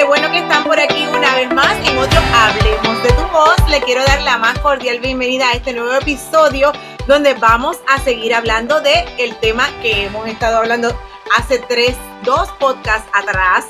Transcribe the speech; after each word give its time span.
qué 0.00 0.06
bueno 0.06 0.30
que 0.30 0.38
están 0.38 0.64
por 0.64 0.80
aquí 0.80 1.06
una 1.14 1.34
vez 1.34 1.52
más 1.52 1.76
en 1.86 1.98
otro 1.98 2.18
Hablemos 2.32 3.02
de 3.02 3.10
tu 3.10 3.22
voz. 3.32 3.54
Le 3.68 3.82
quiero 3.82 4.02
dar 4.02 4.22
la 4.22 4.38
más 4.38 4.58
cordial 4.60 4.98
bienvenida 4.98 5.50
a 5.50 5.52
este 5.52 5.74
nuevo 5.74 5.92
episodio 5.92 6.72
donde 7.06 7.34
vamos 7.34 7.76
a 7.86 8.00
seguir 8.00 8.32
hablando 8.32 8.80
de 8.80 9.04
el 9.18 9.36
tema 9.40 9.68
que 9.82 10.06
hemos 10.06 10.26
estado 10.26 10.56
hablando 10.56 10.98
hace 11.36 11.58
tres, 11.68 11.96
dos 12.24 12.48
podcasts 12.52 13.10
atrás 13.12 13.66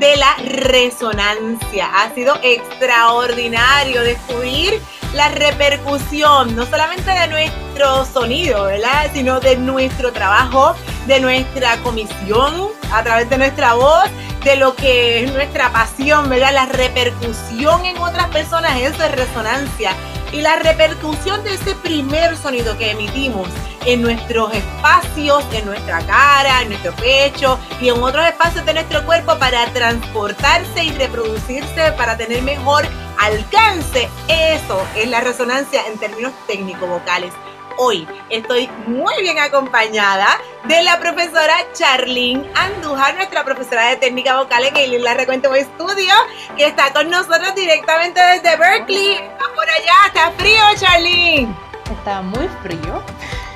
de 0.00 0.16
la 0.16 0.34
resonancia. 0.62 1.90
Ha 1.94 2.14
sido 2.14 2.34
extraordinario 2.42 4.02
descubrir 4.04 4.80
la 5.12 5.28
repercusión, 5.28 6.56
no 6.56 6.64
solamente 6.64 7.10
de 7.10 7.28
nuestro 7.28 8.06
sonido, 8.06 8.64
¿verdad? 8.64 9.10
Sino 9.12 9.38
de 9.38 9.56
nuestro 9.56 10.12
trabajo, 10.12 10.74
de 11.06 11.20
nuestra 11.20 11.76
comisión, 11.82 12.68
a 12.90 13.02
través 13.02 13.28
de 13.28 13.36
nuestra 13.36 13.74
voz, 13.74 14.08
de 14.44 14.56
lo 14.56 14.76
que 14.76 15.24
es 15.24 15.32
nuestra 15.32 15.72
pasión, 15.72 16.28
¿verdad? 16.28 16.52
La 16.52 16.66
repercusión 16.66 17.84
en 17.86 17.96
otras 17.98 18.28
personas, 18.28 18.78
eso 18.78 19.02
es 19.02 19.12
resonancia. 19.12 19.92
Y 20.32 20.42
la 20.42 20.56
repercusión 20.56 21.42
de 21.44 21.54
ese 21.54 21.74
primer 21.76 22.36
sonido 22.36 22.76
que 22.76 22.90
emitimos 22.90 23.48
en 23.86 24.02
nuestros 24.02 24.52
espacios, 24.52 25.44
en 25.52 25.64
nuestra 25.64 26.00
cara, 26.06 26.62
en 26.62 26.68
nuestro 26.68 26.92
pecho 26.96 27.58
y 27.80 27.88
en 27.88 28.02
otros 28.02 28.26
espacios 28.26 28.66
de 28.66 28.74
nuestro 28.74 29.04
cuerpo 29.06 29.38
para 29.38 29.64
transportarse 29.72 30.84
y 30.84 30.90
reproducirse, 30.92 31.92
para 31.96 32.16
tener 32.16 32.42
mejor 32.42 32.84
alcance. 33.18 34.08
Eso 34.28 34.86
es 34.96 35.08
la 35.08 35.20
resonancia 35.20 35.82
en 35.86 35.98
términos 35.98 36.32
técnico-vocales. 36.46 37.32
Hoy 37.76 38.06
estoy 38.30 38.68
muy 38.86 39.14
bien 39.22 39.38
acompañada 39.38 40.28
de 40.64 40.82
la 40.82 41.00
profesora 41.00 41.54
Charlene 41.72 42.48
Andújar, 42.54 43.16
nuestra 43.16 43.44
profesora 43.44 43.88
de 43.88 43.96
técnica 43.96 44.38
vocal 44.38 44.64
en 44.64 44.76
el 44.76 45.02
La 45.02 45.14
Recuento 45.14 45.52
Estudio, 45.54 46.14
que 46.56 46.66
está 46.66 46.92
con 46.92 47.10
nosotros 47.10 47.54
directamente 47.56 48.20
desde 48.20 48.56
Berkeley. 48.56 49.14
Está 49.14 49.44
por 49.54 49.68
allá, 49.68 50.06
está 50.06 50.30
frío, 50.38 50.62
Charlene. 50.76 51.54
Está 51.90 52.22
muy 52.22 52.48
frío. 52.62 53.02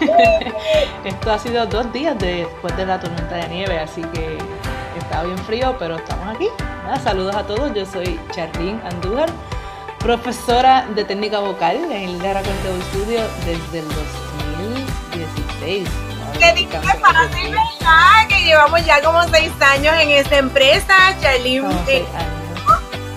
Esto 1.05 1.33
ha 1.33 1.39
sido 1.39 1.67
dos 1.67 1.93
días 1.93 2.19
después 2.19 2.77
de 2.77 2.87
la 2.87 2.99
tormenta 2.99 3.37
de 3.37 3.49
nieve, 3.49 3.79
así 3.79 4.03
que 4.03 4.37
está 4.99 5.23
bien 5.23 5.39
frío, 5.39 5.77
pero 5.79 5.97
estamos 5.97 6.35
aquí. 6.35 6.49
saludos 7.05 7.37
a 7.37 7.47
todos, 7.47 7.73
yo 7.73 7.87
soy 7.87 8.19
Charlene 8.33 8.81
Andújar 8.85 9.31
profesora 10.09 10.87
de 10.95 11.05
técnica 11.05 11.39
vocal 11.39 11.77
en 11.77 11.93
el 11.93 12.19
Lara 12.23 12.41
Cuento 12.41 12.69
Estudio 12.81 13.21
desde 13.45 13.81
el 13.81 13.89
2016. 15.11 15.87
Te 16.39 16.67
fácil, 16.99 17.51
¿verdad? 17.51 18.27
Que 18.27 18.43
llevamos 18.43 18.87
ya 18.87 19.03
como 19.03 19.23
seis 19.25 19.53
años 19.61 19.95
en 20.01 20.09
esta 20.09 20.39
empresa, 20.39 20.95
Charlene. 21.21 21.69
Eh, 21.89 22.07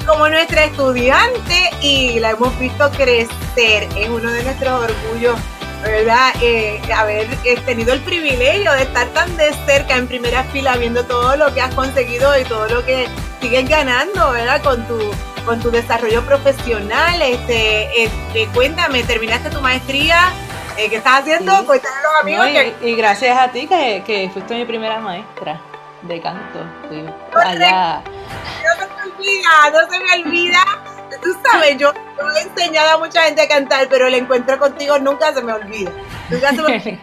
como 0.06 0.28
nuestra 0.28 0.66
estudiante 0.66 1.70
y 1.80 2.20
la 2.20 2.32
hemos 2.32 2.60
visto 2.60 2.92
crecer. 2.92 3.88
Es 3.96 4.10
uno 4.10 4.30
de 4.30 4.44
nuestros 4.44 4.84
orgullos, 4.84 5.40
¿verdad? 5.84 6.34
Eh, 6.42 6.82
haber 6.94 7.26
eh, 7.46 7.56
tenido 7.66 7.94
el 7.94 8.02
privilegio 8.02 8.70
de 8.74 8.82
estar 8.82 9.08
tan 9.14 9.38
de 9.38 9.54
cerca 9.66 9.96
en 9.96 10.10
primera 10.10 10.44
fila 10.44 10.76
viendo 10.76 11.06
todo 11.06 11.38
lo 11.38 11.54
que 11.54 11.62
has 11.62 11.74
conseguido 11.74 12.38
y 12.38 12.44
todo 12.44 12.68
lo 12.68 12.84
que 12.84 13.08
sigues 13.40 13.70
ganando, 13.70 14.32
¿verdad? 14.32 14.62
Con 14.62 14.86
tu 14.88 15.00
con 15.46 15.60
tu 15.60 15.72
desarrollo 15.72 16.24
profesional. 16.26 17.22
Este, 17.22 18.04
este 18.04 18.48
cuéntame, 18.54 19.04
¿terminaste 19.04 19.50
tu 19.50 19.62
maestría? 19.62 20.32
Eh, 20.78 20.90
¿Qué 20.90 20.98
estás 20.98 21.22
haciendo? 21.22 21.60
Sí. 21.60 21.66
Cuéntame 21.66 21.96
a 21.96 22.02
los 22.02 22.22
amigos. 22.22 22.76
y, 22.82 22.96
gracias 22.96 23.38
a 23.38 23.52
ti 23.52 23.68
que, 23.68 24.04
que, 24.06 24.30
fuiste 24.32 24.56
mi 24.56 24.66
primera 24.66 25.00
maestra 25.00 25.62
de 26.04 26.22
canto. 26.22 26.60
Fui 26.88 27.06
allá. 27.36 28.02
No 28.04 28.76
se 28.78 28.88
me 28.88 29.12
olvida, 29.12 29.50
no 29.72 29.92
se 29.92 30.00
me 30.00 30.24
olvida. 30.24 30.60
Tú 31.22 31.36
sabes, 31.44 31.78
yo, 31.78 31.94
yo, 31.94 32.30
he 32.38 32.42
enseñado 32.42 32.92
a 32.92 32.98
mucha 32.98 33.24
gente 33.24 33.42
a 33.42 33.48
cantar, 33.48 33.88
pero 33.90 34.08
el 34.08 34.14
encuentro 34.16 34.58
contigo 34.58 34.98
nunca 34.98 35.34
se 35.34 35.42
me 35.42 35.54
olvida. 35.54 35.92
Nunca 36.30 36.50
se 36.50 36.56
me 36.56 36.64
olvida. 36.78 37.00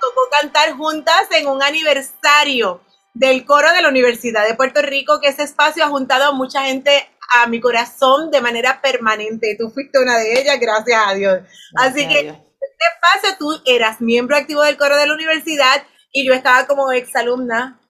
Tocó 0.00 0.22
cantar 0.40 0.72
juntas 0.72 1.28
en 1.32 1.46
un 1.46 1.62
aniversario 1.62 2.80
del 3.12 3.44
coro 3.44 3.70
de 3.72 3.82
la 3.82 3.88
Universidad 3.88 4.46
de 4.46 4.54
Puerto 4.54 4.80
Rico, 4.82 5.20
que 5.20 5.28
ese 5.28 5.42
espacio 5.42 5.84
ha 5.84 5.88
juntado 5.88 6.26
a 6.26 6.32
mucha 6.32 6.62
gente 6.62 7.08
a 7.30 7.46
mi 7.46 7.60
corazón 7.60 8.30
de 8.30 8.40
manera 8.40 8.80
permanente. 8.80 9.56
Tú 9.58 9.70
fuiste 9.70 9.98
una 9.98 10.18
de 10.18 10.40
ellas, 10.40 10.58
gracias 10.60 11.00
a 11.06 11.14
Dios. 11.14 11.40
Así 11.76 12.06
que, 12.08 12.24
¿qué 12.24 12.86
pasa? 13.00 13.36
Tú 13.38 13.50
eras 13.66 14.00
miembro 14.00 14.36
activo 14.36 14.62
del 14.62 14.76
coro 14.76 14.96
de 14.96 15.06
la 15.06 15.14
universidad 15.14 15.84
y 16.12 16.26
yo 16.26 16.34
estaba 16.34 16.66
como 16.66 16.90
exalumna 16.90 17.80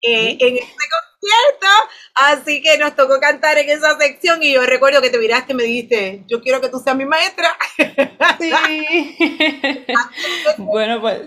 eh, 0.00 0.38
en 0.40 0.54
este 0.56 0.84
concierto, 0.94 1.66
así 2.14 2.62
que 2.62 2.78
nos 2.78 2.94
tocó 2.94 3.18
cantar 3.20 3.58
en 3.58 3.68
esa 3.68 3.98
sección 3.98 4.42
y 4.42 4.52
yo 4.52 4.64
recuerdo 4.64 5.02
que 5.02 5.10
te 5.10 5.18
miraste 5.18 5.52
y 5.52 5.56
me 5.56 5.64
dijiste, 5.64 6.24
yo 6.28 6.40
quiero 6.40 6.60
que 6.60 6.68
tú 6.68 6.78
seas 6.78 6.96
mi 6.96 7.04
maestra. 7.04 7.48
Sí. 8.38 8.52
bueno, 10.58 11.00
pues 11.00 11.22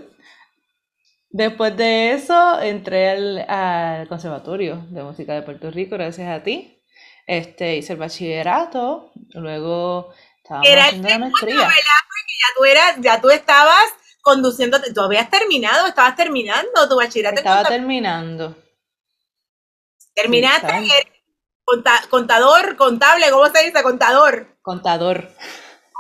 después 1.30 1.76
de 1.78 2.14
eso 2.14 2.60
entré 2.62 3.10
al, 3.10 3.46
al 3.48 4.08
Conservatorio 4.08 4.86
de 4.90 5.04
Música 5.04 5.36
de 5.36 5.44
Puerto 5.44 5.70
Rico, 5.70 5.96
gracias 5.96 6.30
a 6.30 6.44
ti 6.44 6.81
este, 7.28 7.78
hice 7.78 7.94
el 7.94 8.00
bachillerato, 8.00 9.12
luego 9.34 10.14
estaba 10.38 10.62
haciendo 10.62 11.09
la 11.09 11.20
maestría. 11.20 11.56
Porque 11.56 12.34
ya 12.40 12.56
tú, 12.58 12.66
eras, 12.66 12.96
ya 13.00 13.22
tú 13.22 13.30
estabas 13.30 13.86
conduciendo, 14.22 14.80
tú 14.94 15.02
habías 15.02 15.30
terminado, 15.30 15.88
estabas 15.88 16.16
terminando 16.16 16.90
tu 16.90 16.98
bachillerato. 16.98 17.38
Estaba 17.38 17.64
terminando. 17.64 18.56
Terminaste, 20.14 20.68
contador, 22.09 22.76
contable, 22.76 23.30
¿cómo 23.32 23.48
se 23.48 23.64
dice? 23.64 23.82
Contador. 23.82 24.58
Contador. 24.62 25.30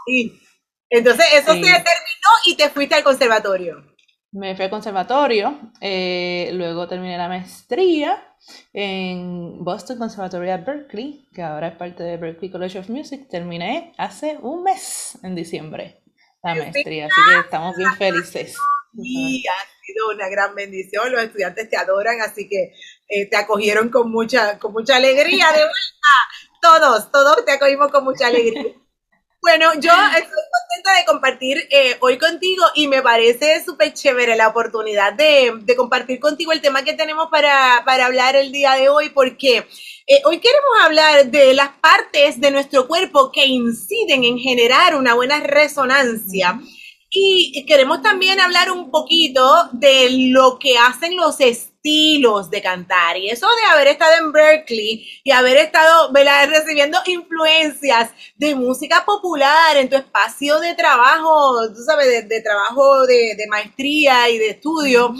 Sí. 0.05 0.37
Entonces 0.89 1.25
eso 1.33 1.53
se 1.53 1.61
terminó 1.61 2.31
y 2.45 2.55
te 2.57 2.69
fuiste 2.69 2.95
al 2.95 3.03
conservatorio. 3.03 3.95
Me 4.33 4.55
fui 4.55 4.65
al 4.65 4.71
conservatorio, 4.71 5.71
eh, 5.79 6.49
luego 6.53 6.87
terminé 6.87 7.17
la 7.17 7.27
maestría 7.27 8.30
en 8.73 9.63
Boston 9.63 9.97
Conservatory 9.97 10.49
at 10.49 10.65
Berkeley, 10.65 11.27
que 11.33 11.41
ahora 11.41 11.69
es 11.69 11.75
parte 11.75 12.03
de 12.03 12.17
Berkeley 12.17 12.51
College 12.51 12.79
of 12.79 12.89
Music. 12.89 13.27
Terminé 13.29 13.93
hace 13.97 14.37
un 14.41 14.63
mes, 14.63 15.17
en 15.23 15.35
diciembre, 15.35 16.01
la 16.43 16.55
maestría, 16.55 17.05
así 17.05 17.21
que 17.29 17.39
estamos 17.39 17.75
bien 17.77 17.93
felices. 17.95 18.55
Y 18.93 19.43
ha 19.47 19.85
sido 19.85 20.09
una 20.13 20.27
gran 20.29 20.53
bendición, 20.55 21.11
los 21.11 21.23
estudiantes 21.23 21.69
te 21.69 21.77
adoran, 21.77 22.21
así 22.21 22.49
que 22.49 22.73
eh, 23.07 23.29
te 23.29 23.37
acogieron 23.37 23.89
con 23.89 24.11
mucha, 24.11 24.59
con 24.59 24.73
mucha 24.73 24.97
alegría 24.97 25.47
de 25.51 25.59
vuelta. 25.59 26.11
Todos, 26.61 27.11
todos 27.11 27.45
te 27.45 27.53
acogimos 27.53 27.91
con 27.91 28.03
mucha 28.03 28.27
alegría. 28.27 28.73
Bueno, 29.41 29.73
yo 29.73 29.91
estoy 29.91 30.21
contenta 30.21 30.99
de 30.99 31.05
compartir 31.07 31.67
eh, 31.71 31.97
hoy 32.01 32.19
contigo 32.19 32.63
y 32.75 32.87
me 32.87 33.01
parece 33.01 33.63
súper 33.65 33.91
chévere 33.91 34.35
la 34.35 34.49
oportunidad 34.49 35.13
de, 35.13 35.75
compartir 35.75 36.19
contigo 36.19 36.51
el 36.51 36.61
tema 36.61 36.83
que 36.83 36.93
tenemos 36.93 37.27
para, 37.31 37.77
hablar 37.77 38.35
el 38.35 38.51
día 38.51 38.73
de 38.73 38.89
hoy, 38.89 39.09
porque 39.09 39.65
eh, 40.05 40.21
hoy 40.25 40.39
queremos 40.39 40.71
hablar 40.83 41.25
de 41.31 41.55
las 41.55 41.69
partes 41.69 42.39
de 42.39 42.51
nuestro 42.51 42.87
cuerpo 42.87 43.31
que 43.31 43.47
inciden 43.47 44.23
en 44.25 44.37
generar 44.37 44.95
una 44.95 45.15
buena 45.15 45.39
resonancia. 45.39 46.61
Y 47.09 47.65
queremos 47.65 48.03
también 48.03 48.39
hablar 48.39 48.71
un 48.71 48.91
poquito 48.91 49.69
de 49.73 50.29
lo 50.29 50.59
que 50.59 50.77
hacen 50.77 51.17
los 51.17 51.41
estilos 51.81 52.49
de 52.49 52.61
cantar. 52.61 53.17
Y 53.17 53.29
eso 53.29 53.47
de 53.47 53.71
haber 53.71 53.87
estado 53.87 54.13
en 54.19 54.31
Berkeley 54.31 55.07
y 55.23 55.31
haber 55.31 55.57
estado 55.57 56.11
recibiendo 56.13 56.99
influencias 57.05 58.11
de 58.35 58.55
música 58.55 59.03
popular 59.05 59.77
en 59.77 59.89
tu 59.89 59.95
espacio 59.95 60.59
de 60.59 60.75
trabajo, 60.75 61.67
tú 61.73 61.81
sabes, 61.83 62.27
de, 62.27 62.41
trabajo 62.41 63.05
de, 63.07 63.35
maestría 63.49 64.29
y 64.29 64.37
de 64.37 64.49
estudio. 64.49 65.13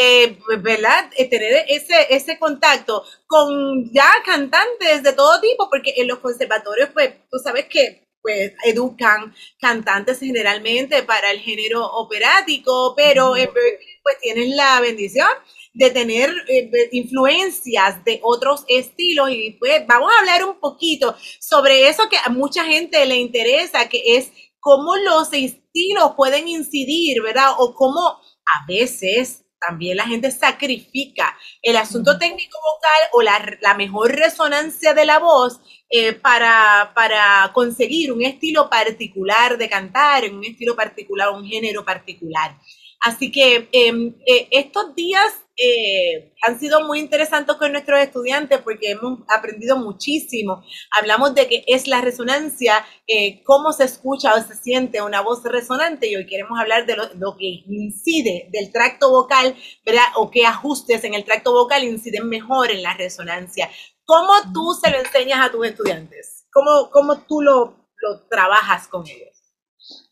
Eh, 0.00 0.38
¿verdad? 0.60 1.10
Eh, 1.18 1.28
tener 1.28 1.66
ese, 1.68 2.06
ese 2.08 2.38
contacto 2.38 3.04
con 3.26 3.92
ya 3.92 4.10
cantantes 4.24 5.02
de 5.02 5.12
todo 5.12 5.38
tipo, 5.38 5.68
porque 5.68 5.92
en 5.98 6.08
los 6.08 6.18
conservatorios, 6.20 6.88
pues 6.94 7.12
tú 7.30 7.38
sabes 7.38 7.66
que 7.66 8.08
pues 8.22 8.54
educan 8.64 9.34
cantantes 9.60 10.20
generalmente 10.20 11.02
para 11.02 11.30
el 11.30 11.40
género 11.40 11.84
operático, 11.84 12.94
pero 12.96 13.36
en 13.36 13.52
Berkeley 13.52 13.98
pues 14.02 14.18
tienen 14.20 14.56
la 14.56 14.80
bendición 14.80 15.28
de 15.74 15.90
tener 15.90 16.30
eh, 16.48 16.70
influencias 16.92 18.04
de 18.04 18.20
otros 18.22 18.64
estilos 18.68 19.30
y 19.30 19.52
pues 19.58 19.86
vamos 19.86 20.10
a 20.12 20.20
hablar 20.20 20.44
un 20.44 20.60
poquito 20.60 21.16
sobre 21.40 21.88
eso 21.88 22.08
que 22.08 22.16
a 22.22 22.28
mucha 22.28 22.64
gente 22.64 23.04
le 23.06 23.16
interesa, 23.16 23.88
que 23.88 24.16
es 24.16 24.32
cómo 24.60 24.96
los 24.96 25.32
estilos 25.32 26.12
pueden 26.16 26.46
incidir, 26.48 27.22
¿verdad? 27.22 27.54
O 27.58 27.74
cómo 27.74 28.00
a 28.00 28.66
veces 28.68 29.44
también 29.66 29.96
la 29.96 30.06
gente 30.06 30.30
sacrifica 30.30 31.36
el 31.62 31.76
asunto 31.76 32.18
técnico 32.18 32.58
vocal 32.58 33.08
o 33.12 33.22
la, 33.22 33.58
la 33.60 33.74
mejor 33.74 34.12
resonancia 34.12 34.92
de 34.92 35.06
la 35.06 35.18
voz 35.18 35.60
eh, 35.88 36.12
para, 36.14 36.92
para, 36.94 37.50
conseguir 37.52 38.12
un 38.12 38.22
estilo 38.22 38.68
particular 38.68 39.58
de 39.58 39.68
cantar, 39.68 40.24
un 40.30 40.44
estilo 40.44 40.74
particular, 40.74 41.30
un 41.30 41.46
género 41.46 41.84
particular. 41.84 42.58
Así 43.00 43.30
que 43.30 43.68
em, 43.72 44.14
eh, 44.26 44.48
estos 44.50 44.94
días 44.94 45.32
eh, 45.56 46.34
han 46.42 46.58
sido 46.58 46.86
muy 46.86 46.98
interesantes 46.98 47.56
con 47.56 47.72
nuestros 47.72 48.00
estudiantes 48.00 48.60
porque 48.62 48.92
hemos 48.92 49.20
aprendido 49.28 49.76
muchísimo. 49.76 50.64
Hablamos 50.98 51.34
de 51.34 51.46
qué 51.46 51.64
es 51.66 51.86
la 51.86 52.00
resonancia, 52.00 52.84
eh, 53.06 53.42
cómo 53.44 53.72
se 53.72 53.84
escucha 53.84 54.34
o 54.34 54.40
se 54.40 54.56
siente 54.56 55.02
una 55.02 55.20
voz 55.20 55.44
resonante 55.44 56.08
y 56.08 56.16
hoy 56.16 56.26
queremos 56.26 56.58
hablar 56.58 56.86
de 56.86 56.96
lo, 56.96 57.36
que 57.36 57.64
incide 57.66 58.48
del 58.50 58.72
tracto 58.72 59.10
vocal, 59.10 59.54
¿verdad? 59.84 60.04
O 60.16 60.30
qué 60.30 60.46
ajustes 60.46 61.04
en 61.04 61.14
el 61.14 61.24
tracto 61.24 61.52
vocal 61.52 61.84
inciden 61.84 62.28
mejor 62.28 62.70
en 62.70 62.82
la 62.82 62.94
resonancia. 62.94 63.68
¿Cómo 64.04 64.32
tú 64.54 64.72
se 64.82 64.90
lo 64.90 64.98
enseñas 64.98 65.46
a 65.46 65.50
tus 65.50 65.66
estudiantes? 65.66 66.46
¿Cómo, 66.50 66.90
cómo 66.90 67.18
tú 67.26 67.42
lo, 67.42 67.88
lo 67.96 68.26
trabajas 68.28 68.88
con 68.88 69.06
ellos? 69.06 69.28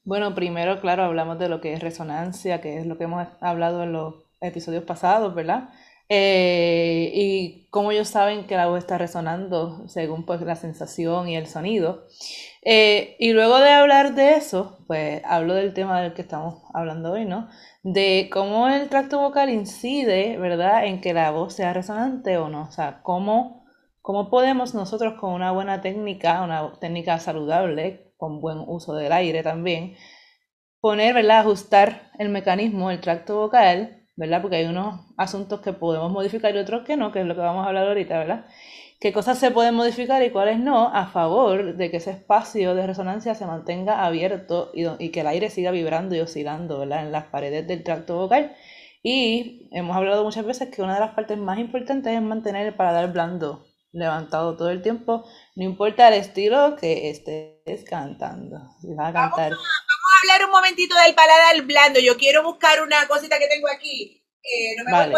Bueno, 0.05 0.35
primero, 0.35 0.81
claro, 0.81 1.05
hablamos 1.05 1.39
de 1.39 1.49
lo 1.49 1.61
que 1.61 1.73
es 1.73 1.81
resonancia, 1.81 2.61
que 2.61 2.79
es 2.79 2.87
lo 2.87 2.99
que 2.99 3.05
hemos 3.05 3.27
hablado 3.41 3.83
en 3.83 3.93
los 3.93 4.30
episodios 4.41 4.85
pasados, 4.85 5.35
¿verdad? 5.35 5.71
Eh, 6.13 7.13
y 7.15 7.69
cómo 7.71 7.93
ellos 7.93 8.09
saben 8.09 8.49
que 8.49 8.57
la 8.57 8.67
voz 8.67 8.79
está 8.79 8.99
resonando 8.99 9.87
según 9.87 10.27
pues 10.27 10.41
la 10.41 10.57
sensación 10.57 11.29
y 11.29 11.37
el 11.37 11.47
sonido. 11.47 12.09
Eh, 12.63 13.15
y 13.21 13.33
luego 13.33 13.61
de 13.61 13.71
hablar 13.71 14.17
de 14.17 14.35
eso, 14.35 14.79
pues 14.89 15.23
hablo 15.25 15.55
del 15.55 15.73
tema 15.73 16.03
del 16.03 16.13
que 16.13 16.23
estamos 16.23 16.65
hablando 16.75 17.13
hoy, 17.13 17.27
¿no? 17.27 17.49
De 17.85 18.29
cómo 18.33 18.69
el 18.69 18.89
tracto 18.89 19.21
vocal 19.21 19.51
incide, 19.51 20.37
¿verdad?, 20.37 20.85
en 20.87 21.01
que 21.01 21.15
la 21.15 21.31
voz 21.31 21.55
sea 21.55 21.73
resonante 21.73 22.39
o 22.39 22.49
no. 22.49 22.63
O 22.63 22.73
sea, 22.73 23.03
cómo, 23.05 23.65
cómo 24.03 24.31
podemos 24.31 24.75
nosotros 24.75 25.15
con 25.21 25.33
una 25.33 25.53
buena 25.53 25.81
técnica, 25.81 26.43
una 26.43 26.73
técnica 26.81 27.21
saludable, 27.21 28.13
con 28.17 28.41
buen 28.41 28.59
uso 28.67 28.95
del 28.95 29.13
aire 29.13 29.45
también, 29.45 29.95
poner, 30.81 31.15
¿verdad?, 31.15 31.41
ajustar 31.41 32.11
el 32.19 32.31
mecanismo, 32.31 32.91
el 32.91 33.01
tracto 33.01 33.37
vocal, 33.37 34.00
¿verdad? 34.21 34.43
Porque 34.43 34.57
hay 34.57 34.67
unos 34.67 35.01
asuntos 35.17 35.61
que 35.61 35.73
podemos 35.73 36.13
modificar 36.13 36.55
y 36.55 36.59
otros 36.59 36.85
que 36.85 36.99
no, 36.99 37.11
que 37.11 37.21
es 37.21 37.27
lo 37.27 37.35
que 37.35 37.41
vamos 37.41 37.65
a 37.65 37.69
hablar 37.69 37.89
ahorita, 37.89 38.19
¿verdad? 38.19 38.45
¿Qué 39.01 39.15
cosas 39.15 39.39
se 39.39 39.51
pueden 39.51 39.75
modificar 39.75 40.23
y 40.23 40.29
cuáles 40.29 40.59
no 40.59 40.95
a 40.95 41.07
favor 41.07 41.75
de 41.75 41.91
que 41.91 41.97
ese 41.97 42.11
espacio 42.11 42.75
de 42.75 42.87
resonancia 42.87 43.35
se 43.35 43.47
mantenga 43.47 44.05
abierto 44.05 44.73
y, 44.75 45.09
que 45.09 45.21
el 45.23 45.27
aire 45.27 45.49
siga 45.49 45.71
vibrando 45.71 46.15
y 46.15 46.21
oscilando, 46.21 46.81
¿verdad? 46.81 47.07
En 47.07 47.13
las 47.13 47.25
paredes 47.29 47.67
del 47.67 47.83
tracto 47.83 48.19
vocal. 48.19 48.55
Y 49.03 49.71
hemos 49.73 49.97
hablado 49.97 50.23
muchas 50.23 50.45
veces 50.45 50.69
que 50.69 50.83
una 50.83 50.95
de 50.95 51.01
las 51.01 51.15
partes 51.15 51.39
más 51.39 51.59
importantes 51.59 52.13
es 52.13 52.21
mantener 52.21 52.67
el 52.67 52.75
paladar 52.75 53.11
blando, 53.15 53.65
levantado 53.91 54.55
todo 54.55 54.69
el 54.69 54.83
tiempo, 54.83 55.25
no 55.57 55.65
importa 55.65 56.09
el 56.09 56.15
estilo 56.15 56.77
que 56.77 57.09
estés 57.09 57.85
cantando. 57.89 58.59
a 58.99 59.13
cantar 59.15 59.53
hablar 60.23 60.45
un 60.47 60.51
momentito 60.51 60.95
del 60.97 61.15
paladar 61.15 61.61
blando. 61.63 62.01
Yo 62.01 62.17
quiero 62.17 62.43
buscar 62.43 62.83
una 62.83 63.07
cosita 63.07 63.39
que 63.39 63.49
tengo 63.49 63.69
aquí. 63.69 64.25
Eh, 64.43 64.77
no 64.77 64.85
me 64.85 64.93
vale. 64.93 65.15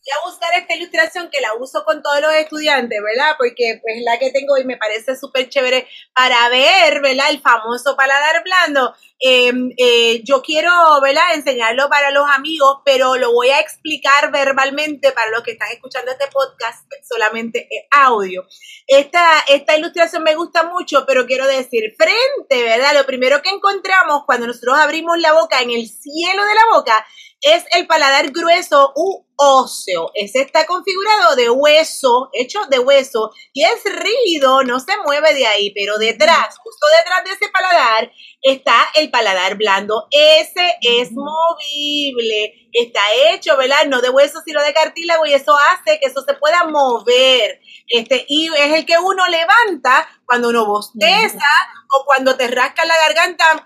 Voy, 0.00 0.12
a 0.12 0.28
buscar 0.28 0.50
esta 0.58 0.74
ilustración 0.74 1.30
que 1.30 1.40
la 1.40 1.54
uso 1.54 1.84
con 1.84 2.02
todos 2.02 2.20
los 2.20 2.32
estudiantes, 2.34 2.98
¿verdad? 3.02 3.34
Porque 3.38 3.80
pues 3.82 4.02
la 4.04 4.18
que 4.18 4.30
tengo 4.30 4.56
y 4.56 4.64
me 4.64 4.76
parece 4.76 5.16
súper 5.16 5.48
chévere 5.48 5.86
para 6.14 6.48
ver, 6.48 7.00
¿verdad? 7.00 7.30
El 7.30 7.40
famoso 7.40 7.96
paladar 7.96 8.42
blando. 8.42 8.94
Em, 9.22 9.70
eh, 9.76 10.22
yo 10.24 10.40
quiero, 10.40 10.70
¿verdad? 11.02 11.34
Enseñarlo 11.34 11.90
para 11.90 12.10
los 12.10 12.24
amigos, 12.30 12.78
pero 12.84 13.16
lo 13.16 13.32
voy 13.32 13.50
a 13.50 13.60
explicar 13.60 14.32
verbalmente 14.32 15.12
para 15.12 15.30
los 15.30 15.42
que 15.42 15.52
están 15.52 15.70
escuchando 15.72 16.10
este 16.10 16.26
podcast, 16.28 16.90
solamente 17.06 17.68
audio. 17.90 18.46
Esta, 18.86 19.44
esta 19.48 19.76
ilustración 19.76 20.22
me 20.22 20.34
gusta 20.34 20.62
mucho, 20.62 21.04
pero 21.06 21.26
quiero 21.26 21.46
decir, 21.46 21.94
frente, 21.98 22.64
¿verdad? 22.64 22.94
Lo 22.94 23.04
primero 23.04 23.42
que 23.42 23.50
encontramos 23.50 24.24
cuando 24.24 24.46
nosotros 24.46 24.78
abrimos 24.78 25.18
la 25.18 25.34
boca 25.34 25.60
en 25.60 25.70
el 25.70 25.86
cielo 25.86 26.44
de 26.44 26.54
la 26.54 26.64
boca 26.74 27.06
es 27.42 27.64
el 27.72 27.86
paladar 27.86 28.30
grueso 28.30 28.92
u 28.94 29.24
óseo. 29.36 30.10
Ese 30.14 30.42
está 30.42 30.66
configurado 30.66 31.34
de 31.36 31.48
hueso, 31.48 32.28
hecho 32.34 32.60
de 32.68 32.78
hueso, 32.78 33.32
y 33.54 33.64
es 33.64 33.82
rígido, 33.84 34.62
no 34.62 34.78
se 34.80 34.92
mueve 35.06 35.32
de 35.32 35.46
ahí, 35.46 35.70
pero 35.70 35.96
detrás, 35.96 36.58
justo 36.58 36.86
detrás 36.98 37.24
de 37.24 37.30
ese 37.30 37.50
paladar, 37.50 38.12
está 38.42 38.88
el 38.96 39.10
paladar 39.10 39.56
blando. 39.56 40.06
Ese 40.10 40.76
es 40.82 41.12
movible, 41.12 42.68
está 42.72 43.00
hecho, 43.30 43.56
¿verdad? 43.56 43.86
No 43.86 44.02
de 44.02 44.10
hueso, 44.10 44.40
sino 44.44 44.62
de 44.62 44.74
cartílago, 44.74 45.24
y 45.24 45.32
eso 45.32 45.56
hace 45.56 45.98
que 45.98 46.06
eso 46.06 46.22
se 46.26 46.34
pueda 46.34 46.64
mover. 46.64 47.60
Este, 47.88 48.26
y 48.28 48.48
es 48.54 48.72
el 48.74 48.84
que 48.84 48.98
uno 48.98 49.26
levanta 49.26 50.06
cuando 50.26 50.50
uno 50.50 50.66
bosteza 50.66 51.48
o 51.92 52.04
cuando 52.04 52.36
te 52.36 52.46
rasca 52.48 52.84
la 52.84 52.96
garganta. 52.96 53.64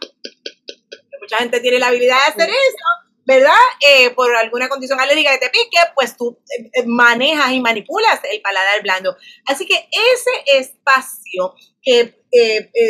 Mucha 1.21 1.39
gente 1.39 1.61
tiene 1.61 1.79
la 1.79 1.89
habilidad 1.89 2.17
de 2.17 2.43
hacer 2.43 2.51
eso 2.51 3.04
¿verdad? 3.27 3.53
Eh, 3.89 4.11
por 4.11 4.35
alguna 4.37 4.69
condición 4.69 5.01
alérgica 5.01 5.33
que 5.33 5.47
te 5.47 5.51
pique, 5.51 5.79
pues 5.95 6.17
tú 6.17 6.39
eh, 6.59 6.71
eh, 6.73 6.85
manejas 6.87 7.53
y 7.53 7.61
manipulas 7.61 8.21
el 8.31 8.41
paladar 8.43 8.83
blando. 8.83 9.17
Así 9.47 9.67
que 9.67 9.89
ese 9.91 10.59
espacio 10.59 11.55
que 11.83 12.21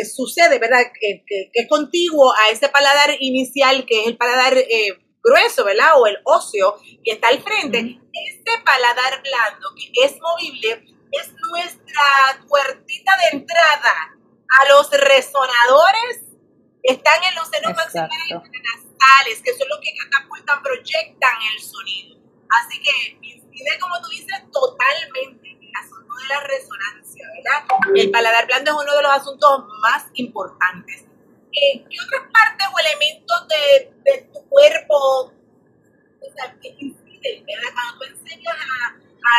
sucede, 0.05 0.57
¿verdad? 0.57 0.91
Que, 0.99 1.23
es 1.53 1.67
contiguo 1.67 2.33
a 2.33 2.49
ese 2.49 2.69
paladar 2.69 3.15
inicial, 3.19 3.85
que 3.85 4.01
es 4.01 4.07
el 4.07 4.17
paladar 4.17 4.55
grueso, 5.23 5.63
¿verdad? 5.63 5.99
O 5.99 6.07
el 6.07 6.17
óseo 6.23 6.77
que 7.03 7.11
está 7.11 7.27
al 7.27 7.43
frente, 7.43 7.77
este 7.77 8.51
paladar 8.63 9.21
blando 9.21 9.69
que 9.75 10.05
es 10.05 10.15
movible 10.19 10.85
es 11.11 11.31
nuestra 11.51 12.45
puertita 12.47 13.11
de 13.17 13.37
entrada 13.37 13.93
a 14.59 14.69
los 14.69 14.89
resonadores 14.89 16.23
que 16.83 16.93
están 16.93 17.19
en 17.23 17.35
los 17.35 17.47
senos 17.49 17.73
maximales 18.95 19.41
que 19.41 19.53
son 19.53 19.67
los 19.69 19.79
que 19.79 19.93
catapultan, 19.95 20.61
proyectan 20.61 21.35
el 21.53 21.61
sonido. 21.61 22.17
Así 22.49 22.81
que 22.81 23.17
incide, 23.21 23.79
como 23.79 23.99
tú 24.01 24.09
dices, 24.09 24.43
totalmente 24.51 25.49
en 25.49 25.63
el 25.63 25.71
asunto 25.79 26.13
de 26.15 26.27
la 26.27 26.39
resonancia, 26.41 27.27
¿verdad? 27.35 27.77
El 27.95 28.11
paladar 28.11 28.45
blando 28.45 28.71
es 28.71 28.77
uno 28.83 28.95
de 28.95 29.01
los 29.01 29.11
asuntos 29.11 29.65
más 29.81 30.05
importantes. 30.13 31.05
Eh, 31.51 31.85
¿Qué 31.89 31.97
otras 32.05 32.31
partes 32.31 32.67
o 32.73 32.79
elementos 32.79 33.47
de, 33.47 33.93
de 34.03 34.21
tu 34.33 34.49
cuerpo 34.49 35.31
que 36.61 36.67
inciden, 36.79 37.45
¿verdad? 37.45 37.69
Cuando 37.73 37.97
tú 37.97 38.03
enseñas 38.03 38.55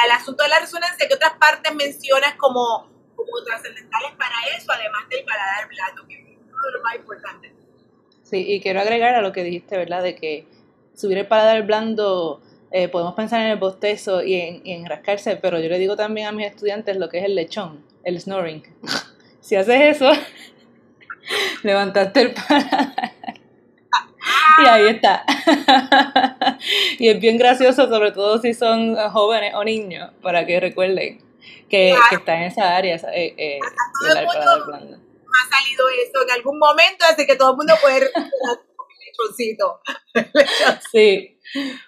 al 0.02 0.10
asunto 0.12 0.42
de 0.42 0.48
la 0.48 0.60
resonancia, 0.60 1.06
¿qué 1.06 1.14
otras 1.14 1.34
partes 1.38 1.74
mencionas 1.74 2.34
como, 2.36 2.90
como 3.14 3.44
trascendentales 3.44 4.12
para 4.16 4.34
eso, 4.56 4.72
además 4.72 5.08
del 5.10 5.24
paladar 5.24 5.68
blando, 5.68 6.06
que 6.06 6.14
es 6.14 6.38
uno 6.38 6.62
de 6.62 6.72
los 6.72 6.82
más 6.82 6.94
importantes? 6.96 7.65
Sí, 8.28 8.44
y 8.44 8.60
quiero 8.60 8.80
agregar 8.80 9.14
a 9.14 9.22
lo 9.22 9.30
que 9.30 9.44
dijiste, 9.44 9.76
¿verdad? 9.76 10.02
De 10.02 10.16
que 10.16 10.48
subir 10.96 11.16
el 11.16 11.28
paladar 11.28 11.62
blando, 11.64 12.40
eh, 12.72 12.88
podemos 12.88 13.14
pensar 13.14 13.40
en 13.42 13.52
el 13.52 13.56
bostezo 13.56 14.20
y 14.20 14.60
en, 14.64 14.84
rascarse, 14.84 15.36
pero 15.36 15.60
yo 15.60 15.68
le 15.68 15.78
digo 15.78 15.94
también 15.94 16.26
a 16.26 16.32
mis 16.32 16.48
estudiantes 16.48 16.96
lo 16.96 17.08
que 17.08 17.18
es 17.18 17.24
el 17.24 17.36
lechón, 17.36 17.84
el 18.02 18.20
snoring. 18.20 18.64
si 19.40 19.54
haces 19.54 19.96
eso, 19.96 20.10
levantaste 21.62 22.20
el 22.20 22.34
paladar. 22.34 23.12
Y 24.58 24.66
ahí 24.66 24.86
está. 24.88 25.24
y 26.98 27.08
es 27.08 27.20
bien 27.20 27.36
gracioso, 27.36 27.88
sobre 27.88 28.10
todo 28.10 28.38
si 28.38 28.54
son 28.54 28.96
jóvenes 28.96 29.54
o 29.54 29.62
niños, 29.62 30.10
para 30.20 30.44
que 30.46 30.58
recuerden 30.58 31.20
que, 31.68 31.94
que 32.10 32.16
está 32.16 32.36
en 32.36 32.42
esa 32.44 32.74
área 32.74 32.96
eh, 32.96 33.34
eh, 33.36 33.60
del 34.14 34.26
paladar 34.26 34.60
blando 34.66 35.06
ha 35.32 35.58
salido 35.58 35.88
eso 35.88 36.22
en 36.22 36.30
algún 36.30 36.58
momento, 36.58 37.04
así 37.10 37.26
que 37.26 37.36
todo 37.36 37.50
el 37.50 37.56
mundo 37.56 37.74
puede 37.80 38.10
lechoncito. 39.06 39.80
sí. 40.92 41.38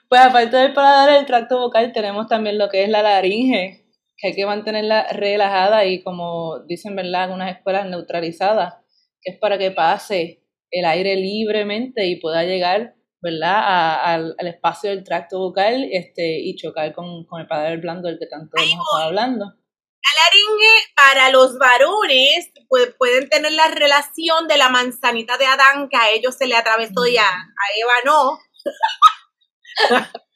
Pues 0.08 0.20
aparte 0.20 0.56
del 0.56 0.72
paladar 0.72 1.16
del 1.16 1.26
tracto 1.26 1.58
vocal, 1.58 1.92
tenemos 1.92 2.28
también 2.28 2.58
lo 2.58 2.68
que 2.68 2.84
es 2.84 2.88
la 2.88 3.02
laringe, 3.02 3.86
que 4.16 4.28
hay 4.28 4.34
que 4.34 4.46
mantenerla 4.46 5.08
relajada 5.12 5.84
y 5.84 6.02
como 6.02 6.60
dicen, 6.66 6.96
¿verdad? 6.96 7.28
En 7.28 7.34
unas 7.34 7.56
escuelas 7.56 7.86
neutralizadas, 7.86 8.74
que 9.20 9.32
es 9.32 9.38
para 9.38 9.58
que 9.58 9.70
pase 9.70 10.44
el 10.70 10.84
aire 10.84 11.16
libremente 11.16 12.06
y 12.06 12.16
pueda 12.16 12.44
llegar, 12.44 12.94
¿verdad? 13.20 14.04
al, 14.04 14.36
espacio 14.38 14.90
del 14.90 15.04
tracto 15.04 15.38
vocal 15.38 15.88
este, 15.90 16.38
y 16.40 16.54
chocar 16.56 16.92
con, 16.92 17.24
con 17.24 17.40
el 17.40 17.46
paladar 17.46 17.78
blando 17.78 18.08
del 18.08 18.18
que 18.18 18.26
tanto 18.26 18.56
hemos 18.56 18.86
estado 18.86 19.06
hablando. 19.06 19.54
La 20.02 20.10
laringe 20.24 20.92
para 20.94 21.30
los 21.30 21.58
varones 21.58 22.50
pues, 22.68 22.94
pueden 22.98 23.28
tener 23.28 23.52
la 23.52 23.68
relación 23.68 24.48
de 24.48 24.56
la 24.56 24.68
manzanita 24.68 25.36
de 25.38 25.46
Adán, 25.46 25.88
que 25.88 25.96
a 25.96 26.10
ellos 26.10 26.36
se 26.36 26.46
le 26.46 26.56
atravesó 26.56 27.06
ya, 27.06 27.28
a 27.28 27.64
Eva 27.76 27.94
no. 28.04 28.38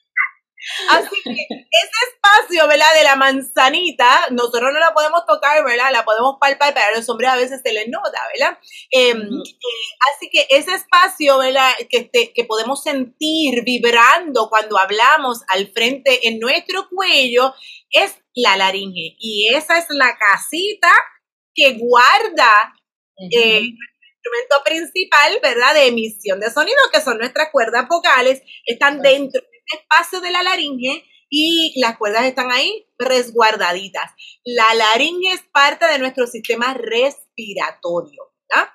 Así 0.90 1.16
que 1.24 1.46
ese 1.50 1.98
espacio, 2.12 2.68
¿verdad? 2.68 2.86
De 2.96 3.04
la 3.04 3.16
manzanita, 3.16 4.28
nosotros 4.30 4.72
no 4.72 4.78
la 4.78 4.94
podemos 4.94 5.24
tocar, 5.26 5.64
¿verdad? 5.64 5.90
La 5.92 6.04
podemos 6.04 6.36
palpar, 6.40 6.72
pero 6.74 6.86
a 6.86 6.96
los 6.96 7.08
hombres 7.08 7.30
a 7.30 7.36
veces 7.36 7.60
se 7.64 7.72
les 7.72 7.88
nota, 7.88 8.20
¿verdad? 8.34 8.58
Eh, 8.90 9.14
así 10.14 10.30
que 10.30 10.46
ese 10.50 10.74
espacio, 10.74 11.38
¿verdad? 11.38 11.70
Que, 11.88 12.10
que 12.10 12.44
podemos 12.44 12.82
sentir 12.82 13.64
vibrando 13.64 14.48
cuando 14.48 14.78
hablamos 14.78 15.40
al 15.48 15.72
frente 15.72 16.28
en 16.28 16.38
nuestro 16.38 16.88
cuello 16.88 17.54
es 17.90 18.14
la 18.34 18.56
laringe. 18.56 19.16
Y 19.18 19.48
esa 19.54 19.78
es 19.78 19.86
la 19.90 20.16
casita 20.16 20.92
que 21.54 21.74
guarda 21.74 22.74
eh, 23.18 23.58
el 23.58 23.64
instrumento 23.64 24.64
principal, 24.64 25.38
¿verdad? 25.42 25.74
De 25.74 25.86
emisión 25.86 26.40
de 26.40 26.50
sonido, 26.50 26.78
que 26.92 27.00
son 27.00 27.18
nuestras 27.18 27.50
cuerdas 27.50 27.86
vocales, 27.88 28.42
están 28.66 29.00
dentro 29.00 29.40
de 29.40 29.51
este 29.66 29.82
espacio 29.82 30.20
de 30.20 30.30
la 30.30 30.42
laringe 30.42 31.04
y 31.28 31.72
las 31.80 31.96
cuerdas 31.96 32.24
están 32.24 32.52
ahí 32.52 32.86
resguardaditas. 32.98 34.12
La 34.44 34.74
laringe 34.74 35.32
es 35.32 35.42
parte 35.52 35.86
de 35.86 35.98
nuestro 35.98 36.26
sistema 36.26 36.74
respiratorio, 36.74 38.32
¿verdad? 38.48 38.70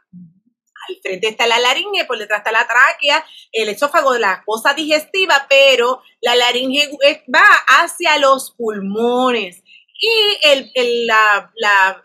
Al 0.90 0.96
frente 1.04 1.28
está 1.28 1.46
la 1.46 1.60
laringe, 1.60 2.06
por 2.06 2.18
detrás 2.18 2.40
está 2.40 2.52
la 2.52 2.68
tráquea, 2.68 3.24
el 3.52 3.70
esófago, 3.70 4.18
la 4.18 4.44
cosa 4.46 4.74
digestiva, 4.74 5.46
pero 5.50 6.02
la 6.22 6.36
laringe 6.36 6.90
va 7.34 7.46
hacia 7.80 8.18
los 8.18 8.56
pulmones. 8.58 9.64
Y 10.00 10.48
el, 10.48 11.08
la, 11.08 11.54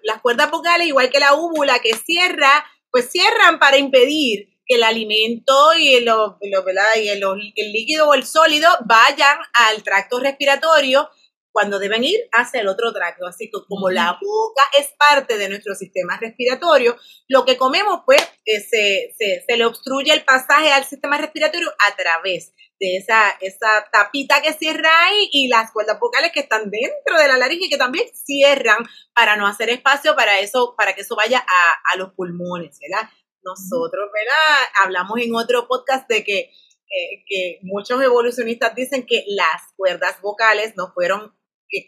las 0.02 0.20
cuerdas 0.22 0.50
vocales, 0.50 0.86
igual 0.86 1.10
que 1.10 1.20
la 1.20 1.34
úvula 1.34 1.78
que 1.78 1.94
cierra, 1.94 2.64
pues 2.90 3.10
cierran 3.10 3.58
para 3.58 3.78
impedir 3.78 4.51
el 4.72 4.82
alimento 4.82 5.74
y, 5.74 5.94
el, 5.94 6.10
y 6.40 7.08
el, 7.08 7.22
el 7.56 7.72
líquido 7.72 8.08
o 8.08 8.14
el 8.14 8.24
sólido 8.24 8.68
vayan 8.84 9.38
al 9.54 9.82
tracto 9.82 10.18
respiratorio 10.20 11.08
cuando 11.52 11.78
deben 11.78 12.02
ir 12.02 12.18
hacia 12.32 12.60
el 12.60 12.68
otro 12.68 12.92
tracto. 12.92 13.26
Así 13.26 13.50
que 13.50 13.58
como 13.68 13.90
la 13.90 14.18
boca 14.20 14.62
es 14.78 14.88
parte 14.98 15.36
de 15.36 15.48
nuestro 15.48 15.74
sistema 15.74 16.18
respiratorio, 16.18 16.96
lo 17.28 17.44
que 17.44 17.56
comemos 17.56 18.00
pues 18.04 18.22
eh, 18.46 18.60
se, 18.60 19.14
se, 19.18 19.44
se, 19.46 19.56
le 19.56 19.66
obstruye 19.66 20.12
el 20.12 20.24
pasaje 20.24 20.72
al 20.72 20.84
sistema 20.84 21.18
respiratorio 21.18 21.70
a 21.70 21.94
través 21.94 22.52
de 22.80 22.96
esa, 22.96 23.30
esa 23.40 23.86
tapita 23.92 24.42
que 24.42 24.54
cierra 24.54 24.90
ahí 25.04 25.28
y 25.30 25.48
las 25.48 25.70
cuerdas 25.70 26.00
vocales 26.00 26.32
que 26.32 26.40
están 26.40 26.68
dentro 26.68 27.16
de 27.16 27.28
la 27.28 27.36
laringe 27.36 27.68
que 27.68 27.76
también 27.76 28.06
cierran 28.12 28.78
para 29.14 29.36
no 29.36 29.46
hacer 29.46 29.70
espacio 29.70 30.16
para 30.16 30.40
eso, 30.40 30.74
para 30.76 30.94
que 30.94 31.02
eso 31.02 31.14
vaya 31.14 31.38
a, 31.38 31.92
a 31.92 31.96
los 31.96 32.12
pulmones, 32.14 32.78
¿verdad? 32.80 33.08
Nosotros, 33.44 34.10
¿verdad? 34.12 34.68
Hablamos 34.84 35.18
en 35.20 35.34
otro 35.34 35.66
podcast 35.68 36.08
de 36.08 36.24
que, 36.24 36.38
eh, 36.38 37.24
que 37.26 37.58
muchos 37.62 38.02
evolucionistas 38.02 38.74
dicen 38.74 39.06
que 39.06 39.24
las 39.28 39.72
cuerdas 39.76 40.20
vocales 40.20 40.74
no 40.76 40.92
fueron 40.92 41.32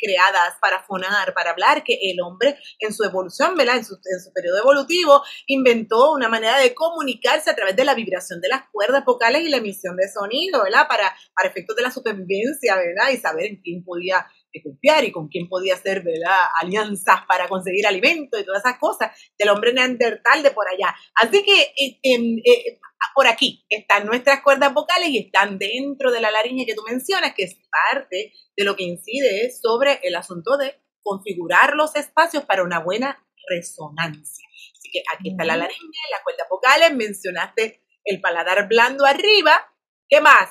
creadas 0.01 0.55
para 0.61 0.83
fonar, 0.83 1.35
para 1.35 1.51
hablar, 1.51 1.85
que 1.85 1.99
el 2.03 2.21
hombre 2.23 2.57
en 2.79 2.95
su 2.95 3.05
evolución, 3.05 3.55
¿verdad? 3.55 3.77
En 3.77 3.85
su, 3.85 3.95
en 3.95 4.21
su 4.21 4.33
periodo 4.33 4.59
evolutivo, 4.59 5.23
inventó 5.47 6.13
una 6.13 6.29
manera 6.29 6.59
de 6.59 6.75
comunicarse 6.75 7.51
a 7.51 7.55
través 7.55 7.77
de 7.77 7.85
la 7.85 7.95
vibración 7.95 8.41
de 8.41 8.49
las 8.49 8.63
cuerdas 8.73 9.05
vocales 9.05 9.43
y 9.43 9.51
la 9.51 9.59
emisión 9.59 9.97
de 9.97 10.09
sonido, 10.09 10.63
¿verdad? 10.65 10.89
Para, 10.89 11.15
para 11.35 11.49
efectos 11.49 11.77
de 11.77 11.83
la 11.83 11.91
supervivencia, 11.91 12.77
¿verdad? 12.77 13.11
Y 13.13 13.19
saber 13.19 13.47
en 13.47 13.61
quién 13.61 13.85
podía 13.85 14.27
confiar 14.63 15.05
y 15.05 15.13
con 15.13 15.29
quién 15.29 15.49
podía 15.49 15.75
hacer, 15.75 16.03
¿verdad? 16.03 16.39
Alianzas 16.61 17.21
para 17.27 17.49
conseguir 17.49 17.87
alimento 17.87 18.39
y 18.39 18.45
todas 18.45 18.65
esas 18.65 18.79
cosas 18.79 19.11
del 19.39 19.49
hombre 19.49 19.73
neandertal 19.73 20.43
de 20.43 20.51
por 20.51 20.67
allá. 20.69 20.95
Así 21.15 21.43
que 21.43 21.63
eh, 21.63 21.99
em, 22.03 22.39
eh, 22.45 22.79
por 23.15 23.27
aquí 23.27 23.65
están 23.69 24.07
nuestras 24.07 24.43
cuerdas 24.43 24.75
vocales 24.75 25.09
y 25.09 25.19
están 25.19 25.59
dentro 25.59 26.11
de 26.11 26.21
la 26.21 26.31
laringe 26.31 26.67
que 26.67 26.75
tú 26.75 26.83
mencionas, 26.89 27.35
que 27.35 27.45
es 27.45 27.57
parte 27.71 28.33
de 28.57 28.65
lo 28.65 28.77
que 28.77 28.85
incide 28.85 29.51
sobre 29.51 30.01
el 30.03 30.17
asunto 30.17 30.57
de 30.57 30.81
configurar 31.03 31.75
los 31.75 31.95
espacios 31.97 32.45
para 32.45 32.63
una 32.63 32.81
buena 32.81 33.25
resonancia. 33.49 34.47
Así 34.73 34.91
que 34.91 35.03
aquí 35.15 35.31
está 35.31 35.45
la 35.45 35.57
laringe, 35.57 35.99
las 36.11 36.23
cuerdas 36.23 36.47
vocales, 36.51 36.95
mencionaste 36.95 37.83
el 38.05 38.21
paladar 38.21 38.69
blando 38.69 39.05
arriba. 39.05 39.73
¿Qué 40.09 40.21
más? 40.21 40.51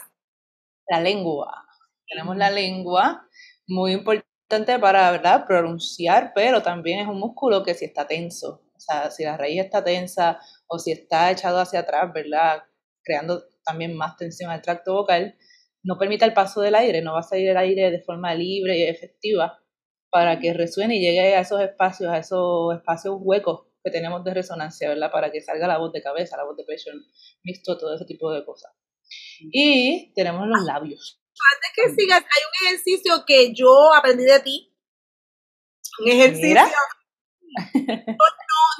La 0.87 0.99
lengua. 0.99 1.65
Tenemos 2.07 2.37
la 2.37 2.51
lengua, 2.51 3.27
muy 3.67 3.93
importante 3.93 4.79
para, 4.79 5.11
¿verdad?, 5.11 5.45
pronunciar, 5.47 6.31
pero 6.35 6.61
también 6.61 6.99
es 6.99 7.07
un 7.07 7.19
músculo 7.19 7.63
que 7.63 7.73
si 7.73 7.85
está 7.85 8.07
tenso, 8.07 8.61
o 8.75 8.79
sea, 8.79 9.09
si 9.11 9.23
la 9.23 9.37
raíz 9.37 9.61
está 9.61 9.83
tensa 9.83 10.39
o 10.67 10.79
si 10.79 10.91
está 10.91 11.31
echado 11.31 11.59
hacia 11.59 11.79
atrás, 11.81 12.11
¿verdad?, 12.13 12.63
creando 13.03 13.43
también 13.65 13.95
más 13.95 14.17
tensión 14.17 14.51
al 14.51 14.61
tracto 14.61 14.93
vocal, 14.93 15.35
no 15.83 15.97
permite 15.97 16.25
el 16.25 16.33
paso 16.33 16.61
del 16.61 16.75
aire, 16.75 17.01
no 17.01 17.13
va 17.13 17.19
a 17.19 17.23
salir 17.23 17.49
el 17.49 17.57
aire 17.57 17.91
de 17.91 18.01
forma 18.01 18.33
libre 18.35 18.77
y 18.77 18.83
efectiva 18.83 19.59
para 20.09 20.39
que 20.39 20.53
resuene 20.53 20.97
y 20.97 21.01
llegue 21.01 21.35
a 21.35 21.41
esos 21.41 21.59
espacios, 21.61 22.11
a 22.11 22.19
esos 22.19 22.75
espacios 22.75 23.15
huecos 23.19 23.67
que 23.83 23.91
tenemos 23.91 24.23
de 24.23 24.33
resonancia, 24.33 24.89
¿verdad? 24.89 25.11
Para 25.11 25.31
que 25.31 25.41
salga 25.41 25.67
la 25.67 25.77
voz 25.77 25.91
de 25.91 26.01
cabeza, 26.01 26.37
la 26.37 26.45
voz 26.45 26.55
de 26.55 26.63
pecho 26.63 26.91
mixto, 27.43 27.77
todo 27.77 27.95
ese 27.95 28.05
tipo 28.05 28.31
de 28.31 28.45
cosas. 28.45 28.71
Y 29.51 30.13
tenemos 30.15 30.47
los 30.47 30.63
labios. 30.63 31.22
Antes 31.55 31.71
que 31.75 32.01
sigas, 32.01 32.19
hay 32.19 32.41
un 32.47 32.67
ejercicio 32.67 33.25
que 33.25 33.53
yo 33.53 33.93
aprendí 33.93 34.23
de 34.23 34.39
ti. 34.39 34.73
Un 35.99 36.09
ejercicio 36.09 36.61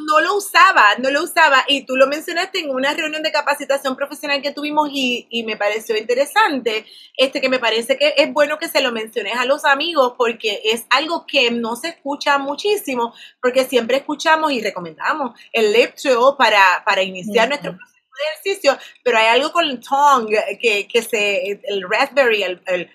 no, 0.09 0.21
lo 0.21 0.35
usaba, 0.35 0.95
no 0.97 1.09
lo 1.11 1.23
usaba. 1.23 1.63
Y 1.67 1.85
tú 1.85 1.95
lo 1.95 2.07
mencionaste 2.07 2.59
en 2.59 2.69
una 2.71 2.93
reunión 2.93 3.21
de 3.21 3.31
capacitación 3.31 3.95
profesional 3.95 4.41
que 4.41 4.51
tuvimos 4.51 4.89
y, 4.91 5.27
y, 5.29 5.43
me 5.43 5.57
pareció 5.57 5.97
interesante, 5.97 6.85
este 7.17 7.41
que 7.41 7.49
me 7.49 7.59
parece 7.59 7.97
que 7.97 8.13
es 8.17 8.33
bueno 8.33 8.57
que 8.57 8.67
se 8.67 8.81
lo 8.81 8.91
menciones 8.91 9.35
a 9.37 9.45
los 9.45 9.65
amigos 9.65 10.13
porque 10.17 10.61
es 10.65 10.85
algo 10.89 11.25
que 11.27 11.51
no 11.51 11.75
se 11.75 11.89
escucha 11.89 12.37
muchísimo, 12.37 13.13
porque 13.41 13.65
siempre 13.65 13.97
escuchamos 13.97 14.51
y 14.51 14.61
recomendamos 14.61 15.39
el 15.51 15.71
lectio 15.71 16.35
para, 16.37 16.83
para 16.85 17.03
iniciar 17.03 17.47
nuestro 17.47 17.75
proceso 17.77 17.92
ejercicio, 18.31 18.77
pero 19.03 19.17
hay 19.17 19.27
algo 19.27 19.51
con 19.51 19.65
el 19.65 19.79
tongue 19.79 20.39
que, 20.61 20.87
que 20.87 21.01
se, 21.01 21.61
el 21.63 21.83
raspberry, 21.89 22.43
el, 22.43 22.61
el, 22.67 22.89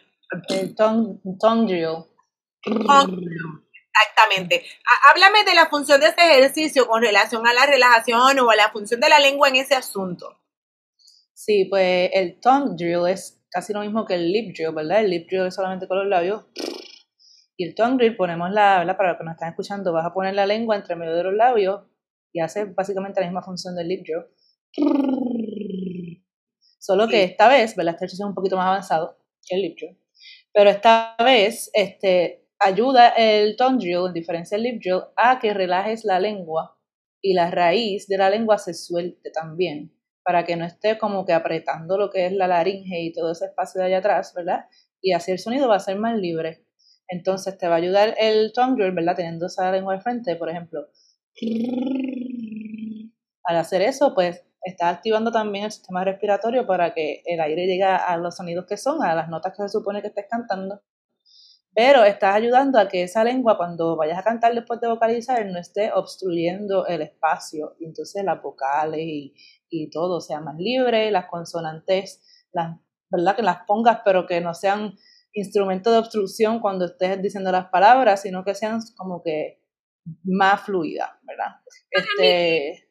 el 0.48 0.74
tongue, 0.74 1.18
tongue 1.40 1.66
drill. 1.66 2.04
Exactamente. 3.98 4.64
Háblame 5.10 5.44
de 5.44 5.54
la 5.54 5.66
función 5.66 6.00
de 6.00 6.08
este 6.08 6.22
ejercicio 6.22 6.86
con 6.86 7.02
relación 7.02 7.46
a 7.46 7.52
la 7.52 7.66
relajación 7.66 8.38
o 8.38 8.50
a 8.50 8.56
la 8.56 8.70
función 8.70 9.00
de 9.00 9.08
la 9.08 9.18
lengua 9.18 9.48
en 9.48 9.56
ese 9.56 9.74
asunto. 9.74 10.38
Sí, 11.34 11.64
pues 11.64 12.10
el 12.12 12.40
tongue 12.40 12.74
drill 12.76 13.08
es 13.08 13.42
casi 13.50 13.72
lo 13.72 13.80
mismo 13.80 14.04
que 14.04 14.14
el 14.14 14.30
lip 14.30 14.54
drill, 14.54 14.74
¿verdad? 14.74 15.00
El 15.00 15.10
lip 15.10 15.28
drill 15.28 15.46
es 15.46 15.54
solamente 15.54 15.88
con 15.88 15.98
los 15.98 16.06
labios. 16.06 16.44
Y 17.56 17.66
el 17.66 17.74
tongue 17.74 17.96
drill 17.96 18.16
ponemos 18.16 18.50
la, 18.50 18.78
¿verdad? 18.78 18.96
Para 18.96 19.10
los 19.10 19.18
que 19.18 19.24
nos 19.24 19.34
están 19.34 19.50
escuchando, 19.50 19.92
vas 19.92 20.06
a 20.06 20.12
poner 20.12 20.34
la 20.34 20.46
lengua 20.46 20.76
entre 20.76 20.94
medio 20.94 21.14
de 21.14 21.24
los 21.24 21.34
labios 21.34 21.82
y 22.32 22.40
hace 22.40 22.66
básicamente 22.66 23.20
la 23.20 23.26
misma 23.26 23.42
función 23.42 23.74
del 23.74 23.88
lip 23.88 24.04
drill. 24.04 24.26
Solo 26.78 27.08
que 27.08 27.24
esta 27.24 27.48
vez, 27.48 27.76
¿verdad? 27.76 27.94
Este 27.94 28.06
es 28.06 28.20
un 28.20 28.34
poquito 28.34 28.56
más 28.56 28.66
avanzado 28.66 29.18
que 29.46 29.56
el 29.56 29.62
lip 29.62 29.76
drill. 29.78 29.98
Pero 30.52 30.70
esta 30.70 31.16
vez, 31.22 31.70
este, 31.74 32.46
ayuda 32.58 33.08
el 33.10 33.56
tongue 33.56 33.78
drill, 33.78 34.06
en 34.08 34.12
diferencia 34.14 34.56
del 34.56 34.64
lip 34.64 34.82
drill, 34.82 35.02
a 35.16 35.38
que 35.38 35.54
relajes 35.54 36.04
la 36.04 36.20
lengua 36.20 36.76
y 37.20 37.34
la 37.34 37.50
raíz 37.50 38.06
de 38.08 38.18
la 38.18 38.30
lengua 38.30 38.58
se 38.58 38.74
suelte 38.74 39.30
también, 39.30 39.92
para 40.24 40.44
que 40.44 40.56
no 40.56 40.64
esté 40.64 40.98
como 40.98 41.24
que 41.26 41.32
apretando 41.32 41.98
lo 41.98 42.10
que 42.10 42.26
es 42.26 42.32
la 42.32 42.46
laringe 42.48 43.00
y 43.02 43.12
todo 43.12 43.32
ese 43.32 43.46
espacio 43.46 43.80
de 43.80 43.88
allá 43.88 43.98
atrás, 43.98 44.32
¿verdad? 44.34 44.66
Y 45.00 45.12
así 45.12 45.32
el 45.32 45.38
sonido 45.38 45.68
va 45.68 45.76
a 45.76 45.80
ser 45.80 45.96
más 45.98 46.16
libre. 46.16 46.64
Entonces 47.08 47.56
te 47.58 47.68
va 47.68 47.74
a 47.74 47.78
ayudar 47.78 48.14
el 48.18 48.52
tongue 48.52 48.82
drill, 48.82 48.94
¿verdad? 48.94 49.16
Teniendo 49.16 49.46
esa 49.46 49.70
lengua 49.72 49.94
de 49.94 50.00
frente, 50.00 50.36
por 50.36 50.50
ejemplo. 50.50 50.88
Al 53.44 53.56
hacer 53.56 53.82
eso, 53.82 54.14
pues 54.14 54.44
está 54.62 54.88
activando 54.88 55.30
también 55.30 55.66
el 55.66 55.72
sistema 55.72 56.04
respiratorio 56.04 56.66
para 56.66 56.92
que 56.94 57.22
el 57.24 57.40
aire 57.40 57.66
llegue 57.66 57.84
a 57.84 58.16
los 58.16 58.36
sonidos 58.36 58.66
que 58.66 58.76
son, 58.76 59.02
a 59.02 59.14
las 59.14 59.28
notas 59.28 59.54
que 59.56 59.62
se 59.62 59.68
supone 59.68 60.02
que 60.02 60.08
estés 60.08 60.26
cantando 60.28 60.82
pero 61.78 62.02
estás 62.02 62.34
ayudando 62.34 62.76
a 62.80 62.88
que 62.88 63.04
esa 63.04 63.22
lengua 63.22 63.56
cuando 63.56 63.96
vayas 63.96 64.18
a 64.18 64.24
cantar 64.24 64.52
después 64.52 64.80
de 64.80 64.88
vocalizar 64.88 65.46
no 65.46 65.60
esté 65.60 65.92
obstruyendo 65.92 66.88
el 66.88 67.02
espacio 67.02 67.76
y 67.78 67.84
entonces 67.84 68.24
las 68.24 68.42
vocales 68.42 68.98
y, 69.00 69.32
y 69.70 69.88
todo 69.88 70.20
sea 70.20 70.40
más 70.40 70.56
libre, 70.56 71.12
las 71.12 71.26
consonantes, 71.26 72.20
las, 72.50 72.80
¿verdad? 73.10 73.36
Que 73.36 73.42
las 73.42 73.58
pongas 73.64 74.00
pero 74.04 74.26
que 74.26 74.40
no 74.40 74.54
sean 74.54 74.96
instrumento 75.32 75.92
de 75.92 75.98
obstrucción 75.98 76.58
cuando 76.58 76.86
estés 76.86 77.22
diciendo 77.22 77.52
las 77.52 77.66
palabras, 77.66 78.22
sino 78.22 78.44
que 78.44 78.56
sean 78.56 78.80
como 78.96 79.22
que 79.22 79.62
más 80.24 80.62
fluidas, 80.62 81.10
¿verdad? 81.22 81.60
Este, 81.92 82.87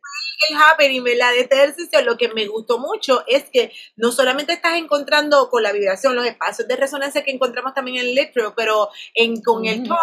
el 0.49 0.57
happening, 0.57 1.03
¿verdad? 1.03 1.31
De 1.31 1.41
este 1.41 1.55
ejercicio, 1.55 2.01
lo 2.01 2.17
que 2.17 2.29
me 2.29 2.47
gustó 2.47 2.79
mucho 2.79 3.23
es 3.27 3.45
que 3.49 3.71
no 3.95 4.11
solamente 4.11 4.53
estás 4.53 4.75
encontrando 4.75 5.49
con 5.49 5.63
la 5.63 5.71
vibración 5.71 6.15
los 6.15 6.25
espacios 6.25 6.67
de 6.67 6.75
resonancia 6.75 7.23
que 7.23 7.31
encontramos 7.31 7.73
también 7.73 7.97
en 7.97 8.03
el 8.03 8.11
electro, 8.11 8.53
pero 8.55 8.89
en, 9.13 9.41
con 9.41 9.65
el 9.65 9.83
tongue 9.83 9.97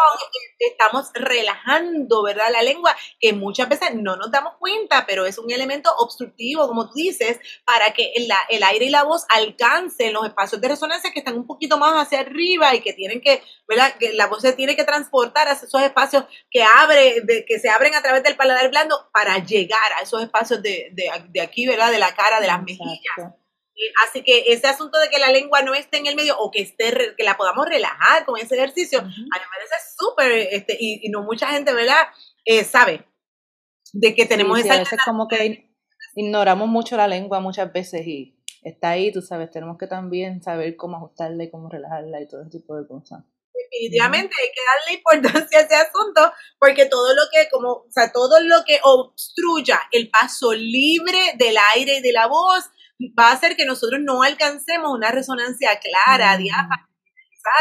estamos 0.58 1.10
relajando, 1.14 2.22
¿verdad? 2.22 2.50
La 2.50 2.62
lengua, 2.62 2.96
que 3.20 3.32
muchas 3.32 3.68
veces 3.68 3.94
no 3.94 4.16
nos 4.16 4.30
damos 4.30 4.54
cuenta, 4.58 5.04
pero 5.06 5.26
es 5.26 5.38
un 5.38 5.50
elemento 5.50 5.90
obstructivo, 5.98 6.66
como 6.66 6.88
tú 6.88 6.94
dices, 6.94 7.38
para 7.64 7.92
que 7.92 8.12
el 8.14 8.62
aire 8.62 8.86
y 8.86 8.90
la 8.90 9.04
voz 9.04 9.24
alcancen 9.28 10.12
los 10.12 10.26
espacios 10.26 10.60
de 10.60 10.68
resonancia 10.68 11.12
que 11.12 11.20
están 11.20 11.36
un 11.36 11.46
poquito 11.46 11.78
más 11.78 11.94
hacia 11.94 12.20
arriba 12.20 12.74
y 12.74 12.80
que 12.80 12.92
tienen 12.92 13.20
que, 13.20 13.42
¿verdad? 13.68 13.94
Que 13.98 14.12
la 14.12 14.26
voz 14.26 14.42
se 14.42 14.52
tiene 14.52 14.76
que 14.76 14.84
transportar 14.84 15.48
a 15.48 15.52
esos 15.52 15.82
espacios 15.82 16.24
que 16.50 16.62
abre, 16.62 17.22
que 17.46 17.58
se 17.58 17.68
abren 17.68 17.94
a 17.94 18.02
través 18.02 18.22
del 18.22 18.36
paladar 18.36 18.68
blando 18.70 19.08
para 19.12 19.38
llegar 19.38 19.92
a 19.98 20.02
esos 20.02 20.23
espacios 20.24 20.62
de, 20.62 20.92
de, 20.92 21.40
aquí, 21.40 21.66
¿verdad? 21.66 21.90
De 21.90 21.98
la 21.98 22.14
cara, 22.14 22.40
de 22.40 22.46
las 22.46 22.62
mejillas. 22.62 23.32
Así 24.06 24.22
que 24.22 24.44
ese 24.52 24.66
asunto 24.66 24.98
de 25.00 25.08
que 25.08 25.18
la 25.18 25.32
lengua 25.32 25.62
no 25.62 25.74
esté 25.74 25.98
en 25.98 26.06
el 26.06 26.14
medio 26.14 26.38
o 26.38 26.50
que 26.50 26.62
esté, 26.62 27.14
que 27.16 27.24
la 27.24 27.36
podamos 27.36 27.66
relajar 27.66 28.24
con 28.24 28.38
ese 28.38 28.54
ejercicio, 28.54 29.00
a 29.00 29.02
mí 29.02 29.14
me 29.18 29.28
parece 29.30 29.74
súper, 29.98 30.30
este, 30.52 30.76
y, 30.78 31.08
no 31.08 31.22
mucha 31.22 31.48
gente, 31.48 31.72
¿verdad? 31.72 32.06
Eh, 32.44 32.64
sabe 32.64 33.04
de 33.92 34.14
que 34.14 34.26
tenemos 34.26 34.58
esa... 34.58 34.80
es 34.80 34.88
como 35.04 35.28
que 35.28 35.70
ignoramos 36.14 36.68
mucho 36.68 36.96
la 36.96 37.08
lengua 37.08 37.40
muchas 37.40 37.72
veces 37.72 38.06
y 38.06 38.36
está 38.62 38.90
ahí, 38.90 39.12
tú 39.12 39.22
sabes, 39.22 39.50
tenemos 39.50 39.76
que 39.78 39.86
también 39.86 40.42
saber 40.42 40.76
cómo 40.76 40.96
ajustarla 40.96 41.44
y 41.44 41.50
cómo 41.50 41.68
relajarla 41.68 42.20
y 42.20 42.28
todo 42.28 42.42
ese 42.42 42.58
tipo 42.58 42.76
de 42.76 42.86
cosas. 42.86 43.24
Definitivamente 43.74 44.34
hay 44.40 44.48
que 44.48 44.60
darle 44.64 44.98
importancia 44.98 45.58
a 45.58 45.62
ese 45.62 45.74
asunto 45.74 46.32
porque 46.58 46.86
todo 46.86 47.14
lo 47.14 47.22
que 47.32 47.48
como 47.50 47.70
o 47.72 47.86
sea 47.90 48.12
todo 48.12 48.40
lo 48.40 48.64
que 48.64 48.78
obstruya 48.82 49.80
el 49.90 50.10
paso 50.10 50.52
libre 50.52 51.34
del 51.36 51.56
aire 51.74 51.96
y 51.96 52.02
de 52.02 52.12
la 52.12 52.26
voz 52.26 52.70
va 53.18 53.28
a 53.28 53.32
hacer 53.32 53.56
que 53.56 53.66
nosotros 53.66 54.00
no 54.02 54.22
alcancemos 54.22 54.90
una 54.92 55.10
resonancia 55.10 55.78
clara, 55.80 56.36
diáfana, 56.36 56.88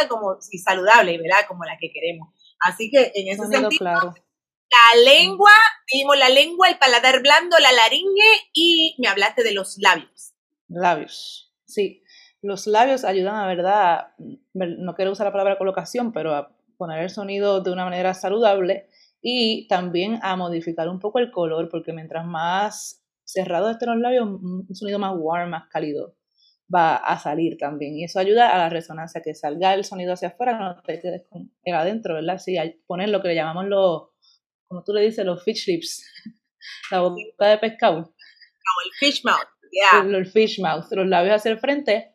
como 0.07 0.37
y 0.51 0.57
saludable, 0.59 1.17
¿verdad? 1.17 1.47
Como 1.47 1.63
la 1.65 1.77
que 1.79 1.91
queremos. 1.91 2.29
Así 2.59 2.89
que 2.89 3.11
en 3.15 3.27
ese 3.27 3.47
sentido, 3.47 3.69
claro. 3.69 4.13
la 4.13 5.01
lengua, 5.01 5.51
dimos 5.91 6.17
la 6.17 6.29
lengua, 6.29 6.69
el 6.69 6.77
paladar 6.77 7.21
blando, 7.21 7.57
la 7.59 7.71
laringe 7.71 8.49
y 8.53 8.95
me 8.99 9.07
hablaste 9.07 9.43
de 9.43 9.53
los 9.53 9.77
labios. 9.79 10.33
Labios, 10.67 11.53
sí. 11.65 12.02
Los 12.43 12.67
labios 12.67 13.03
ayudan 13.03 13.35
a 13.35 13.47
verdad, 13.47 14.07
no 14.53 14.93
quiero 14.93 15.11
usar 15.11 15.25
la 15.25 15.31
palabra 15.31 15.57
colocación, 15.57 16.11
pero 16.13 16.35
a 16.35 16.55
poner 16.77 17.01
el 17.01 17.09
sonido 17.09 17.61
de 17.61 17.71
una 17.71 17.85
manera 17.85 18.13
saludable 18.13 18.87
y 19.21 19.67
también 19.67 20.19
a 20.21 20.35
modificar 20.35 20.89
un 20.89 20.99
poco 20.99 21.17
el 21.17 21.31
color, 21.31 21.69
porque 21.69 21.93
mientras 21.93 22.25
más 22.25 23.03
cerrado 23.23 23.71
estén 23.71 23.89
los 23.89 23.99
labios, 23.99 24.27
un 24.27 24.67
sonido 24.75 24.99
más 24.99 25.13
warm, 25.17 25.49
más 25.49 25.67
cálido 25.69 26.15
va 26.73 26.95
a 26.95 27.19
salir 27.19 27.57
también. 27.57 27.95
Y 27.95 28.03
eso 28.03 28.19
ayuda 28.19 28.49
a 28.49 28.57
la 28.57 28.69
resonancia, 28.69 29.21
que 29.21 29.35
salga 29.35 29.73
el 29.73 29.83
sonido 29.83 30.13
hacia 30.13 30.29
afuera, 30.29 30.57
no 30.57 30.81
te 30.81 30.99
quedes 30.99 31.23
con 31.29 31.51
adentro, 31.73 32.15
¿verdad? 32.15 32.37
Sí, 32.37 32.55
poner 32.87 33.09
lo 33.09 33.21
que 33.21 33.29
le 33.29 33.35
llamamos 33.35 33.65
los, 33.65 34.09
como 34.67 34.83
tú 34.83 34.93
le 34.93 35.01
dices, 35.01 35.25
los 35.25 35.43
fish 35.43 35.67
lips, 35.67 36.05
la 36.91 37.01
boca 37.01 37.47
de 37.47 37.57
pescado. 37.57 38.13
el 38.85 38.91
fish 38.99 39.23
mouth, 39.23 39.47
yeah. 39.71 40.01
El, 40.01 40.25
fish 40.25 40.59
mouth, 40.61 40.85
los 40.91 41.07
labios 41.07 41.35
hacia 41.35 41.51
el 41.51 41.59
frente 41.59 42.12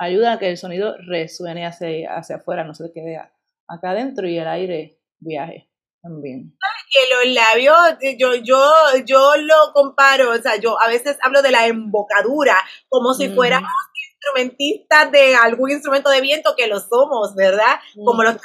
ayuda 0.00 0.32
a 0.32 0.38
que 0.38 0.48
el 0.48 0.56
sonido 0.56 0.96
resuene 1.06 1.66
hacia, 1.66 2.16
hacia 2.16 2.36
afuera, 2.36 2.64
no 2.64 2.74
se 2.74 2.90
quede 2.92 3.20
acá 3.68 3.90
adentro 3.90 4.26
y 4.26 4.38
el 4.38 4.48
aire 4.48 4.98
viaje 5.18 5.70
también. 6.02 6.56
Que 6.92 7.28
los 7.28 7.34
labios, 7.34 7.76
yo, 8.18 8.34
yo, 8.34 8.72
yo 9.04 9.36
lo 9.36 9.72
comparo, 9.74 10.30
o 10.32 10.38
sea, 10.38 10.56
yo 10.56 10.80
a 10.80 10.88
veces 10.88 11.18
hablo 11.22 11.42
de 11.42 11.52
la 11.52 11.66
embocadura 11.66 12.56
como 12.88 13.14
si 13.14 13.28
fuéramos 13.28 13.70
instrumentistas 14.10 15.12
de 15.12 15.36
algún 15.36 15.70
instrumento 15.70 16.10
de 16.10 16.20
viento 16.20 16.54
que 16.56 16.66
lo 16.66 16.80
somos, 16.80 17.34
¿verdad? 17.36 17.78
Como 17.94 18.22
los 18.22 18.36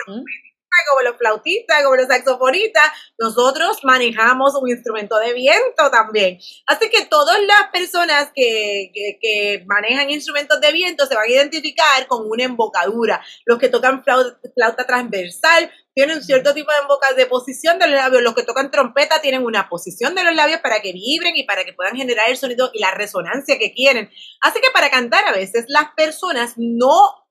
como 0.89 1.01
los 1.09 1.17
flautistas, 1.17 1.83
como 1.83 1.95
los 1.95 2.07
saxofonistas, 2.07 2.91
nosotros 3.19 3.79
manejamos 3.83 4.55
un 4.55 4.69
instrumento 4.69 5.17
de 5.19 5.33
viento 5.33 5.89
también. 5.91 6.39
Así 6.67 6.89
que 6.89 7.05
todas 7.05 7.39
las 7.41 7.69
personas 7.71 8.31
que, 8.33 8.91
que, 8.93 9.63
manejan 9.65 10.09
instrumentos 10.09 10.59
de 10.61 10.71
viento 10.71 11.05
se 11.05 11.15
van 11.15 11.25
a 11.25 11.31
identificar 11.31 12.07
con 12.07 12.29
una 12.29 12.43
embocadura. 12.43 13.23
Los 13.45 13.59
que 13.59 13.69
tocan 13.69 14.03
flauta, 14.03 14.85
transversal 14.85 15.71
tienen 15.93 16.21
cierto 16.23 16.53
tipo 16.53 16.71
de 16.71 16.79
embocas 16.79 17.15
de 17.15 17.25
posición 17.25 17.79
de 17.79 17.87
los 17.87 17.95
labios. 17.95 18.21
Los 18.21 18.35
que 18.35 18.43
tocan 18.43 18.69
trompeta 18.69 19.21
tienen 19.21 19.43
una 19.43 19.69
posición 19.69 20.13
de 20.13 20.23
los 20.23 20.35
labios 20.35 20.59
para 20.59 20.81
que 20.81 20.93
vibren 20.93 21.35
y 21.35 21.43
para 21.43 21.63
que 21.63 21.73
puedan 21.73 21.95
generar 21.95 22.29
el 22.29 22.37
sonido 22.37 22.69
y 22.73 22.79
la 22.79 22.91
resonancia 22.91 23.57
que 23.57 23.73
quieren. 23.73 24.09
Así 24.41 24.59
que 24.59 24.71
para 24.73 24.89
cantar 24.89 25.25
a 25.25 25.31
veces 25.31 25.65
las 25.67 25.91
personas 25.95 26.53
no 26.57 27.24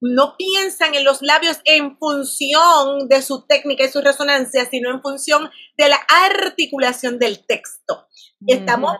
no 0.00 0.36
piensan 0.36 0.94
en 0.94 1.04
los 1.04 1.22
labios 1.22 1.60
en 1.64 1.98
función 1.98 3.08
de 3.08 3.22
su 3.22 3.46
técnica 3.46 3.84
y 3.84 3.90
su 3.90 4.00
resonancia, 4.00 4.64
sino 4.64 4.90
en 4.90 5.02
función 5.02 5.50
de 5.76 5.88
la 5.88 6.00
articulación 6.08 7.18
del 7.18 7.44
texto. 7.46 8.06
Estamos 8.46 8.96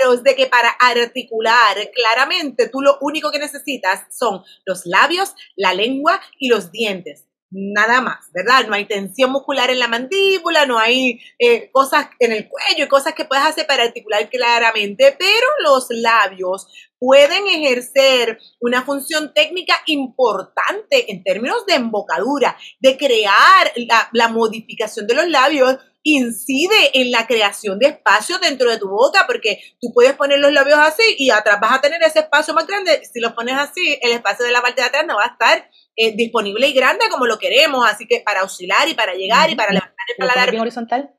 claros 0.00 0.22
de 0.22 0.34
que 0.34 0.46
para 0.46 0.70
articular 0.70 1.76
claramente, 1.94 2.68
tú 2.68 2.80
lo 2.80 2.96
único 3.00 3.30
que 3.30 3.38
necesitas 3.38 4.06
son 4.16 4.42
los 4.64 4.86
labios, 4.86 5.34
la 5.56 5.74
lengua 5.74 6.20
y 6.38 6.48
los 6.48 6.70
dientes 6.70 7.26
nada 7.54 8.00
más, 8.00 8.30
¿verdad? 8.32 8.66
No 8.66 8.74
hay 8.74 8.84
tensión 8.84 9.30
muscular 9.30 9.70
en 9.70 9.78
la 9.78 9.86
mandíbula, 9.86 10.66
no 10.66 10.78
hay 10.78 11.20
eh, 11.38 11.70
cosas 11.70 12.08
en 12.18 12.32
el 12.32 12.48
cuello 12.48 12.84
y 12.84 12.88
cosas 12.88 13.14
que 13.14 13.24
puedes 13.24 13.44
hacer 13.44 13.66
para 13.66 13.84
articular 13.84 14.28
claramente, 14.28 15.14
pero 15.16 15.46
los 15.62 15.86
labios 15.90 16.66
pueden 17.04 17.46
ejercer 17.48 18.38
una 18.60 18.82
función 18.82 19.34
técnica 19.34 19.74
importante 19.86 21.12
en 21.12 21.22
términos 21.22 21.66
de 21.66 21.74
embocadura, 21.74 22.56
de 22.80 22.96
crear 22.96 23.72
la, 23.76 24.08
la 24.12 24.28
modificación 24.28 25.06
de 25.06 25.14
los 25.14 25.28
labios 25.28 25.76
incide 26.02 26.90
en 27.00 27.10
la 27.10 27.26
creación 27.26 27.78
de 27.78 27.88
espacio 27.88 28.38
dentro 28.38 28.70
de 28.70 28.78
tu 28.78 28.88
boca, 28.88 29.24
porque 29.26 29.58
tú 29.80 29.88
puedes 29.92 30.14
poner 30.14 30.38
los 30.38 30.52
labios 30.52 30.78
así 30.78 31.02
y 31.18 31.30
atrás 31.30 31.58
vas 31.60 31.72
a 31.72 31.80
tener 31.80 32.02
ese 32.02 32.20
espacio 32.20 32.54
más 32.54 32.66
grande. 32.66 33.02
Si 33.10 33.20
lo 33.20 33.34
pones 33.34 33.56
así, 33.56 33.98
el 34.00 34.12
espacio 34.12 34.44
de 34.44 34.52
la 34.52 34.62
parte 34.62 34.80
de 34.82 34.86
atrás 34.86 35.04
no 35.06 35.16
va 35.16 35.24
a 35.24 35.32
estar 35.32 35.70
eh, 35.96 36.14
disponible 36.14 36.68
y 36.68 36.72
grande 36.72 37.06
como 37.10 37.26
lo 37.26 37.38
queremos, 37.38 37.86
así 37.88 38.06
que 38.06 38.20
para 38.20 38.44
oscilar 38.44 38.88
y 38.88 38.94
para 38.94 39.14
llegar 39.14 39.50
y 39.50 39.54
para 39.54 39.72
levantar 39.72 40.06
el 40.08 40.16
paladar. 40.26 40.56
horizontal, 40.56 41.14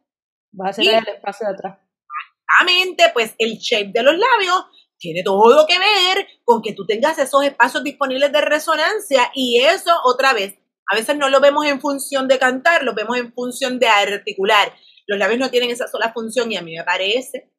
va 0.60 0.70
a 0.70 0.74
ser 0.74 0.86
el 0.86 1.08
espacio 1.08 1.48
de 1.48 1.54
atrás. 1.54 1.78
Exactamente, 2.48 3.12
pues 3.14 3.34
el 3.40 3.58
shape 3.58 3.92
de 3.92 4.04
los 4.04 4.16
labios 4.18 4.66
tiene 4.98 5.24
todo 5.24 5.66
que 5.68 5.78
ver 5.78 6.28
con 6.44 6.62
que 6.62 6.74
tú 6.74 6.86
tengas 6.86 7.18
esos 7.20 7.44
espacios 7.44 7.84
disponibles 7.84 8.32
de 8.32 8.42
resonancia 8.42 9.32
y 9.34 9.60
eso 9.62 9.92
otra 10.04 10.34
vez, 10.34 10.56
a 10.92 10.96
veces 10.96 11.18
no 11.18 11.30
lo 11.30 11.40
vemos 11.40 11.66
en 11.66 11.82
función 11.82 12.28
de 12.28 12.40
cantar, 12.40 12.84
lo 12.84 12.94
vemos 12.94 13.18
en 13.18 13.34
función 13.34 13.80
de 13.80 13.88
articular. 13.88 14.74
Los 15.08 15.20
labios 15.20 15.40
no 15.40 15.50
tienen 15.50 15.72
esa 15.72 15.88
sola 15.88 16.14
función 16.14 16.52
y 16.52 16.58
a 16.58 16.62
mí 16.62 16.76
me 16.76 16.84
parece 16.84 17.52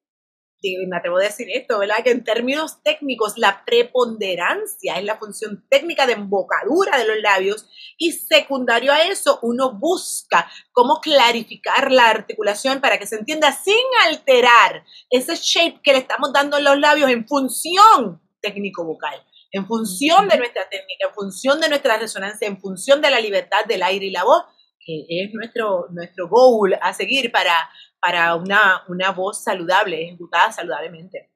me 0.88 0.96
atrevo 0.96 1.18
a 1.18 1.22
decir 1.22 1.48
esto, 1.52 1.78
¿verdad? 1.78 2.02
Que 2.02 2.10
en 2.10 2.24
términos 2.24 2.82
técnicos 2.82 3.34
la 3.36 3.64
preponderancia 3.64 4.94
es 4.98 5.04
la 5.04 5.18
función 5.18 5.64
técnica 5.68 6.06
de 6.06 6.14
embocadura 6.14 6.98
de 6.98 7.06
los 7.06 7.18
labios 7.18 7.68
y 7.98 8.12
secundario 8.12 8.92
a 8.92 9.02
eso 9.04 9.38
uno 9.42 9.78
busca 9.78 10.50
cómo 10.72 11.00
clarificar 11.00 11.92
la 11.92 12.08
articulación 12.08 12.80
para 12.80 12.98
que 12.98 13.06
se 13.06 13.16
entienda 13.16 13.52
sin 13.52 13.74
alterar 14.06 14.84
ese 15.10 15.36
shape 15.36 15.80
que 15.82 15.92
le 15.92 15.98
estamos 15.98 16.32
dando 16.32 16.58
en 16.58 16.64
los 16.64 16.78
labios 16.78 17.10
en 17.10 17.26
función 17.26 18.20
técnico 18.40 18.84
vocal 18.84 19.22
en 19.52 19.66
función 19.66 20.28
de 20.28 20.36
nuestra 20.38 20.68
técnica, 20.68 21.06
en 21.08 21.14
función 21.14 21.60
de 21.60 21.68
nuestra 21.68 21.96
resonancia, 21.96 22.46
en 22.46 22.60
función 22.60 23.00
de 23.00 23.10
la 23.10 23.20
libertad 23.20 23.64
del 23.66 23.82
aire 23.82 24.06
y 24.06 24.10
la 24.10 24.24
voz, 24.24 24.42
que 24.84 25.06
es 25.08 25.32
nuestro, 25.32 25.86
nuestro 25.90 26.28
goal 26.28 26.78
a 26.80 26.92
seguir 26.92 27.32
para, 27.32 27.70
para 28.06 28.36
una, 28.36 28.84
una 28.86 29.10
voz 29.10 29.42
saludable, 29.42 30.00
ejecutada 30.00 30.52
saludablemente. 30.52 31.32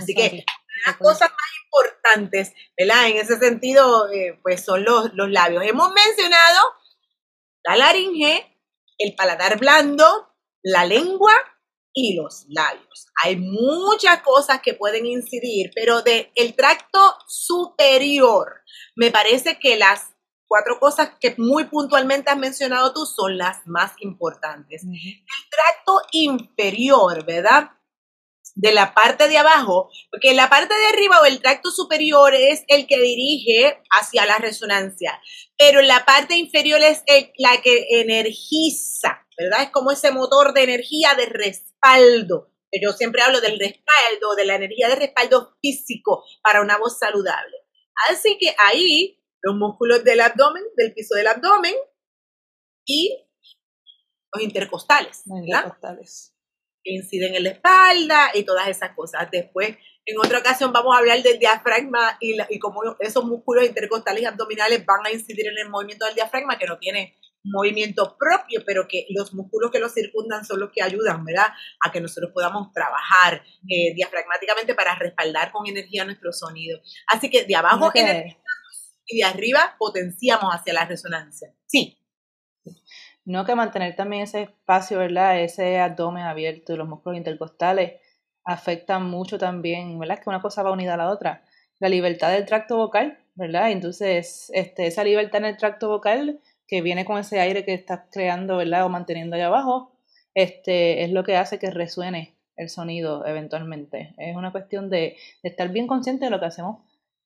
Así 0.00 0.14
que 0.14 0.46
las 0.86 0.96
cosas 0.96 1.28
más 1.30 1.50
importantes, 1.66 2.54
¿verdad? 2.78 3.08
En 3.08 3.18
ese 3.18 3.38
sentido, 3.38 4.10
eh, 4.10 4.38
pues 4.42 4.64
son 4.64 4.82
los, 4.82 5.12
los 5.12 5.30
labios. 5.30 5.62
Hemos 5.62 5.92
mencionado 5.92 6.58
la 7.64 7.76
laringe, 7.76 8.58
el 8.96 9.14
paladar 9.14 9.58
blando, 9.58 10.34
la 10.62 10.86
lengua 10.86 11.34
y 11.92 12.16
los 12.16 12.46
labios. 12.48 13.08
Hay 13.22 13.36
muchas 13.36 14.22
cosas 14.22 14.62
que 14.62 14.72
pueden 14.72 15.04
incidir, 15.04 15.70
pero 15.74 16.00
del 16.00 16.30
el 16.34 16.54
tracto 16.54 17.14
superior, 17.28 18.62
me 18.96 19.10
parece 19.10 19.58
que 19.58 19.76
las 19.76 20.09
cuatro 20.50 20.80
cosas 20.80 21.12
que 21.20 21.36
muy 21.38 21.66
puntualmente 21.66 22.28
has 22.28 22.36
mencionado 22.36 22.92
tú 22.92 23.06
son 23.06 23.38
las 23.38 23.64
más 23.66 23.92
importantes. 24.00 24.82
El 24.82 25.24
tracto 25.48 26.00
inferior, 26.10 27.24
¿verdad? 27.24 27.70
De 28.56 28.72
la 28.72 28.92
parte 28.92 29.28
de 29.28 29.38
abajo, 29.38 29.90
porque 30.10 30.34
la 30.34 30.50
parte 30.50 30.74
de 30.74 30.86
arriba 30.86 31.20
o 31.20 31.24
el 31.24 31.40
tracto 31.40 31.70
superior 31.70 32.34
es 32.34 32.64
el 32.66 32.88
que 32.88 33.00
dirige 33.00 33.80
hacia 33.90 34.26
la 34.26 34.38
resonancia, 34.38 35.22
pero 35.56 35.82
la 35.82 36.04
parte 36.04 36.36
inferior 36.36 36.80
es 36.82 37.04
la 37.38 37.62
que 37.62 37.86
energiza, 38.00 39.24
¿verdad? 39.38 39.62
Es 39.62 39.70
como 39.70 39.92
ese 39.92 40.10
motor 40.10 40.52
de 40.52 40.64
energía 40.64 41.14
de 41.14 41.26
respaldo. 41.26 42.50
Yo 42.72 42.90
siempre 42.90 43.22
hablo 43.22 43.40
del 43.40 43.56
respaldo, 43.56 44.34
de 44.36 44.46
la 44.46 44.56
energía 44.56 44.88
de 44.88 44.96
respaldo 44.96 45.56
físico 45.62 46.24
para 46.42 46.60
una 46.60 46.76
voz 46.76 46.98
saludable. 46.98 47.56
Así 48.08 48.36
que 48.36 48.52
ahí 48.58 49.19
los 49.42 49.56
músculos 49.56 50.04
del 50.04 50.20
abdomen, 50.20 50.62
del 50.76 50.92
piso 50.92 51.14
del 51.14 51.26
abdomen 51.26 51.74
y 52.86 53.26
los 54.32 54.42
intercostales, 54.42 55.22
intercostales. 55.26 56.34
que 56.82 56.92
inciden 56.94 57.34
en 57.34 57.44
la 57.44 57.50
espalda 57.50 58.30
y 58.34 58.44
todas 58.44 58.68
esas 58.68 58.94
cosas. 58.94 59.28
Después, 59.30 59.76
en 60.06 60.18
otra 60.18 60.38
ocasión, 60.38 60.72
vamos 60.72 60.94
a 60.94 60.98
hablar 60.98 61.22
del 61.22 61.38
diafragma 61.38 62.16
y, 62.20 62.36
y 62.48 62.58
cómo 62.58 62.80
esos 63.00 63.24
músculos 63.24 63.66
intercostales 63.66 64.22
y 64.22 64.26
abdominales 64.26 64.84
van 64.84 65.04
a 65.04 65.10
incidir 65.10 65.46
en 65.48 65.58
el 65.58 65.70
movimiento 65.70 66.06
del 66.06 66.14
diafragma, 66.14 66.58
que 66.58 66.66
no 66.66 66.78
tiene 66.78 67.16
movimiento 67.44 68.16
propio, 68.18 68.62
pero 68.66 68.86
que 68.86 69.06
los 69.10 69.32
músculos 69.32 69.70
que 69.70 69.78
lo 69.78 69.88
circundan 69.88 70.44
son 70.44 70.60
los 70.60 70.70
que 70.70 70.82
ayudan, 70.82 71.24
¿verdad? 71.24 71.46
A 71.84 71.90
que 71.90 72.00
nosotros 72.00 72.32
podamos 72.32 72.72
trabajar 72.72 73.42
eh, 73.68 73.94
diafragmáticamente 73.94 74.74
para 74.74 74.94
respaldar 74.94 75.50
con 75.50 75.66
energía 75.66 76.04
nuestro 76.04 76.32
sonido. 76.32 76.80
Así 77.06 77.30
que 77.30 77.44
de 77.44 77.56
abajo 77.56 77.90
y 79.10 79.18
de 79.18 79.24
arriba 79.24 79.76
potenciamos 79.78 80.52
hacia 80.54 80.72
la 80.72 80.84
resonancia. 80.84 81.52
Sí. 81.66 81.98
No 83.24 83.44
que 83.44 83.54
mantener 83.54 83.96
también 83.96 84.22
ese 84.22 84.42
espacio, 84.42 84.98
¿verdad? 84.98 85.40
Ese 85.40 85.78
abdomen 85.78 86.24
abierto 86.24 86.76
los 86.76 86.88
músculos 86.88 87.18
intercostales 87.18 88.00
afectan 88.44 89.04
mucho 89.08 89.38
también, 89.38 89.98
¿verdad? 89.98 90.18
Que 90.18 90.30
una 90.30 90.42
cosa 90.42 90.62
va 90.62 90.72
unida 90.72 90.94
a 90.94 90.96
la 90.96 91.10
otra. 91.10 91.44
La 91.78 91.88
libertad 91.88 92.32
del 92.32 92.46
tracto 92.46 92.76
vocal, 92.76 93.18
¿verdad? 93.34 93.70
Entonces, 93.70 94.50
este, 94.54 94.86
esa 94.86 95.04
libertad 95.04 95.42
en 95.42 95.46
el 95.46 95.56
tracto 95.56 95.88
vocal 95.88 96.40
que 96.66 96.82
viene 96.82 97.04
con 97.04 97.18
ese 97.18 97.40
aire 97.40 97.64
que 97.64 97.74
estás 97.74 98.02
creando, 98.10 98.56
¿verdad? 98.56 98.84
O 98.84 98.88
manteniendo 98.88 99.36
allá 99.36 99.46
abajo, 99.46 99.92
este, 100.34 101.04
es 101.04 101.10
lo 101.10 101.24
que 101.24 101.36
hace 101.36 101.58
que 101.58 101.70
resuene 101.70 102.36
el 102.56 102.68
sonido 102.68 103.26
eventualmente. 103.26 104.14
Es 104.18 104.36
una 104.36 104.52
cuestión 104.52 104.90
de, 104.90 105.16
estar 105.42 105.70
bien 105.70 105.86
consciente 105.86 106.26
de 106.26 106.30
lo 106.30 106.38
que 106.38 106.46
hacemos 106.46 106.82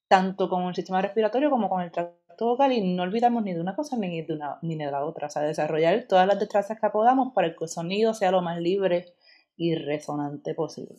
tanto 0.09 0.49
con 0.49 0.65
el 0.65 0.75
sistema 0.75 1.03
respiratorio 1.03 1.51
como 1.51 1.69
con 1.69 1.83
el 1.83 1.91
tracto 1.91 2.47
vocal 2.47 2.73
y 2.73 2.95
no 2.95 3.03
olvidamos 3.03 3.43
ni 3.43 3.55
de 3.55 3.61
una 3.61 3.77
cosa 3.77 3.97
ni 3.97 4.23
de, 4.23 4.33
una, 4.33 4.59
ni 4.63 4.77
de 4.77 4.91
la 4.91 5.05
otra. 5.05 5.29
O 5.29 5.31
sea, 5.31 5.43
desarrollar 5.43 6.07
todas 6.09 6.27
las 6.27 6.39
destrezas 6.39 6.79
que 6.81 6.91
podamos 6.91 7.33
para 7.35 7.49
que 7.55 7.65
el 7.65 7.69
sonido 7.69 8.15
sea 8.15 8.31
lo 8.31 8.43
más 8.43 8.59
libre 8.59 9.15
y 9.57 9.75
resonante 9.75 10.55
posible. 10.55 10.97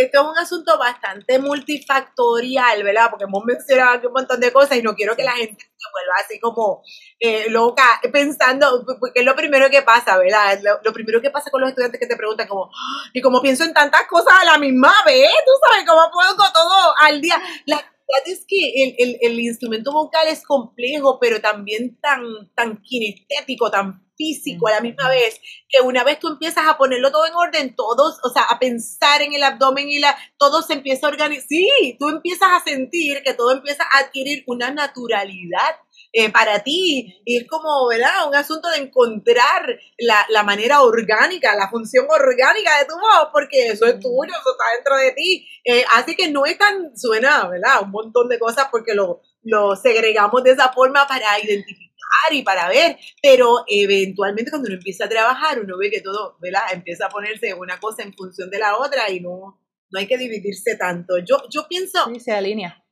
Esto 0.00 0.22
es 0.22 0.26
un 0.26 0.38
asunto 0.38 0.78
bastante 0.78 1.38
multifactorial, 1.38 2.82
¿verdad? 2.82 3.10
Porque 3.10 3.24
hemos 3.24 3.44
mencionado 3.44 3.92
aquí 3.94 4.06
un 4.06 4.12
montón 4.12 4.40
de 4.40 4.52
cosas 4.52 4.78
y 4.78 4.82
no 4.82 4.94
quiero 4.94 5.14
que 5.14 5.24
la 5.24 5.32
gente 5.32 5.62
se 5.62 5.88
vuelva 5.92 6.14
así 6.24 6.40
como 6.40 6.82
eh, 7.20 7.50
loca 7.50 8.00
pensando, 8.12 8.84
porque 8.98 9.20
es 9.20 9.26
lo 9.26 9.36
primero 9.36 9.68
que 9.70 9.82
pasa, 9.82 10.16
¿verdad? 10.18 10.58
Lo, 10.82 10.92
primero 10.92 11.20
que 11.20 11.30
pasa 11.30 11.50
con 11.50 11.60
los 11.60 11.70
estudiantes 11.70 12.00
que 12.00 12.06
te 12.06 12.16
preguntan 12.16 12.48
como, 12.48 12.70
y 13.12 13.20
como 13.20 13.40
pienso 13.40 13.64
en 13.64 13.74
tantas 13.74 14.06
cosas 14.08 14.34
a 14.40 14.44
la 14.44 14.58
misma 14.58 14.92
vez, 15.06 15.30
tú 15.44 15.52
sabes, 15.66 15.86
cómo 15.86 16.10
puedo 16.12 16.36
con 16.36 16.52
todo 16.52 16.94
al 17.00 17.20
día. 17.20 17.36
La 17.66 17.93
es 18.26 18.44
que 18.46 18.72
el, 18.82 18.94
el, 18.98 19.18
el, 19.20 19.40
instrumento 19.40 19.92
vocal 19.92 20.28
es 20.28 20.42
complejo, 20.42 21.18
pero 21.20 21.40
también 21.40 21.98
tan, 22.00 22.50
tan 22.54 22.80
kinestético, 22.82 23.70
tan 23.70 24.04
físico 24.16 24.68
a 24.68 24.72
la 24.72 24.80
misma 24.80 25.08
vez, 25.08 25.40
que 25.68 25.80
una 25.80 26.04
vez 26.04 26.18
tú 26.18 26.28
empiezas 26.28 26.66
a 26.68 26.76
ponerlo 26.78 27.10
todo 27.10 27.26
en 27.26 27.34
orden, 27.34 27.74
todos, 27.74 28.18
o 28.22 28.30
sea, 28.30 28.42
a 28.42 28.58
pensar 28.58 29.22
en 29.22 29.34
el 29.34 29.42
abdomen 29.42 29.88
y 29.88 29.98
la, 29.98 30.16
todo 30.38 30.62
se 30.62 30.74
empieza 30.74 31.06
a 31.06 31.10
organizar, 31.10 31.46
sí, 31.48 31.96
tú 31.98 32.08
empiezas 32.08 32.48
a 32.52 32.64
sentir 32.64 33.22
que 33.24 33.34
todo 33.34 33.52
empieza 33.52 33.84
a 33.84 33.98
adquirir 33.98 34.44
una 34.46 34.70
naturalidad 34.70 35.76
eh, 36.16 36.30
para 36.30 36.62
ti. 36.62 37.20
Y 37.24 37.38
es 37.38 37.48
como, 37.48 37.88
¿verdad? 37.88 38.28
Un 38.28 38.36
asunto 38.36 38.68
de 38.70 38.78
encontrar 38.78 39.78
la, 39.98 40.24
la, 40.28 40.44
manera 40.44 40.82
orgánica, 40.82 41.56
la 41.56 41.68
función 41.68 42.06
orgánica 42.08 42.78
de 42.78 42.84
tu 42.84 42.94
voz, 42.94 43.30
porque 43.32 43.66
eso 43.66 43.84
es 43.86 43.98
tuyo, 43.98 44.30
eso 44.30 44.52
está 44.52 44.64
dentro 44.76 44.96
de 44.96 45.10
ti. 45.10 45.48
Eh, 45.64 45.84
así 45.92 46.14
que 46.14 46.30
no 46.30 46.46
es 46.46 46.56
tan, 46.56 46.96
suena, 46.96 47.48
¿verdad? 47.48 47.82
Un 47.82 47.90
montón 47.90 48.28
de 48.28 48.38
cosas 48.38 48.68
porque 48.70 48.94
lo, 48.94 49.22
lo 49.42 49.74
segregamos 49.74 50.44
de 50.44 50.52
esa 50.52 50.72
forma 50.72 51.04
para 51.08 51.38
identificar 51.40 51.84
y 52.30 52.42
para 52.42 52.68
ver, 52.68 52.96
pero 53.20 53.64
eventualmente 53.66 54.52
cuando 54.52 54.68
uno 54.68 54.76
empieza 54.76 55.06
a 55.06 55.08
trabajar, 55.08 55.60
uno 55.60 55.76
ve 55.76 55.90
que 55.90 56.00
todo, 56.00 56.38
¿verdad? 56.40 56.62
Empieza 56.72 57.06
a 57.06 57.10
ponerse 57.10 57.54
una 57.54 57.80
cosa 57.80 58.04
en 58.04 58.14
función 58.14 58.50
de 58.50 58.60
la 58.60 58.78
otra 58.78 59.10
y 59.10 59.18
no, 59.18 59.60
no 59.90 59.98
hay 59.98 60.06
que 60.06 60.16
dividirse 60.16 60.76
tanto. 60.76 61.18
Yo, 61.18 61.38
yo 61.50 61.66
pienso... 61.68 61.98
Sí, 62.06 62.20
se 62.20 62.32
alinea. 62.32 62.84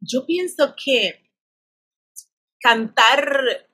Yo 0.00 0.26
pienso 0.26 0.74
que 0.76 1.29
cantar, 2.60 3.66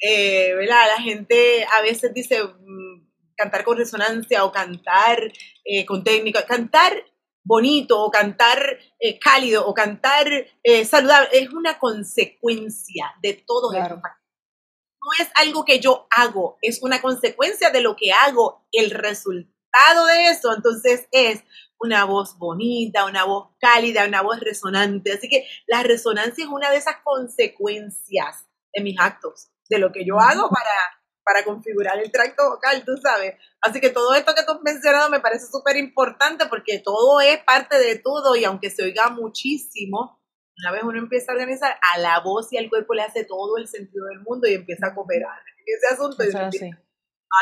eh, 0.00 0.54
¿verdad? 0.54 0.86
La 0.96 1.02
gente 1.02 1.66
a 1.70 1.82
veces 1.82 2.12
dice 2.14 2.42
mm, 2.42 3.06
cantar 3.36 3.64
con 3.64 3.76
resonancia 3.76 4.44
o 4.44 4.52
cantar 4.52 5.32
eh, 5.64 5.84
con 5.84 6.02
técnica. 6.02 6.46
Cantar 6.46 7.04
bonito 7.44 8.02
o 8.02 8.10
cantar 8.10 8.78
eh, 8.98 9.18
cálido 9.18 9.66
o 9.66 9.74
cantar 9.74 10.26
eh, 10.62 10.84
saludable, 10.84 11.28
es 11.32 11.50
una 11.50 11.78
consecuencia 11.78 13.14
de 13.22 13.34
todo 13.46 13.72
eso. 13.72 13.96
No 13.96 15.10
es 15.20 15.28
algo 15.34 15.66
que 15.66 15.80
yo 15.80 16.06
hago, 16.10 16.58
es 16.62 16.82
una 16.82 17.02
consecuencia 17.02 17.70
de 17.70 17.82
lo 17.82 17.94
que 17.94 18.12
hago, 18.12 18.66
el 18.72 18.90
resultado 18.90 19.53
de 20.06 20.28
eso. 20.28 20.54
Entonces 20.54 21.06
es 21.12 21.42
una 21.78 22.04
voz 22.04 22.38
bonita, 22.38 23.04
una 23.04 23.24
voz 23.24 23.50
cálida, 23.60 24.06
una 24.06 24.22
voz 24.22 24.40
resonante. 24.40 25.12
Así 25.12 25.28
que 25.28 25.46
la 25.66 25.82
resonancia 25.82 26.44
es 26.44 26.50
una 26.50 26.70
de 26.70 26.76
esas 26.76 26.96
consecuencias 27.04 28.46
de 28.72 28.82
mis 28.82 28.98
actos, 28.98 29.50
de 29.68 29.78
lo 29.78 29.92
que 29.92 30.04
yo 30.04 30.18
hago 30.18 30.48
para 30.48 30.70
para 31.24 31.42
configurar 31.42 31.98
el 31.98 32.12
tracto 32.12 32.50
vocal, 32.50 32.84
tú 32.84 32.96
sabes. 32.98 33.34
Así 33.62 33.80
que 33.80 33.90
todo 33.90 34.14
esto 34.14 34.34
que 34.34 34.44
tú 34.44 34.52
has 34.52 34.62
mencionado 34.62 35.08
me 35.08 35.20
parece 35.20 35.46
súper 35.46 35.76
importante 35.76 36.46
porque 36.46 36.78
todo 36.78 37.20
es 37.20 37.42
parte 37.44 37.78
de 37.78 37.98
todo 37.98 38.36
y 38.36 38.44
aunque 38.44 38.70
se 38.70 38.82
oiga 38.82 39.08
muchísimo, 39.08 40.20
una 40.58 40.72
vez 40.72 40.82
uno 40.84 40.98
empieza 40.98 41.32
a 41.32 41.34
organizar, 41.34 41.76
a 41.94 41.98
la 41.98 42.20
voz 42.20 42.52
y 42.52 42.58
al 42.58 42.68
cuerpo 42.68 42.94
le 42.94 43.02
hace 43.02 43.24
todo 43.24 43.56
el 43.56 43.66
sentido 43.66 44.06
del 44.06 44.20
mundo 44.20 44.46
y 44.46 44.54
empieza 44.54 44.88
a 44.88 44.94
cooperar 44.94 45.40
ese 45.66 45.94
asunto. 45.94 46.22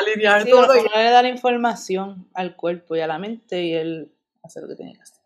Alinear 0.01 0.45
todo. 0.45 0.75
Y 0.75 0.81
le 0.81 1.11
dar 1.11 1.25
información 1.25 2.29
al 2.33 2.55
cuerpo 2.55 2.95
y 2.95 3.01
a 3.01 3.07
la 3.07 3.17
mente 3.17 3.61
y 3.61 3.73
él 3.73 4.11
hace 4.43 4.61
lo 4.61 4.67
que 4.67 4.75
tiene 4.75 4.93
que 4.93 5.01
hacer. 5.01 5.21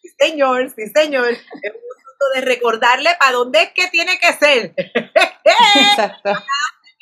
Sí, 0.00 0.08
señor, 0.18 0.70
sí, 0.70 0.86
señor. 0.94 1.28
Es 1.28 1.38
un 1.38 1.90
asunto 1.98 2.24
de 2.34 2.40
recordarle 2.42 3.10
para 3.18 3.32
dónde 3.32 3.62
es 3.62 3.72
que 3.72 3.88
tiene 3.88 4.18
que 4.18 4.32
ser. 4.32 4.74
Exacto 5.44 6.32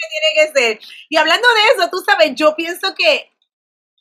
tiene 0.09 0.53
que 0.53 0.61
ser. 0.61 0.81
Y 1.09 1.17
hablando 1.17 1.47
de 1.49 1.75
eso, 1.75 1.91
tú 1.91 1.99
sabes, 1.99 2.35
yo 2.35 2.55
pienso 2.55 2.95
que 2.95 3.33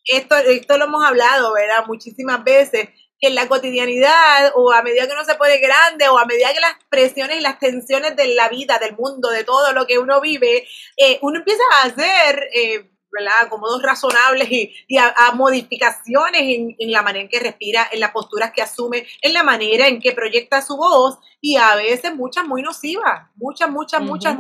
esto, 0.06 0.36
esto 0.38 0.77
lo 0.77 0.86
hemos 0.86 1.03
hablado, 1.03 1.53
¿verdad? 1.53 1.86
Muchísimas 1.88 2.43
veces, 2.43 2.89
que 3.19 3.27
en 3.27 3.36
la 3.36 3.47
cotidianidad 3.47 4.51
o 4.56 4.71
a 4.71 4.84
medida 4.84 5.08
que 5.08 5.13
uno 5.13 5.25
se 5.25 5.36
pone 5.36 5.58
grande 5.58 6.08
o 6.08 6.17
a 6.17 6.25
medida 6.25 6.53
que 6.53 6.60
las 6.60 6.75
presiones 6.89 7.38
y 7.38 7.41
las 7.41 7.60
tensiones 7.60 8.15
de 8.15 8.36
la 8.36 8.47
vida, 8.47 8.77
del 8.77 8.95
mundo, 8.95 9.30
de 9.30 9.43
todo 9.43 9.73
lo 9.73 9.88
que 9.88 9.97
uno 9.97 10.21
vive, 10.21 10.67
eh, 10.97 11.19
uno 11.21 11.39
empieza 11.39 11.63
a 11.73 11.88
hacer, 11.88 12.47
eh, 12.53 12.91
¿verdad? 13.17 13.34
Acomodos 13.41 13.82
razonables 13.82 14.47
y, 14.51 14.97
a, 14.97 15.32
modificaciones 15.34 16.41
en, 16.41 16.91
la 16.91 17.01
manera 17.01 17.23
en 17.23 17.30
que 17.30 17.39
respira, 17.39 17.88
en 17.91 17.99
las 17.99 18.12
posturas 18.12 18.51
que 18.51 18.62
asume, 18.62 19.08
en 19.21 19.34
la 19.34 19.43
manera 19.43 19.88
en 19.88 19.99
que 19.99 20.12
proyecta 20.12 20.62
su 20.62 20.77
voz 20.77 21.17
y 21.41 21.58
a 21.58 21.75
veces 21.75 22.15
muchas 22.15 22.45
muy 22.45 22.62
nocivas, 22.62 23.30
muchas, 23.36 23.69
muchas, 23.69 24.01
muchas. 24.01 24.38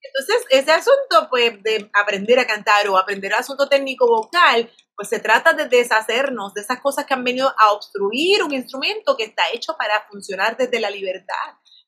Entonces, 0.00 0.46
ese 0.50 0.70
asunto, 0.70 1.28
pues, 1.28 1.62
de 1.62 1.90
aprender 1.92 2.38
a 2.38 2.46
cantar 2.46 2.88
o 2.88 2.96
aprender 2.96 3.32
el 3.32 3.38
asunto 3.38 3.68
técnico 3.68 4.06
vocal, 4.06 4.70
pues 4.96 5.08
se 5.08 5.20
trata 5.20 5.52
de 5.52 5.68
deshacernos 5.68 6.54
de 6.54 6.62
esas 6.62 6.80
cosas 6.80 7.04
que 7.04 7.14
han 7.14 7.24
venido 7.24 7.52
a 7.56 7.72
obstruir 7.72 8.42
un 8.42 8.52
instrumento 8.52 9.16
que 9.16 9.24
está 9.24 9.42
hecho 9.52 9.76
para 9.76 10.06
funcionar 10.10 10.56
desde 10.56 10.80
la 10.80 10.90
libertad. 10.90 11.34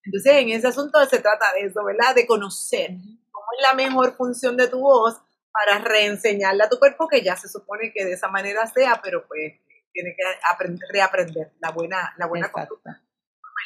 Entonces, 0.04 0.32
en 0.34 0.50
ese 0.50 0.68
asunto 0.68 1.04
se 1.06 1.18
trata 1.18 1.52
de 1.54 1.66
eso, 1.66 1.84
¿verdad? 1.84 2.14
De 2.14 2.26
conocer 2.26 2.90
cómo 3.30 3.46
es 3.56 3.62
la 3.62 3.74
mejor 3.74 4.16
función 4.16 4.56
de 4.56 4.68
tu 4.68 4.80
voz 4.80 5.16
para 5.60 5.78
reenseñarle 5.78 6.64
a 6.64 6.68
tu 6.70 6.78
cuerpo 6.78 7.06
que 7.06 7.22
ya 7.22 7.36
se 7.36 7.46
supone 7.48 7.92
que 7.92 8.06
de 8.06 8.14
esa 8.14 8.28
manera 8.28 8.66
sea, 8.66 8.98
pero 9.02 9.26
pues 9.28 9.60
tiene 9.92 10.14
que 10.16 10.22
aprender, 10.50 10.88
reaprender 10.90 11.52
la 11.60 11.70
buena, 11.70 12.14
la 12.16 12.26
buena 12.26 12.50
conducta 12.50 13.02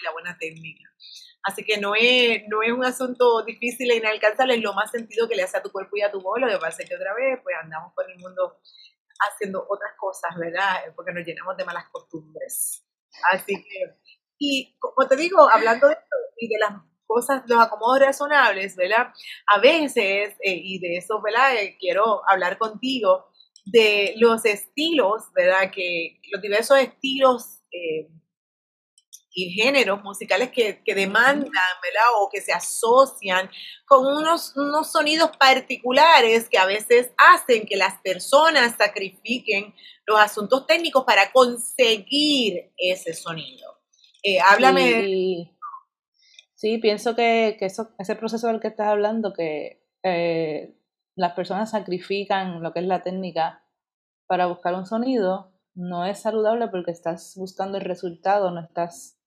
y 0.00 0.04
la 0.04 0.10
buena 0.10 0.36
técnica. 0.36 0.90
Así 1.44 1.62
que 1.62 1.78
no 1.78 1.94
es, 1.94 2.42
no 2.48 2.62
es 2.62 2.72
un 2.72 2.84
asunto 2.84 3.44
difícil 3.44 3.90
e 3.92 3.96
inalcanzable, 3.96 4.54
es 4.54 4.62
lo 4.62 4.72
más 4.72 4.90
sentido 4.90 5.28
que 5.28 5.36
le 5.36 5.44
hace 5.44 5.58
a 5.58 5.62
tu 5.62 5.70
cuerpo 5.70 5.96
y 5.96 6.02
a 6.02 6.10
tu 6.10 6.20
voz. 6.20 6.40
Lo 6.40 6.48
que 6.48 6.58
pasa 6.58 6.82
es 6.82 6.88
que 6.88 6.96
otra 6.96 7.14
vez, 7.14 7.38
pues 7.44 7.54
andamos 7.62 7.92
por 7.94 8.10
el 8.10 8.18
mundo 8.18 8.58
haciendo 9.30 9.64
otras 9.68 9.92
cosas, 9.96 10.36
¿verdad? 10.36 10.82
Porque 10.96 11.12
nos 11.12 11.24
llenamos 11.24 11.56
de 11.56 11.64
malas 11.64 11.84
costumbres. 11.92 12.84
Así 13.30 13.54
que, 13.62 13.94
y 14.38 14.76
como 14.80 15.06
te 15.06 15.14
digo, 15.14 15.48
hablando 15.48 15.86
de 15.86 15.92
esto 15.92 16.16
y 16.38 16.48
de 16.48 16.58
las 16.58 16.72
cosas, 17.14 17.42
los 17.46 17.60
acomodos 17.60 18.00
razonables, 18.00 18.74
¿verdad? 18.74 19.12
A 19.46 19.60
veces, 19.60 20.34
eh, 20.42 20.60
y 20.62 20.80
de 20.80 20.96
eso, 20.96 21.22
¿verdad? 21.22 21.54
Eh, 21.56 21.76
quiero 21.78 22.22
hablar 22.28 22.58
contigo 22.58 23.26
de 23.64 24.14
los 24.16 24.44
estilos, 24.44 25.22
¿verdad? 25.32 25.70
Que 25.72 26.20
los 26.32 26.42
diversos 26.42 26.78
estilos 26.78 27.60
eh, 27.70 28.08
y 29.32 29.50
géneros 29.50 30.02
musicales 30.02 30.50
que, 30.50 30.82
que, 30.84 30.94
demandan, 30.94 31.50
¿verdad? 31.50 32.08
O 32.20 32.28
que 32.32 32.40
se 32.40 32.52
asocian 32.52 33.48
con 33.86 34.04
unos, 34.06 34.56
unos 34.56 34.90
sonidos 34.90 35.30
particulares 35.36 36.48
que 36.48 36.58
a 36.58 36.66
veces 36.66 37.12
hacen 37.16 37.66
que 37.66 37.76
las 37.76 38.00
personas 38.00 38.74
sacrifiquen 38.76 39.72
los 40.06 40.18
asuntos 40.18 40.66
técnicos 40.66 41.04
para 41.04 41.30
conseguir 41.30 42.72
ese 42.76 43.14
sonido. 43.14 43.74
Eh, 44.26 44.40
háblame. 44.40 45.02
Sí, 45.02 45.50
sí 46.64 46.78
pienso 46.78 47.14
que, 47.14 47.56
que 47.58 47.66
eso, 47.66 47.90
ese 47.98 48.16
proceso 48.16 48.46
del 48.46 48.58
que 48.58 48.68
estás 48.68 48.86
hablando, 48.86 49.34
que 49.34 49.84
eh, 50.02 50.74
las 51.14 51.34
personas 51.34 51.72
sacrifican 51.72 52.62
lo 52.62 52.72
que 52.72 52.80
es 52.80 52.86
la 52.86 53.02
técnica 53.02 53.62
para 54.26 54.46
buscar 54.46 54.74
un 54.74 54.86
sonido, 54.86 55.52
no 55.74 56.06
es 56.06 56.20
saludable 56.20 56.68
porque 56.68 56.90
estás 56.90 57.34
buscando 57.36 57.76
el 57.76 57.84
resultado, 57.84 58.50
no 58.50 58.62
estás 58.62 59.20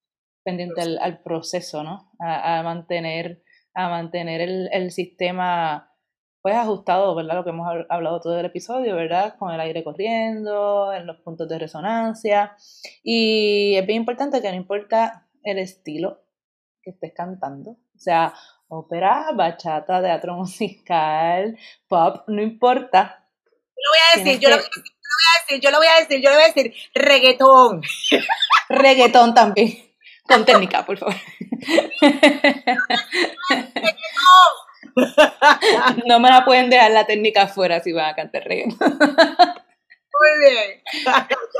pendiente 0.43 0.81
al, 0.81 1.21
proceso, 1.21 1.83
¿no? 1.83 2.11
A, 2.19 2.63
mantener, 2.63 3.43
a 3.75 3.87
mantener 3.87 4.41
el, 4.41 4.89
sistema 4.89 5.93
pues 6.41 6.55
ajustado, 6.55 7.13
¿verdad? 7.13 7.35
Lo 7.35 7.43
que 7.43 7.51
hemos 7.51 7.67
hablado 7.87 8.19
todo 8.19 8.39
el 8.39 8.47
episodio, 8.47 8.95
¿verdad? 8.95 9.35
Con 9.37 9.53
el 9.53 9.59
aire 9.59 9.83
corriendo, 9.83 10.91
en 10.91 11.05
los 11.05 11.17
puntos 11.17 11.47
de 11.47 11.59
resonancia. 11.59 12.55
Y 13.03 13.75
es 13.75 13.85
bien 13.85 13.99
importante 13.99 14.41
que 14.41 14.49
no 14.49 14.55
importa 14.55 15.27
el 15.43 15.59
estilo 15.59 16.26
que 16.87 16.91
estés 16.91 17.11
cantando. 17.13 17.71
O 17.71 17.99
sea, 17.99 18.33
ópera, 18.69 19.31
bachata, 19.33 20.01
teatro 20.01 20.35
musical, 20.35 21.57
pop, 21.87 22.23
no 22.27 22.41
importa. 22.41 23.25
Lo 23.75 23.91
voy 23.91 23.99
a 23.99 24.17
decir, 24.23 24.39
yo 24.39 24.49
lo 24.49 24.55
voy 24.55 24.63
a 24.63 25.41
decir, 25.41 25.59
yo 25.61 25.71
lo 25.71 25.77
voy 25.79 25.87
a 25.87 25.99
decir, 25.99 26.21
yo 26.21 26.29
lo 26.29 26.35
voy 26.35 26.43
a 26.45 26.47
decir, 26.47 26.73
reggaetón. 26.93 27.81
reggaetón 28.69 29.33
también. 29.33 29.83
Con 30.25 30.45
técnica, 30.45 30.85
por 30.85 30.97
favor. 30.97 31.15
no 36.05 36.19
me 36.19 36.29
la 36.29 36.45
pueden 36.45 36.69
dejar 36.69 36.91
la 36.91 37.05
técnica 37.05 37.43
afuera 37.43 37.81
si 37.81 37.91
van 37.91 38.11
a 38.11 38.15
cantar 38.15 38.43
reggaetón. 38.43 38.97
Muy 38.99 40.39
bien. 40.39 40.81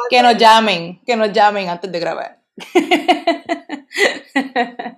que 0.10 0.22
nos 0.22 0.38
llamen, 0.38 1.02
que 1.06 1.18
nos 1.18 1.34
llamen 1.34 1.68
antes 1.70 1.92
de 1.92 2.00
grabar. 2.00 2.47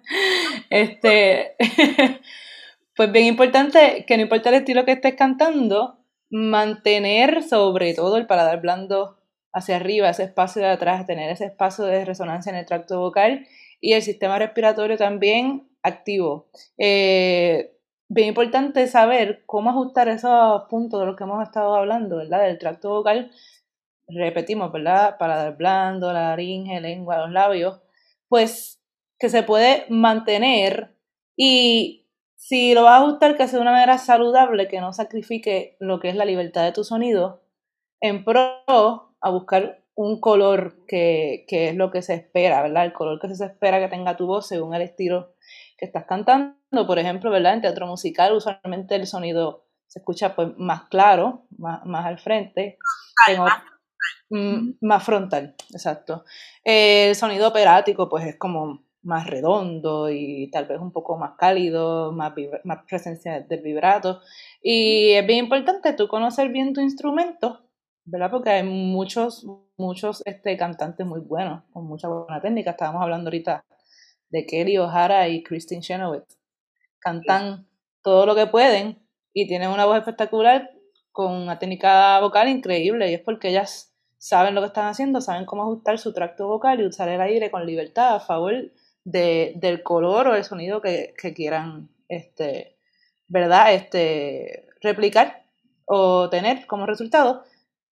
este, 0.70 1.56
pues 2.96 3.12
bien 3.12 3.26
importante 3.26 4.06
que 4.08 4.18
no 4.18 4.24
importa 4.24 4.50
el 4.50 4.56
estilo 4.56 4.86
que 4.86 4.94
estés 4.94 5.16
cantando, 5.16 6.00
mantener 6.30 7.44
sobre 7.44 7.94
todo 7.94 8.18
el 8.18 8.28
paladar 8.28 8.62
blando 8.62 9.18
hacia 9.52 9.78
arriba, 9.78 10.10
ese 10.10 10.24
espacio 10.24 10.62
de 10.62 10.70
atrás, 10.70 11.06
tener 11.06 11.32
ese 11.32 11.46
espacio 11.46 11.86
de 11.86 12.06
resonancia 12.06 12.52
en 12.52 12.58
el 12.58 12.66
tracto 12.66 13.00
vocal 13.00 13.48
y 13.82 13.94
el 13.94 14.02
sistema 14.02 14.38
respiratorio 14.38 14.98
también 14.98 15.68
activo. 15.82 16.50
Eh, 16.78 17.74
bien 18.10 18.30
importante 18.30 18.88
saber 18.88 19.44
cómo 19.46 19.70
ajustar 19.70 20.10
esos 20.10 20.64
puntos 20.70 21.00
de 21.00 21.06
los 21.08 21.16
que 21.16 21.24
hemos 21.24 21.44
estado 21.44 21.76
hablando, 21.76 22.18
¿verdad? 22.18 22.44
Del 22.44 22.60
tracto 22.60 22.90
vocal, 22.90 23.32
repetimos, 24.10 24.72
¿verdad? 24.72 25.18
Paladar 25.18 25.58
blando, 25.58 26.12
la 26.14 26.30
laringe, 26.30 26.82
lengua, 26.82 27.18
los 27.20 27.32
labios, 27.32 27.82
pues 28.28 28.82
que 29.20 29.30
se 29.30 29.44
puede 29.44 29.86
mantener 29.90 30.96
y 31.36 32.08
si 32.36 32.74
lo 32.74 32.84
vas 32.84 33.02
a 33.02 33.04
ajustar 33.04 33.36
que 33.36 33.48
sea 33.48 33.58
de 33.60 33.62
una 33.62 33.72
manera 33.72 33.98
saludable, 33.98 34.68
que 34.68 34.80
no 34.80 34.94
sacrifique 34.94 35.76
lo 35.80 36.00
que 36.00 36.10
es 36.10 36.16
la 36.16 36.26
libertad 36.26 36.64
de 36.64 36.72
tu 36.72 36.84
sonido, 36.84 37.44
en 38.02 38.24
pro 38.24 38.64
a 39.22 39.30
buscar 39.30 39.84
un 39.96 40.22
color 40.22 40.86
que, 40.88 41.46
es 41.50 41.76
lo 41.76 41.92
que 41.92 42.02
se 42.02 42.14
espera, 42.14 42.62
¿verdad? 42.62 42.86
El 42.86 42.94
color 42.94 43.20
que 43.20 43.36
se 43.36 43.46
espera 43.46 43.80
que 43.80 43.90
tenga 43.90 44.16
tu 44.16 44.26
voz 44.28 44.48
según 44.48 44.74
el 44.74 44.82
estilo 44.82 45.34
que 45.78 45.86
estás 45.86 46.06
cantando. 46.06 46.56
Por 46.88 47.00
ejemplo, 47.00 47.30
¿verdad? 47.30 47.56
En 47.56 47.62
teatro 47.62 47.86
musical 47.86 48.34
usualmente 48.34 48.96
el 48.96 49.08
sonido 49.08 49.66
se 49.88 50.00
escucha 50.00 50.36
pues 50.36 50.50
más 50.58 50.84
claro, 50.84 51.46
más, 51.58 51.86
más 51.86 52.06
al 52.06 52.20
frente. 52.20 52.78
Mm, 54.30 54.74
más 54.82 55.04
frontal, 55.04 55.56
exacto. 55.72 56.24
el 56.64 57.16
sonido 57.16 57.48
operático 57.48 58.08
pues 58.10 58.26
es 58.26 58.36
como 58.38 58.84
más 59.02 59.26
redondo 59.28 60.10
y 60.12 60.52
tal 60.52 60.66
vez 60.66 60.80
un 60.80 60.92
poco 60.92 61.18
más 61.18 61.32
cálido, 61.38 62.12
más, 62.12 62.34
más 62.64 62.80
presencia 62.88 63.42
del 63.42 63.62
vibrato. 63.62 64.22
Y 64.62 65.12
es 65.12 65.26
bien 65.26 65.46
importante 65.46 65.94
tú 65.94 66.08
conocer 66.08 66.50
bien 66.50 66.74
tu 66.74 66.82
instrumento 66.82 67.70
¿verdad? 68.10 68.32
Porque 68.32 68.50
hay 68.50 68.64
muchos, 68.64 69.46
muchos 69.78 70.24
este, 70.26 70.58
cantantes 70.58 71.06
muy 71.06 71.22
buenos, 71.22 71.64
con 71.72 71.86
mucha 71.86 72.08
buena 72.08 72.42
técnica. 72.42 72.72
Estábamos 72.72 73.02
hablando 73.02 73.28
ahorita 73.28 73.64
de 74.30 74.46
Kelly 74.46 74.78
O'Hara 74.78 75.28
y 75.28 75.44
Christine 75.44 75.82
Chenoweth. 75.82 76.28
Cantan 77.00 77.68
todo 78.02 78.26
lo 78.26 78.36
que 78.36 78.48
pueden 78.48 79.00
y 79.34 79.48
tienen 79.48 79.70
una 79.70 79.86
voz 79.86 79.98
espectacular 79.98 80.72
con 81.12 81.34
una 81.34 81.60
técnica 81.60 82.20
vocal 82.20 82.50
increíble 82.50 83.10
y 83.12 83.16
es 83.16 83.22
porque 83.22 83.50
ellas 83.50 83.89
saben 84.20 84.54
lo 84.54 84.62
que 84.62 84.68
están 84.68 84.86
haciendo, 84.86 85.22
saben 85.22 85.46
cómo 85.46 85.64
ajustar 85.64 85.98
su 85.98 86.14
tracto 86.14 86.48
vocal 86.48 86.80
y 86.80 86.86
usar 86.86 87.10
el 87.10 87.22
aire 87.22 87.50
con 87.50 87.66
libertad 87.66 88.16
a 88.16 88.20
favor 88.20 88.54
de, 89.04 89.54
del 89.56 89.82
color 89.82 90.28
o 90.28 90.36
el 90.36 90.44
sonido 90.44 90.82
que, 90.82 91.16
que 91.18 91.34
quieran, 91.34 91.90
este, 92.08 92.78
¿verdad? 93.28 93.74
Este, 93.74 94.68
replicar 94.82 95.46
o 95.86 96.30
tener 96.30 96.68
como 96.68 96.86
resultado 96.86 97.44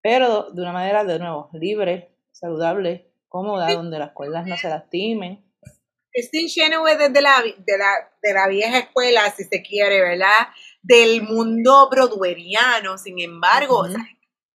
pero 0.02 0.50
de 0.52 0.62
una 0.62 0.72
manera, 0.72 1.04
de 1.04 1.18
nuevo, 1.18 1.50
libre, 1.52 2.14
saludable, 2.32 3.10
cómoda, 3.28 3.72
donde 3.72 3.98
las 3.98 4.12
cuerdas 4.12 4.46
no 4.46 4.56
se 4.56 4.68
lastimen. 4.68 5.44
Christine 6.12 6.48
Chenoweth 6.48 7.00
es 7.00 7.12
de 7.12 7.20
la, 7.20 7.42
de, 7.42 7.78
la, 7.78 8.10
de 8.22 8.32
la 8.32 8.48
vieja 8.48 8.78
escuela, 8.78 9.30
si 9.36 9.44
se 9.44 9.62
quiere, 9.62 10.00
¿verdad? 10.00 10.48
Del 10.82 11.22
mundo 11.22 11.88
broadwayano, 11.90 12.96
sin 12.96 13.18
embargo, 13.20 13.86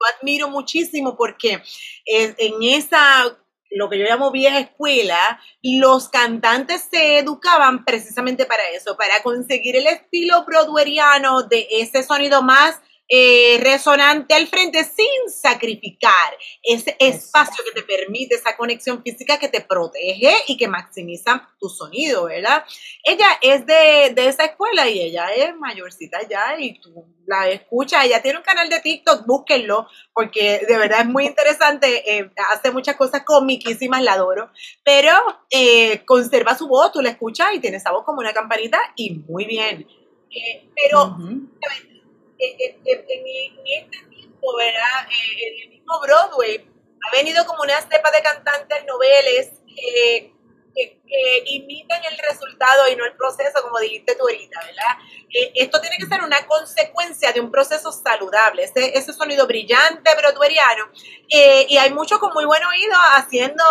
admiro 0.05 0.49
muchísimo 0.49 1.15
porque 1.15 1.61
en 2.05 2.63
esa 2.63 3.37
lo 3.75 3.89
que 3.89 3.97
yo 3.97 4.05
llamo 4.05 4.31
vieja 4.31 4.59
escuela, 4.59 5.39
los 5.61 6.09
cantantes 6.09 6.87
se 6.89 7.17
educaban 7.17 7.83
precisamente 7.85 8.45
para 8.45 8.69
eso, 8.69 8.95
para 8.95 9.21
conseguir 9.23 9.75
el 9.75 9.87
estilo 9.87 10.45
broadwayano 10.45 11.43
de 11.43 11.67
ese 11.71 12.03
sonido 12.03 12.41
más 12.41 12.79
eh, 13.09 13.59
resonante 13.61 14.33
al 14.33 14.47
frente 14.47 14.83
sin 14.83 15.29
sacrificar 15.29 16.33
ese 16.63 16.95
espacio 16.97 17.63
que 17.65 17.81
te 17.81 17.85
permite 17.85 18.35
esa 18.35 18.55
conexión 18.55 19.03
física 19.03 19.37
que 19.37 19.49
te 19.49 19.61
protege 19.61 20.33
y 20.47 20.55
que 20.57 20.69
maximiza 20.69 21.49
tu 21.59 21.67
sonido, 21.67 22.25
¿verdad? 22.25 22.63
Ella 23.03 23.27
es 23.41 23.65
de, 23.65 24.13
esa 24.15 24.45
escuela 24.45 24.89
y 24.89 25.01
ella 25.01 25.27
es 25.33 25.55
mayorcita 25.57 26.19
ya 26.27 26.57
y 26.57 26.79
tú 26.79 27.05
la 27.27 27.49
escuchas. 27.49 28.05
Ella 28.05 28.21
tiene 28.21 28.37
un 28.37 28.43
canal 28.43 28.69
de 28.69 28.79
TikTok, 28.79 29.25
búsquenlo 29.25 29.87
porque 30.13 30.61
de 30.67 30.77
verdad 30.77 31.01
es 31.01 31.07
muy 31.07 31.25
interesante. 31.25 32.17
Eh, 32.17 32.31
hace 32.53 32.71
muchas 32.71 32.95
cosas 32.95 33.23
comiquísimas, 33.23 34.01
la 34.01 34.13
adoro, 34.13 34.49
pero 34.83 35.11
eh, 35.49 36.05
conserva 36.05 36.57
su 36.57 36.67
voz, 36.67 36.93
tú 36.93 37.01
la 37.01 37.09
escuchas 37.09 37.49
y 37.53 37.59
tiene 37.59 37.77
esa 37.77 37.91
voz 37.91 38.05
como 38.05 38.21
una 38.21 38.33
campanita 38.33 38.79
y 38.95 39.13
muy 39.27 39.45
bien. 39.45 39.85
pero 40.75 41.17
en, 42.37 42.81
este 42.85 44.05
tiempo, 44.09 44.55
¿verdad? 44.55 45.07
Eh, 45.09 45.47
en 45.47 45.63
el 45.63 45.69
mismo 45.69 45.99
Broadway 46.01 46.67
ha 47.05 47.11
venido 47.15 47.45
como 47.45 47.63
una 47.63 47.81
cepa 47.81 48.11
de 48.11 48.21
cantantes 48.21 48.85
noveles 48.85 49.51
que, 50.73 51.01
imitan 51.45 52.01
el 52.09 52.17
resultado 52.17 52.87
y 52.91 52.95
no 52.95 53.05
el 53.05 53.13
proceso, 53.13 53.61
como 53.61 53.79
dijiste 53.79 54.15
tú 54.15 54.23
ahorita, 54.23 54.59
¿verdad? 54.59 54.97
Eh, 55.29 55.51
esto 55.55 55.79
tiene 55.79 55.97
que 55.97 56.07
ser 56.07 56.23
una 56.23 56.45
consecuencia 56.47 57.31
de 57.31 57.39
un 57.39 57.51
proceso 57.51 57.91
saludable, 57.91 58.63
ese, 58.63 58.97
ese 58.97 59.13
sonido 59.13 59.45
brillante 59.45 60.09
broadwayano. 60.15 60.85
Eh, 61.29 61.67
y 61.69 61.77
hay 61.77 61.91
muchos 61.93 62.17
con 62.19 62.33
muy 62.33 62.45
buen 62.45 62.63
oído 62.63 62.95
haciendo, 63.15 63.63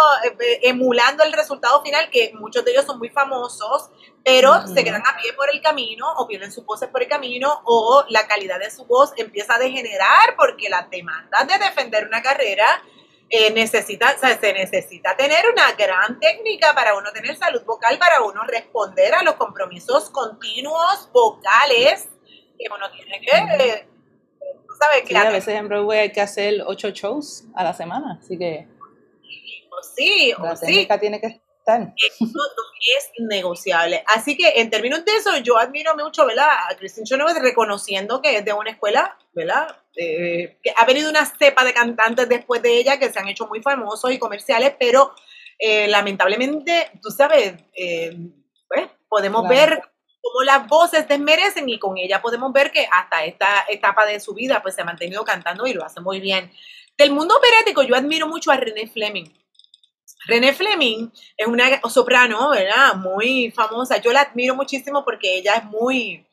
emulando 0.62 1.24
el 1.24 1.32
resultado 1.32 1.82
final, 1.82 2.10
que 2.10 2.32
muchos 2.34 2.64
de 2.64 2.72
ellos 2.72 2.86
son 2.86 2.98
muy 2.98 3.08
famosos 3.08 3.90
pero 4.24 4.66
se 4.66 4.84
quedan 4.84 5.02
a 5.04 5.16
pie 5.20 5.32
por 5.32 5.48
el 5.52 5.60
camino 5.60 6.06
o 6.16 6.26
pierden 6.26 6.52
sus 6.52 6.64
voces 6.64 6.88
por 6.88 7.02
el 7.02 7.08
camino 7.08 7.62
o 7.64 8.04
la 8.08 8.26
calidad 8.26 8.58
de 8.58 8.70
su 8.70 8.84
voz 8.84 9.12
empieza 9.16 9.54
a 9.54 9.58
degenerar 9.58 10.36
porque 10.36 10.68
las 10.68 10.88
demandas 10.90 11.46
de 11.46 11.58
defender 11.58 12.06
una 12.06 12.22
carrera 12.22 12.82
eh, 13.34 13.50
necesita, 13.50 14.14
o 14.14 14.18
sea, 14.18 14.38
se 14.38 14.52
necesita 14.52 15.16
tener 15.16 15.42
una 15.50 15.72
gran 15.72 16.20
técnica 16.20 16.74
para 16.74 16.94
uno 16.94 17.10
tener 17.12 17.34
salud 17.34 17.64
vocal, 17.64 17.98
para 17.98 18.20
uno 18.20 18.42
responder 18.44 19.14
a 19.14 19.22
los 19.22 19.36
compromisos 19.36 20.10
continuos 20.10 21.08
vocales 21.14 22.10
que 22.58 22.66
uno 22.70 22.90
tiene 22.90 23.20
que... 23.22 23.30
Eh, 23.64 23.88
¿sabes? 24.78 25.04
Sí, 25.06 25.16
a 25.16 25.30
veces 25.30 25.54
en 25.54 25.66
Broadway 25.66 26.00
hay 26.00 26.12
que 26.12 26.20
hacer 26.20 26.62
ocho 26.66 26.90
shows 26.90 27.44
a 27.54 27.64
la 27.64 27.72
semana, 27.72 28.18
así 28.20 28.36
que... 28.36 28.68
Sí, 29.96 30.34
la 30.38 30.54
técnica 30.54 31.00
tiene 31.00 31.18
que 31.18 31.41
eso 31.96 32.24
no 32.24 32.42
es 32.98 33.10
negociable. 33.18 34.02
Así 34.06 34.36
que 34.36 34.60
en 34.60 34.70
términos 34.70 35.04
de 35.04 35.16
eso, 35.16 35.36
yo 35.38 35.58
admiro 35.58 35.96
mucho, 35.96 36.26
¿verdad? 36.26 36.48
A 36.68 36.76
Christine 36.76 37.06
Chenoweth 37.06 37.38
reconociendo 37.38 38.20
que 38.20 38.38
es 38.38 38.44
de 38.44 38.52
una 38.52 38.70
escuela, 38.70 39.16
¿verdad? 39.32 39.76
Eh, 39.96 40.58
que 40.62 40.72
ha 40.76 40.84
venido 40.84 41.10
una 41.10 41.24
cepa 41.24 41.64
de 41.64 41.74
cantantes 41.74 42.28
después 42.28 42.62
de 42.62 42.78
ella 42.78 42.98
que 42.98 43.10
se 43.10 43.18
han 43.18 43.28
hecho 43.28 43.46
muy 43.46 43.62
famosos 43.62 44.10
y 44.10 44.18
comerciales, 44.18 44.74
pero 44.78 45.14
eh, 45.58 45.86
lamentablemente, 45.88 46.90
tú 47.02 47.10
sabes, 47.10 47.54
eh, 47.74 48.16
pues, 48.68 48.88
podemos 49.08 49.46
ver 49.48 49.80
cómo 50.20 50.42
las 50.44 50.66
voces 50.66 51.06
desmerecen 51.06 51.68
y 51.68 51.78
con 51.78 51.98
ella 51.98 52.22
podemos 52.22 52.52
ver 52.52 52.70
que 52.70 52.86
hasta 52.90 53.24
esta 53.24 53.66
etapa 53.68 54.06
de 54.06 54.18
su 54.20 54.34
vida 54.34 54.62
pues 54.62 54.74
se 54.74 54.82
ha 54.82 54.84
mantenido 54.84 55.24
cantando 55.24 55.66
y 55.66 55.74
lo 55.74 55.84
hace 55.84 56.00
muy 56.00 56.20
bien. 56.20 56.50
Del 56.96 57.12
mundo 57.12 57.36
operético 57.36 57.82
yo 57.82 57.96
admiro 57.96 58.26
mucho 58.26 58.50
a 58.50 58.56
René 58.56 58.88
Fleming. 58.88 59.41
René 60.26 60.52
Fleming 60.52 61.10
es 61.36 61.46
una 61.46 61.80
soprano, 61.88 62.50
¿verdad? 62.50 62.94
Muy 62.96 63.50
famosa. 63.50 63.98
Yo 63.98 64.12
la 64.12 64.22
admiro 64.22 64.54
muchísimo 64.54 65.04
porque 65.04 65.38
ella 65.38 65.54
es 65.54 65.64
muy, 65.64 66.24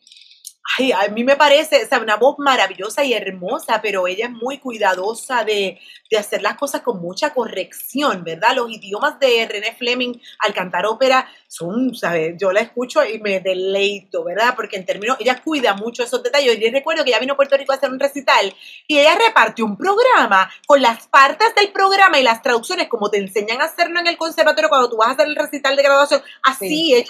ay, 0.78 0.92
a 0.92 1.08
mí 1.10 1.24
me 1.24 1.36
parece, 1.36 1.84
o 1.84 1.88
sea, 1.88 2.00
una 2.00 2.16
voz 2.16 2.38
maravillosa 2.38 3.04
y 3.04 3.14
hermosa, 3.14 3.82
pero 3.82 4.08
ella 4.08 4.26
es 4.26 4.32
muy 4.32 4.60
cuidadosa 4.60 5.44
de, 5.44 5.80
de, 6.10 6.18
hacer 6.18 6.42
las 6.42 6.56
cosas 6.56 6.82
con 6.82 7.02
mucha 7.02 7.34
corrección, 7.34 8.24
¿verdad? 8.24 8.56
Los 8.56 8.70
idiomas 8.72 9.20
de 9.20 9.48
René 9.48 9.76
Fleming 9.76 10.20
al 10.40 10.54
cantar 10.54 10.86
ópera 10.86 11.28
son, 11.50 11.96
¿sabes? 11.96 12.36
Yo 12.38 12.52
la 12.52 12.62
escucho 12.62 13.04
y 13.04 13.20
me 13.20 13.40
deleito, 13.40 14.24
¿verdad? 14.24 14.54
Porque 14.56 14.78
en 14.78 14.86
términos, 14.86 15.18
ella 15.20 15.42
cuida 15.44 15.74
mucho 15.74 16.04
esos 16.04 16.22
detalles. 16.22 16.60
Yo 16.60 16.70
recuerdo 16.72 17.04
que 17.04 17.10
ella 17.10 17.20
vino 17.20 17.34
a 17.34 17.36
Puerto 17.36 17.58
Rico 17.58 17.72
a 17.72 17.76
hacer 17.76 17.90
un 17.90 18.00
recital 18.00 18.56
y 18.88 19.00
ella 19.00 19.18
repartió 19.18 19.66
un 19.66 19.76
programa 19.76 20.50
con 20.68 20.80
las 20.80 21.08
partes 21.08 21.56
del 21.56 21.72
programa 21.72 22.20
y 22.20 22.24
las 22.24 22.44
traducciones, 22.44 22.88
como 22.88 23.10
te 23.10 23.18
enseñan 23.18 23.62
a 23.62 23.66
hacerlo 23.66 24.00
en 24.00 24.06
el 24.06 24.16
conservatorio 24.16 24.70
cuando 24.70 24.92
tú 24.92 24.98
vas 24.98 25.10
a 25.10 25.12
hacer 25.14 25.28
el 25.28 25.36
recital 25.36 25.76
de 25.76 25.82
graduación. 25.82 26.22
Así, 26.44 26.94
ella, 26.94 27.08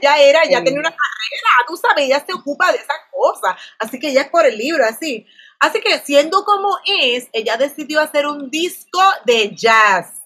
ella, 0.00 0.16
era, 0.16 0.42
ella 0.44 0.64
tenía 0.64 0.80
una 0.80 0.90
carrera, 0.90 1.50
tú 1.68 1.76
sabes, 1.76 2.06
ella 2.06 2.24
se 2.26 2.32
ocupa 2.32 2.72
de 2.72 2.78
esas 2.78 2.96
cosas. 3.12 3.54
Así 3.78 4.00
que 4.00 4.08
ella 4.08 4.22
es 4.22 4.30
por 4.30 4.46
el 4.46 4.56
libro, 4.56 4.82
así. 4.86 5.26
Así 5.60 5.82
que 5.82 5.98
siendo 5.98 6.42
como 6.46 6.78
es, 6.86 7.28
ella 7.34 7.58
decidió 7.58 8.00
hacer 8.00 8.26
un 8.26 8.50
disco 8.50 9.02
de 9.26 9.54
jazz 9.54 10.23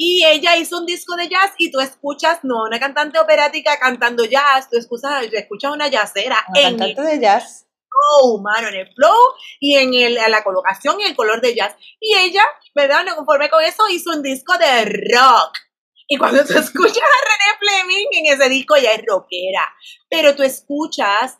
Y 0.00 0.24
ella 0.24 0.56
hizo 0.56 0.78
un 0.78 0.86
disco 0.86 1.16
de 1.16 1.28
jazz 1.28 1.52
y 1.58 1.72
tú 1.72 1.80
escuchas, 1.80 2.38
no 2.44 2.62
una 2.62 2.78
cantante 2.78 3.18
operática 3.18 3.78
cantando 3.80 4.24
jazz, 4.24 4.70
tú 4.70 4.78
escuchas, 4.78 5.24
escuchas 5.32 5.72
una 5.72 5.90
jazzera. 5.90 6.38
Una 6.50 6.62
cantante 6.62 7.02
de 7.02 7.20
jazz. 7.20 7.66
Flow, 7.90 8.40
mano, 8.40 8.68
en 8.68 8.74
el 8.74 8.94
flow 8.94 9.18
y 9.58 9.74
en 9.74 9.92
el, 9.94 10.14
la 10.14 10.44
colocación 10.44 11.00
y 11.00 11.04
el 11.04 11.16
color 11.16 11.40
de 11.40 11.56
jazz. 11.56 11.74
Y 11.98 12.16
ella, 12.16 12.44
¿verdad? 12.76 13.04
No 13.04 13.16
conforme 13.16 13.50
con 13.50 13.60
eso, 13.64 13.88
hizo 13.88 14.12
un 14.12 14.22
disco 14.22 14.56
de 14.56 14.84
rock. 14.84 15.58
Y 16.06 16.16
cuando 16.16 16.44
tú 16.44 16.52
escuchas 16.58 17.02
a 17.02 17.28
René 17.28 17.58
Fleming 17.58 18.06
en 18.12 18.34
ese 18.34 18.48
disco, 18.48 18.76
ella 18.76 18.92
es 18.92 19.02
rockera. 19.04 19.74
Pero 20.08 20.36
tú 20.36 20.44
escuchas 20.44 21.38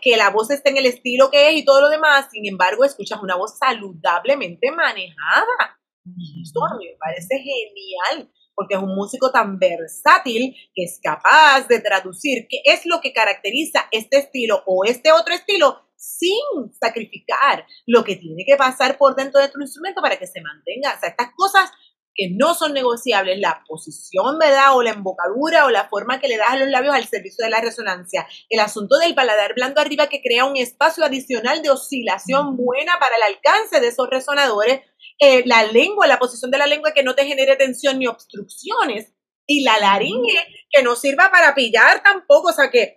que 0.00 0.16
la 0.16 0.30
voz 0.30 0.50
está 0.50 0.70
en 0.70 0.78
el 0.78 0.86
estilo 0.86 1.30
que 1.30 1.50
es 1.50 1.56
y 1.56 1.64
todo 1.64 1.80
lo 1.80 1.88
demás, 1.88 2.28
sin 2.30 2.46
embargo, 2.46 2.84
escuchas 2.84 3.20
una 3.22 3.36
voz 3.36 3.58
saludablemente 3.58 4.70
manejada. 4.70 5.77
Me 6.16 6.96
parece 6.98 7.38
genial, 7.38 8.30
porque 8.54 8.74
es 8.74 8.80
un 8.80 8.94
músico 8.94 9.30
tan 9.30 9.58
versátil 9.58 10.54
que 10.74 10.84
es 10.84 11.00
capaz 11.02 11.68
de 11.68 11.80
traducir 11.80 12.46
qué 12.48 12.60
es 12.64 12.86
lo 12.86 13.00
que 13.00 13.12
caracteriza 13.12 13.86
este 13.92 14.18
estilo 14.18 14.62
o 14.66 14.84
este 14.84 15.12
otro 15.12 15.34
estilo 15.34 15.88
sin 15.96 16.72
sacrificar 16.80 17.66
lo 17.86 18.04
que 18.04 18.16
tiene 18.16 18.44
que 18.46 18.56
pasar 18.56 18.98
por 18.98 19.16
dentro 19.16 19.40
de 19.40 19.48
tu 19.48 19.60
instrumento 19.60 20.00
para 20.00 20.16
que 20.16 20.26
se 20.26 20.40
mantenga. 20.40 20.94
O 20.96 21.00
sea, 21.00 21.10
estas 21.10 21.30
cosas 21.36 21.70
que 22.18 22.30
no 22.36 22.52
son 22.54 22.72
negociables, 22.72 23.38
la 23.38 23.62
posición, 23.68 24.40
¿verdad? 24.40 24.76
O 24.76 24.82
la 24.82 24.90
embocadura 24.90 25.66
o 25.66 25.70
la 25.70 25.88
forma 25.88 26.18
que 26.18 26.26
le 26.26 26.36
das 26.36 26.50
a 26.50 26.56
los 26.56 26.68
labios 26.68 26.92
al 26.92 27.06
servicio 27.06 27.44
de 27.44 27.50
la 27.50 27.60
resonancia. 27.60 28.26
El 28.50 28.58
asunto 28.58 28.98
del 28.98 29.14
paladar 29.14 29.54
blando 29.54 29.80
arriba 29.80 30.08
que 30.08 30.20
crea 30.20 30.44
un 30.44 30.56
espacio 30.56 31.04
adicional 31.04 31.62
de 31.62 31.70
oscilación 31.70 32.56
buena 32.56 32.94
para 32.98 33.14
el 33.16 33.34
alcance 33.34 33.80
de 33.80 33.86
esos 33.86 34.10
resonadores. 34.10 34.80
Eh, 35.20 35.42
la 35.46 35.64
lengua, 35.64 36.06
la 36.06 36.18
posición 36.18 36.50
de 36.50 36.58
la 36.58 36.66
lengua 36.66 36.92
que 36.92 37.02
no 37.02 37.14
te 37.14 37.26
genere 37.26 37.56
tensión 37.56 37.98
ni 37.98 38.06
obstrucciones. 38.06 39.12
Y 39.46 39.62
la 39.62 39.78
laringe 39.78 40.46
que 40.70 40.82
no 40.82 40.94
sirva 40.94 41.30
para 41.30 41.54
pillar 41.54 42.02
tampoco, 42.02 42.50
o 42.50 42.52
sea 42.52 42.70
que 42.70 42.96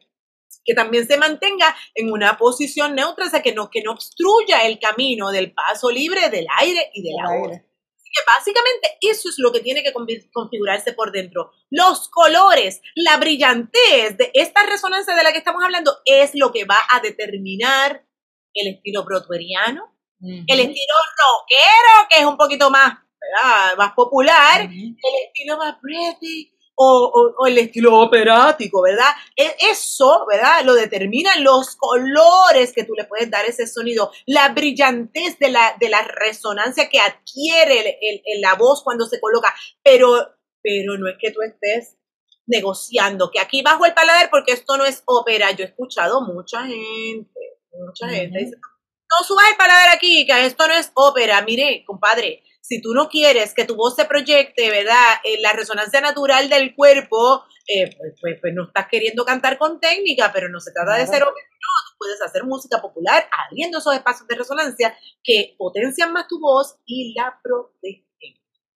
que 0.63 0.75
también 0.75 1.07
se 1.07 1.17
mantenga 1.17 1.75
en 1.95 2.11
una 2.11 2.37
posición 2.37 2.93
neutra, 2.93 3.25
o 3.25 3.29
sea, 3.29 3.41
que 3.41 3.51
no, 3.51 3.71
que 3.71 3.81
no 3.81 3.93
obstruya 3.93 4.67
el 4.67 4.77
camino 4.77 5.31
del 5.31 5.53
paso 5.53 5.89
libre 5.89 6.29
del 6.29 6.45
aire 6.59 6.91
y 6.93 7.01
del 7.01 7.15
agua 7.19 7.61
que 8.11 8.21
básicamente 8.37 8.97
eso 9.01 9.29
es 9.29 9.35
lo 9.37 9.51
que 9.51 9.61
tiene 9.61 9.83
que 9.83 9.93
configurarse 10.33 10.93
por 10.93 11.11
dentro. 11.11 11.51
Los 11.69 12.09
colores, 12.09 12.81
la 12.95 13.17
brillantez 13.17 14.17
de 14.17 14.31
esta 14.33 14.65
resonancia 14.65 15.15
de 15.15 15.23
la 15.23 15.31
que 15.31 15.37
estamos 15.39 15.63
hablando 15.63 15.97
es 16.05 16.31
lo 16.35 16.51
que 16.51 16.65
va 16.65 16.77
a 16.91 16.99
determinar 16.99 18.05
el 18.53 18.75
estilo 18.75 19.05
brotueriano, 19.05 19.95
el 20.21 20.59
estilo 20.59 20.95
rockero, 21.17 22.07
que 22.09 22.19
es 22.19 22.25
un 22.25 22.37
poquito 22.37 22.69
más, 22.69 22.97
más 23.77 23.93
popular, 23.93 24.61
el 24.61 24.95
estilo 25.25 25.57
más 25.57 25.75
pretty, 25.81 26.51
o, 26.83 27.45
el 27.45 27.57
estilo 27.57 27.99
operático, 27.99 28.81
¿verdad? 28.81 29.11
E, 29.35 29.55
eso, 29.69 30.25
¿verdad? 30.29 30.63
Lo 30.63 30.73
determinan 30.73 31.43
los 31.43 31.75
colores 31.75 32.73
que 32.73 32.83
tú 32.83 32.93
le 32.93 33.05
puedes 33.05 33.29
dar 33.29 33.45
ese 33.45 33.67
sonido, 33.67 34.11
la 34.25 34.49
brillantez 34.49 35.37
de 35.39 35.49
la, 35.49 35.75
de 35.79 35.89
la 35.89 36.01
resonancia 36.03 36.89
que 36.89 36.99
adquiere 36.99 37.99
el, 38.01 38.41
la 38.41 38.55
voz 38.55 38.83
cuando 38.83 39.05
se 39.05 39.19
coloca, 39.19 39.53
pero, 39.83 40.35
pero 40.61 40.97
no 40.97 41.07
es 41.07 41.17
que 41.19 41.31
tú 41.31 41.41
estés 41.41 41.97
negociando, 42.47 43.29
que 43.31 43.39
aquí 43.39 43.61
bajo 43.61 43.85
el 43.85 43.93
paladar, 43.93 44.29
porque 44.29 44.53
esto 44.53 44.77
no 44.77 44.85
es 44.85 45.03
ópera, 45.05 45.51
yo 45.51 45.63
he 45.63 45.67
escuchado 45.67 46.21
mucha 46.21 46.65
gente, 46.65 47.39
mucha 47.71 48.09
gente 48.09 48.39
dice, 48.39 48.55
no 49.11 49.25
subas 49.25 49.45
el 49.51 49.57
paladar 49.57 49.89
aquí, 49.93 50.25
que 50.25 50.45
esto 50.45 50.67
no 50.67 50.73
es 50.73 50.91
ópera, 50.93 51.41
mire, 51.41 51.83
compadre, 51.85 52.43
si 52.61 52.81
tú 52.81 52.93
no 52.93 53.09
quieres 53.09 53.53
que 53.53 53.65
tu 53.65 53.75
voz 53.75 53.95
se 53.95 54.05
proyecte, 54.05 54.69
¿verdad? 54.69 55.15
En 55.23 55.41
la 55.41 55.51
resonancia 55.51 55.99
natural 55.99 56.47
del 56.49 56.73
cuerpo, 56.75 57.43
eh, 57.67 57.93
pues, 57.97 58.13
pues, 58.21 58.37
pues, 58.39 58.53
no 58.53 58.65
estás 58.67 58.87
queriendo 58.89 59.25
cantar 59.25 59.57
con 59.57 59.79
técnica, 59.79 60.31
pero 60.33 60.47
no 60.47 60.59
se 60.59 60.71
trata 60.71 60.95
de 60.95 61.07
ser 61.07 61.23
ópera, 61.23 61.47
no, 61.51 61.91
tú 61.91 61.97
puedes 61.97 62.21
hacer 62.21 62.45
música 62.45 62.81
popular 62.81 63.27
abriendo 63.45 63.79
esos 63.79 63.93
espacios 63.93 64.27
de 64.27 64.35
resonancia 64.35 64.95
que 65.23 65.55
potencian 65.57 66.13
más 66.13 66.27
tu 66.27 66.39
voz 66.39 66.77
y 66.85 67.13
la 67.13 67.39
protegen. 67.43 68.05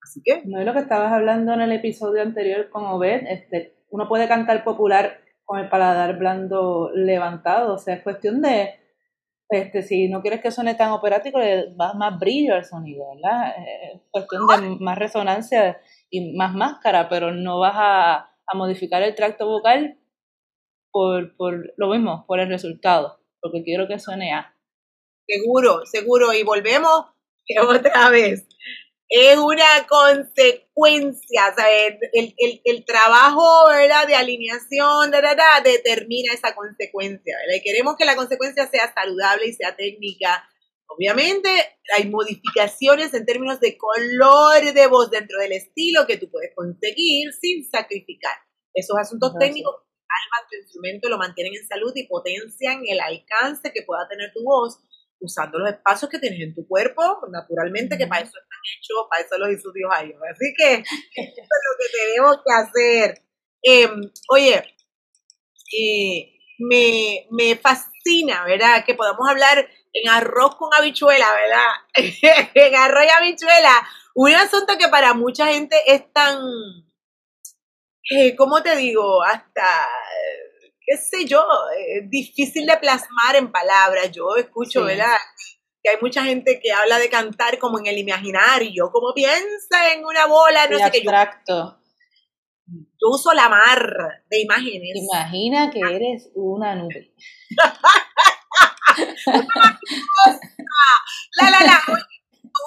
Así 0.01 0.21
que... 0.23 0.41
No 0.45 0.59
es 0.59 0.65
lo 0.65 0.73
que 0.73 0.79
estabas 0.79 1.13
hablando 1.13 1.53
en 1.53 1.61
el 1.61 1.71
episodio 1.71 2.21
anterior 2.21 2.69
con 2.69 2.85
Obed, 2.85 3.23
este, 3.29 3.77
uno 3.89 4.09
puede 4.09 4.27
cantar 4.27 4.63
popular 4.63 5.21
con 5.45 5.59
el 5.59 5.69
paladar 5.69 6.17
blando 6.17 6.91
levantado, 6.93 7.75
o 7.75 7.77
sea, 7.77 7.95
es 7.95 8.03
cuestión 8.03 8.41
de 8.41 8.84
este, 9.49 9.83
si 9.83 10.07
no 10.07 10.21
quieres 10.21 10.41
que 10.41 10.51
suene 10.51 10.75
tan 10.75 10.91
operático, 10.91 11.39
le 11.39 11.73
das 11.75 11.95
más 11.95 12.19
brillo 12.19 12.55
al 12.55 12.65
sonido, 12.65 13.05
¿verdad? 13.15 13.53
Es 13.93 14.01
cuestión 14.09 14.47
de 14.47 14.83
más 14.83 14.97
resonancia 14.97 15.79
y 16.09 16.35
más 16.35 16.53
máscara, 16.53 17.09
pero 17.09 17.31
no 17.31 17.59
vas 17.59 17.75
a, 17.75 18.31
modificar 18.53 19.01
el 19.01 19.15
tracto 19.15 19.47
vocal 19.47 19.97
por, 20.91 21.35
por 21.35 21.73
lo 21.77 21.89
mismo, 21.89 22.25
por 22.27 22.39
el 22.39 22.47
resultado, 22.47 23.19
porque 23.41 23.63
quiero 23.63 23.87
que 23.87 23.99
suene 23.99 24.33
A. 24.33 24.55
Seguro, 25.27 25.85
seguro, 25.85 26.31
y 26.31 26.43
volvemos 26.43 27.05
otra 27.69 28.09
vez 28.09 28.47
es 29.17 29.37
una 29.37 29.87
consecuencia, 29.87 31.53
¿sabes? 31.55 31.95
El, 32.11 32.35
el, 32.37 32.61
el, 32.65 32.83
trabajo 32.83 33.65
¿verdad? 33.69 34.05
de 34.07 34.15
alineación 34.15 35.09
determina 35.63 36.33
esa 36.33 36.53
consecuencia, 36.53 37.33
¿verdad? 37.37 37.55
Y 37.55 37.61
queremos 37.61 37.95
que 37.95 38.03
la 38.03 38.17
consecuencia 38.17 38.67
sea 38.67 38.93
saludable 38.93 39.47
y 39.47 39.53
sea 39.53 39.73
técnica. 39.73 40.49
Obviamente 40.87 41.49
hay 41.95 42.09
modificaciones 42.09 43.13
en 43.13 43.25
términos 43.25 43.61
de 43.61 43.77
color 43.77 44.73
de 44.73 44.87
voz 44.87 45.09
dentro 45.09 45.39
del 45.39 45.53
estilo 45.53 46.05
que 46.05 46.17
tú 46.17 46.29
puedes 46.29 46.51
conseguir 46.53 47.31
sin 47.31 47.63
sacrificar. 47.63 48.35
Esos 48.73 48.97
asuntos 48.97 49.31
técnicos 49.39 49.75
alman 49.75 50.49
tu 50.49 50.57
instrumento, 50.57 51.07
lo 51.07 51.17
mantienen 51.17 51.53
en 51.55 51.65
salud 51.65 51.93
y 51.95 52.07
potencian 52.07 52.83
el 52.85 52.99
alcance 52.99 53.71
que 53.71 53.83
pueda 53.83 54.07
tener 54.09 54.33
tu 54.33 54.43
voz 54.43 54.77
usando 55.19 55.59
los 55.59 55.69
espacios 55.69 56.09
que 56.09 56.19
tienes 56.19 56.39
en 56.41 56.55
tu 56.55 56.67
cuerpo, 56.67 57.21
naturalmente, 57.29 57.97
que 57.97 58.07
para 58.07 58.21
eso 58.21 58.37
están 58.37 58.59
hechos, 58.77 59.07
para 59.09 59.23
eso 59.23 59.37
los 59.37 59.49
hizo 59.51 59.71
Dios 59.71 59.89
a 59.93 60.03
ellos. 60.03 60.19
Así 60.29 60.53
que 60.57 60.73
eso 60.73 61.41
es 61.41 61.61
lo 61.65 61.77
que 61.79 61.97
tenemos 61.97 62.37
que 62.45 62.53
hacer. 62.53 63.21
Em, 63.61 64.11
oye, 64.29 64.75
eh, 65.77 66.39
me, 66.59 67.27
me 67.31 67.55
fascina, 67.55 68.45
¿verdad? 68.45 68.85
Que 68.85 68.95
podamos 68.95 69.27
hablar 69.29 69.67
en 69.93 70.09
arroz 70.09 70.55
con 70.55 70.73
habichuela, 70.73 71.27
¿verdad? 71.33 72.49
en 72.53 72.75
arroz 72.75 73.03
y 73.05 73.09
habichuela. 73.09 73.87
Un 74.13 74.33
asunto 74.33 74.77
que 74.77 74.87
para 74.87 75.13
mucha 75.13 75.47
gente 75.47 75.75
es 75.87 76.11
tan, 76.13 76.39
eh, 78.11 78.35
¿cómo 78.35 78.61
te 78.61 78.75
digo? 78.75 79.23
Hasta 79.23 79.89
qué 80.85 80.97
sé 80.97 81.25
yo, 81.25 81.43
es 81.77 82.03
eh, 82.03 82.07
difícil 82.07 82.65
de 82.65 82.77
plasmar 82.77 83.35
en 83.35 83.51
palabras. 83.51 84.11
Yo 84.11 84.35
escucho, 84.37 84.83
¿verdad? 84.85 85.17
Que 85.83 85.91
hay 85.91 85.97
mucha 86.01 86.23
gente 86.23 86.59
que 86.61 86.71
habla 86.71 86.99
de 86.99 87.09
cantar 87.09 87.57
como 87.57 87.79
en 87.79 87.87
el 87.87 87.97
imaginario, 87.97 88.91
como 88.91 89.13
piensa 89.13 89.93
en 89.93 90.05
una 90.05 90.27
bola, 90.27 90.67
no 90.67 90.77
sé 90.77 90.91
qué. 90.91 90.99
Abstracto. 90.99 91.79
Yo, 92.67 93.09
uso 93.09 93.33
la 93.33 93.49
mar 93.49 94.23
de 94.29 94.41
imágenes. 94.41 94.95
Imagina 94.95 95.69
que 95.71 95.79
eres 95.79 96.29
una 96.33 96.75
nube. 96.75 97.13
la, 101.39 101.49
la, 101.51 101.59
la. 101.61 101.81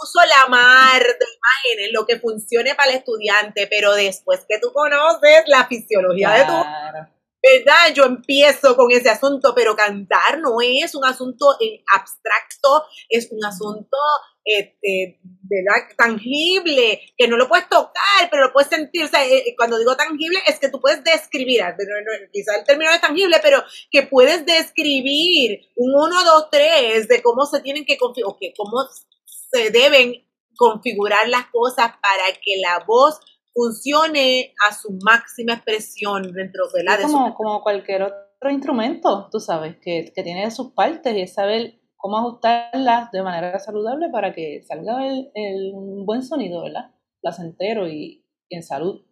uso 0.03 0.21
la 0.21 0.49
mar 0.49 1.03
de 1.03 1.27
imágenes, 1.37 1.91
lo 1.93 2.07
que 2.07 2.21
funcione 2.21 2.77
para 2.77 2.93
el 2.93 2.99
estudiante, 2.99 3.67
pero 3.67 3.93
después 3.95 4.45
que 4.49 4.61
tú 4.61 4.73
conoces 4.73 5.43
la 5.47 5.67
fisiología 5.67 6.31
de 6.31 6.45
tu 6.45 7.18
¿verdad? 7.57 7.95
Yo 7.95 8.05
empiezo 8.05 8.77
con 8.77 8.91
ese 8.91 9.09
asunto, 9.09 9.53
pero 9.55 9.77
cantar 9.77 10.41
no 10.41 10.61
es 10.61 10.95
un 10.95 11.05
asunto 11.05 11.57
abstracto, 11.95 12.85
es 13.09 13.29
un 13.31 13.45
asunto 13.45 13.97
este, 14.45 15.21
¿verdad? 15.23 15.89
tangible, 15.97 17.01
que 17.17 17.29
no 17.29 17.37
lo 17.37 17.49
puedes 17.49 17.69
tocar, 17.69 18.31
pero 18.31 18.47
lo 18.47 18.53
puedes 18.53 18.71
sentir. 18.71 19.05
O 19.05 19.09
sea, 19.09 19.25
eh, 19.27 19.45
eh, 19.47 19.55
cuando 19.57 19.79
digo 19.79 19.97
tangible, 19.97 20.39
es 20.47 20.59
que 20.59 20.71
tú 20.71 20.81
puedes 20.81 21.05
describir, 21.05 21.63
quizás 22.33 22.59
el 22.59 22.65
término 22.65 22.91
es 22.91 23.01
tangible, 23.01 23.37
pero 23.43 23.63
que 23.91 24.05
puedes 24.05 24.47
describir 24.47 25.61
un 25.77 25.95
1, 25.95 26.25
2, 26.25 26.49
3 26.51 27.09
de 27.09 27.23
cómo 27.23 27.45
se 27.47 27.61
tienen 27.61 27.85
que 27.85 27.99
configurar, 27.99 28.37
cómo 28.57 28.89
se 29.25 29.71
deben 29.71 30.27
configurar 30.57 31.29
las 31.29 31.47
cosas 31.47 31.93
para 32.03 32.33
que 32.43 32.57
la 32.61 32.85
voz 32.87 33.21
funcione 33.59 34.55
a 34.69 34.73
su 34.73 34.97
máxima 35.05 35.55
expresión 35.55 36.33
dentro 36.33 36.69
de 36.73 36.85
la... 36.85 36.95
Es 36.95 37.03
como, 37.03 37.35
como 37.35 37.63
cualquier 37.63 38.03
otro 38.05 38.51
instrumento, 38.51 39.29
tú 39.33 39.41
sabes, 39.41 39.77
que, 39.83 40.13
que, 40.15 40.23
tiene 40.23 40.49
sus 40.53 40.73
partes 40.73 41.17
y 41.17 41.23
es 41.23 41.35
saber 41.35 41.81
cómo 41.97 42.19
ajustarlas 42.19 43.11
de 43.11 43.23
manera 43.23 43.59
saludable 43.59 44.11
para 44.11 44.33
que 44.33 44.63
salga 44.63 45.05
el, 45.05 45.33
el 45.35 45.73
buen 46.07 46.23
sonido, 46.23 46.63
¿verdad? 46.63 46.93
Placentero 47.21 47.89
y, 47.89 48.25
y 48.49 48.57
en 48.57 48.63
salud. 48.63 49.05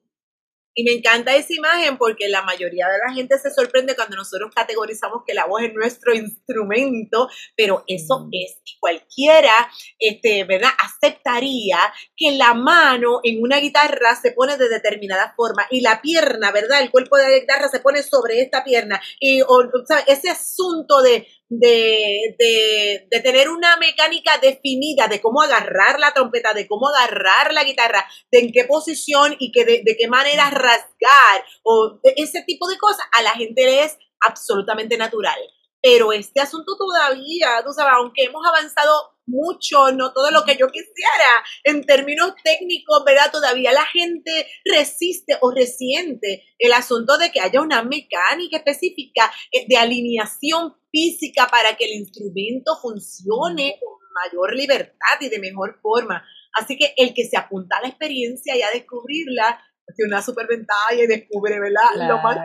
Y 0.78 0.84
me 0.84 0.92
encanta 0.92 1.34
esa 1.34 1.54
imagen 1.54 1.96
porque 1.96 2.28
la 2.28 2.42
mayoría 2.42 2.86
de 2.86 2.98
la 2.98 3.14
gente 3.14 3.38
se 3.38 3.50
sorprende 3.50 3.96
cuando 3.96 4.14
nosotros 4.14 4.52
categorizamos 4.54 5.22
que 5.26 5.32
la 5.32 5.46
voz 5.46 5.62
es 5.62 5.72
nuestro 5.72 6.14
instrumento, 6.14 7.30
pero 7.56 7.82
eso 7.86 8.26
mm. 8.26 8.28
es 8.32 8.60
cualquiera, 8.78 9.70
este, 9.98 10.44
¿verdad? 10.44 10.68
Aceptaría 10.78 11.78
que 12.14 12.32
la 12.32 12.52
mano 12.52 13.20
en 13.22 13.42
una 13.42 13.56
guitarra 13.56 14.14
se 14.20 14.32
pone 14.32 14.58
de 14.58 14.68
determinada 14.68 15.32
forma 15.34 15.66
y 15.70 15.80
la 15.80 16.02
pierna, 16.02 16.52
¿verdad? 16.52 16.82
El 16.82 16.90
cuerpo 16.90 17.16
de 17.16 17.22
la 17.22 17.38
guitarra 17.38 17.68
se 17.68 17.80
pone 17.80 18.02
sobre 18.02 18.42
esta 18.42 18.62
pierna 18.62 19.00
y 19.18 19.40
o, 19.40 19.70
ese 20.06 20.28
asunto 20.28 21.00
de 21.00 21.26
de, 21.48 22.34
de, 22.38 23.06
de, 23.10 23.20
tener 23.20 23.48
una 23.48 23.76
mecánica 23.76 24.38
definida 24.38 25.06
de 25.08 25.20
cómo 25.20 25.42
agarrar 25.42 26.00
la 26.00 26.12
trompeta, 26.12 26.54
de 26.54 26.66
cómo 26.66 26.88
agarrar 26.88 27.52
la 27.54 27.64
guitarra, 27.64 28.06
de 28.32 28.40
en 28.40 28.52
qué 28.52 28.64
posición 28.64 29.36
y 29.38 29.52
que 29.52 29.64
de, 29.64 29.82
de 29.84 29.96
qué 29.96 30.08
manera 30.08 30.50
rasgar 30.50 31.44
o 31.62 32.00
ese 32.16 32.42
tipo 32.42 32.66
de 32.68 32.78
cosas, 32.78 33.06
a 33.16 33.22
la 33.22 33.30
gente 33.30 33.64
le 33.64 33.84
es 33.84 33.96
absolutamente 34.20 34.96
natural. 34.96 35.38
Pero 35.82 36.12
este 36.12 36.40
asunto 36.40 36.76
todavía, 36.76 37.62
tú 37.64 37.72
sabes, 37.72 37.92
aunque 37.96 38.24
hemos 38.24 38.44
avanzado 38.46 39.15
mucho, 39.26 39.92
no 39.92 40.12
todo 40.12 40.30
lo 40.30 40.44
que 40.44 40.56
yo 40.56 40.68
quisiera 40.68 41.44
en 41.64 41.84
términos 41.84 42.34
técnicos, 42.42 43.02
¿verdad? 43.04 43.30
Todavía 43.30 43.72
la 43.72 43.84
gente 43.86 44.46
resiste 44.64 45.36
o 45.40 45.52
resiente 45.52 46.44
el 46.58 46.72
asunto 46.72 47.18
de 47.18 47.30
que 47.30 47.40
haya 47.40 47.60
una 47.60 47.82
mecánica 47.82 48.58
específica 48.58 49.32
eh, 49.52 49.66
de 49.68 49.76
alineación 49.76 50.74
física 50.90 51.48
para 51.50 51.76
que 51.76 51.84
el 51.84 51.92
instrumento 51.92 52.76
funcione 52.80 53.78
con 53.80 53.98
mayor 54.24 54.54
libertad 54.54 55.20
y 55.20 55.28
de 55.28 55.38
mejor 55.38 55.78
forma. 55.82 56.24
Así 56.54 56.76
que 56.78 56.94
el 56.96 57.12
que 57.12 57.26
se 57.26 57.36
apunta 57.36 57.76
a 57.76 57.82
la 57.82 57.88
experiencia 57.88 58.56
y 58.56 58.62
a 58.62 58.70
descubrirla, 58.70 59.60
tiene 59.94 60.08
una 60.08 60.22
super 60.22 60.46
ventaja 60.46 60.94
y 60.94 61.06
descubre, 61.06 61.60
¿verdad? 61.60 62.08
Lo 62.08 62.18
más 62.18 62.38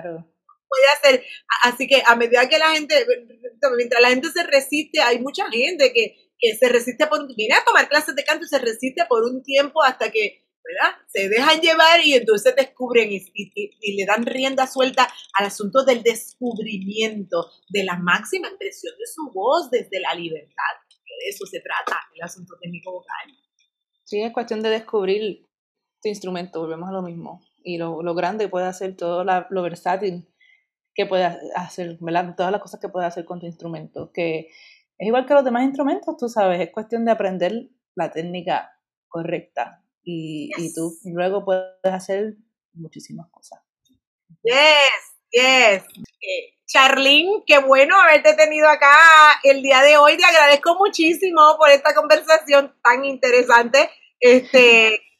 puede 0.71 0.87
hacer. 0.93 1.25
Así 1.63 1.87
que 1.87 2.01
a 2.05 2.15
medida 2.15 2.47
que 2.47 2.57
la 2.57 2.71
gente, 2.71 3.05
mientras 3.75 4.01
la 4.01 4.09
gente 4.09 4.29
se 4.29 4.43
resiste, 4.43 5.01
hay 5.01 5.19
mucha 5.19 5.49
gente 5.51 5.91
que 5.93 6.20
que 6.41 6.55
se 6.55 6.67
resiste 6.67 7.05
por, 7.07 7.25
viene 7.35 7.53
a 7.55 7.63
tomar 7.63 7.87
clases 7.87 8.15
de 8.15 8.23
canto 8.23 8.45
y 8.45 8.49
se 8.49 8.59
resiste 8.59 9.05
por 9.07 9.23
un 9.23 9.43
tiempo 9.43 9.83
hasta 9.83 10.11
que, 10.11 10.43
¿verdad? 10.63 10.97
Se 11.07 11.29
dejan 11.29 11.61
llevar 11.61 12.03
y 12.03 12.15
entonces 12.15 12.55
descubren 12.55 13.11
y, 13.11 13.95
le 13.95 14.05
dan 14.05 14.25
rienda 14.25 14.65
suelta 14.65 15.07
al 15.37 15.45
asunto 15.45 15.85
del 15.85 16.01
descubrimiento 16.01 17.51
de 17.69 17.83
la 17.83 17.97
máxima 17.97 18.47
expresión 18.47 18.93
de 18.97 19.05
su 19.05 19.31
voz 19.31 19.69
desde 19.69 19.99
la 19.99 20.15
libertad. 20.15 20.73
de 20.89 21.29
eso 21.29 21.45
se 21.45 21.59
trata, 21.59 21.99
el 22.15 22.23
asunto 22.23 22.55
técnico 22.59 22.91
vocal. 22.91 23.37
Sí, 24.03 24.21
es 24.21 24.33
cuestión 24.33 24.61
de 24.61 24.69
descubrir 24.69 25.47
tu 26.01 26.09
instrumento, 26.09 26.59
volvemos 26.59 26.89
a 26.89 26.93
lo 26.93 27.03
mismo. 27.03 27.41
Y 27.63 27.77
lo, 27.77 28.01
lo 28.01 28.15
grande 28.15 28.49
puede 28.49 28.65
hacer 28.65 28.97
todo 28.97 29.23
lo 29.23 29.61
versátil 29.61 30.27
que 30.93 31.05
puede 31.05 31.23
hacer, 31.55 31.97
¿verdad? 32.01 32.35
Todas 32.35 32.51
las 32.51 32.61
cosas 32.61 32.79
que 32.79 32.89
puede 32.89 33.05
hacer 33.05 33.25
con 33.25 33.39
tu 33.39 33.45
instrumento. 33.45 34.11
Que 34.11 34.49
es 35.01 35.07
igual 35.07 35.25
que 35.25 35.33
los 35.33 35.43
demás 35.43 35.63
instrumentos, 35.63 36.15
tú 36.15 36.29
sabes, 36.29 36.61
es 36.61 36.71
cuestión 36.71 37.05
de 37.05 37.11
aprender 37.11 37.53
la 37.95 38.11
técnica 38.11 38.71
correcta 39.07 39.83
y, 40.03 40.51
y 40.55 40.73
tú 40.75 40.95
luego 41.05 41.43
puedes 41.43 41.73
hacer 41.83 42.35
muchísimas 42.73 43.27
cosas. 43.31 43.59
Yes, 44.43 45.01
yes. 45.31 45.83
Eh, 46.21 46.53
Charlene, 46.67 47.43
qué 47.47 47.57
bueno 47.57 47.99
haberte 47.99 48.35
tenido 48.35 48.69
acá 48.69 48.93
el 49.41 49.63
día 49.63 49.81
de 49.81 49.97
hoy. 49.97 50.17
Te 50.17 50.23
agradezco 50.23 50.75
muchísimo 50.77 51.41
por 51.57 51.71
esta 51.71 51.95
conversación 51.95 52.75
tan 52.83 53.03
interesante. 53.03 53.89
Este, 54.19 55.01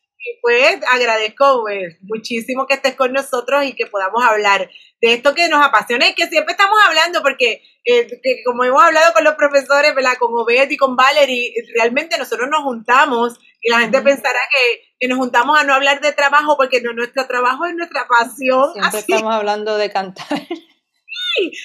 pues 0.42 0.80
agradezco 0.90 1.62
pues, 1.62 1.98
muchísimo 2.02 2.68
que 2.68 2.76
estés 2.76 2.96
con 2.96 3.14
nosotros 3.14 3.66
y 3.66 3.74
que 3.74 3.88
podamos 3.88 4.24
hablar 4.24 4.70
de 5.02 5.14
esto 5.14 5.34
que 5.34 5.50
nos 5.50 5.66
apasiona 5.66 6.08
y 6.08 6.14
que 6.14 6.28
siempre 6.28 6.52
estamos 6.52 6.78
hablando, 6.86 7.22
porque 7.22 7.64
eh, 7.86 8.08
como 8.46 8.64
hemos 8.64 8.84
hablado 8.84 9.14
con 9.14 9.24
los 9.24 9.36
profesores, 9.36 9.96
¿verdad? 9.96 10.14
con 10.20 10.30
Obed 10.34 10.70
y 10.70 10.78
con 10.78 10.96
Valerie, 10.96 11.54
realmente 11.76 12.18
nosotros 12.18 12.48
nos 12.50 12.62
juntamos 12.62 13.40
y 13.62 13.72
la 13.72 13.80
gente 13.80 14.02
pensará 14.02 14.40
que, 14.52 14.82
que, 15.00 15.08
nos 15.08 15.18
juntamos 15.18 15.60
a 15.60 15.64
no 15.64 15.74
hablar 15.74 16.02
de 16.02 16.12
trabajo 16.12 16.56
porque 16.58 16.82
no, 16.82 16.94
nuestro 16.94 17.28
trabajo 17.28 17.66
es 17.66 17.76
nuestra 17.76 18.08
pasión. 18.08 18.74
Siempre 18.74 19.00
estamos 19.00 19.34
hablando 19.34 19.78
de 19.78 19.92
cantar. 19.92 20.28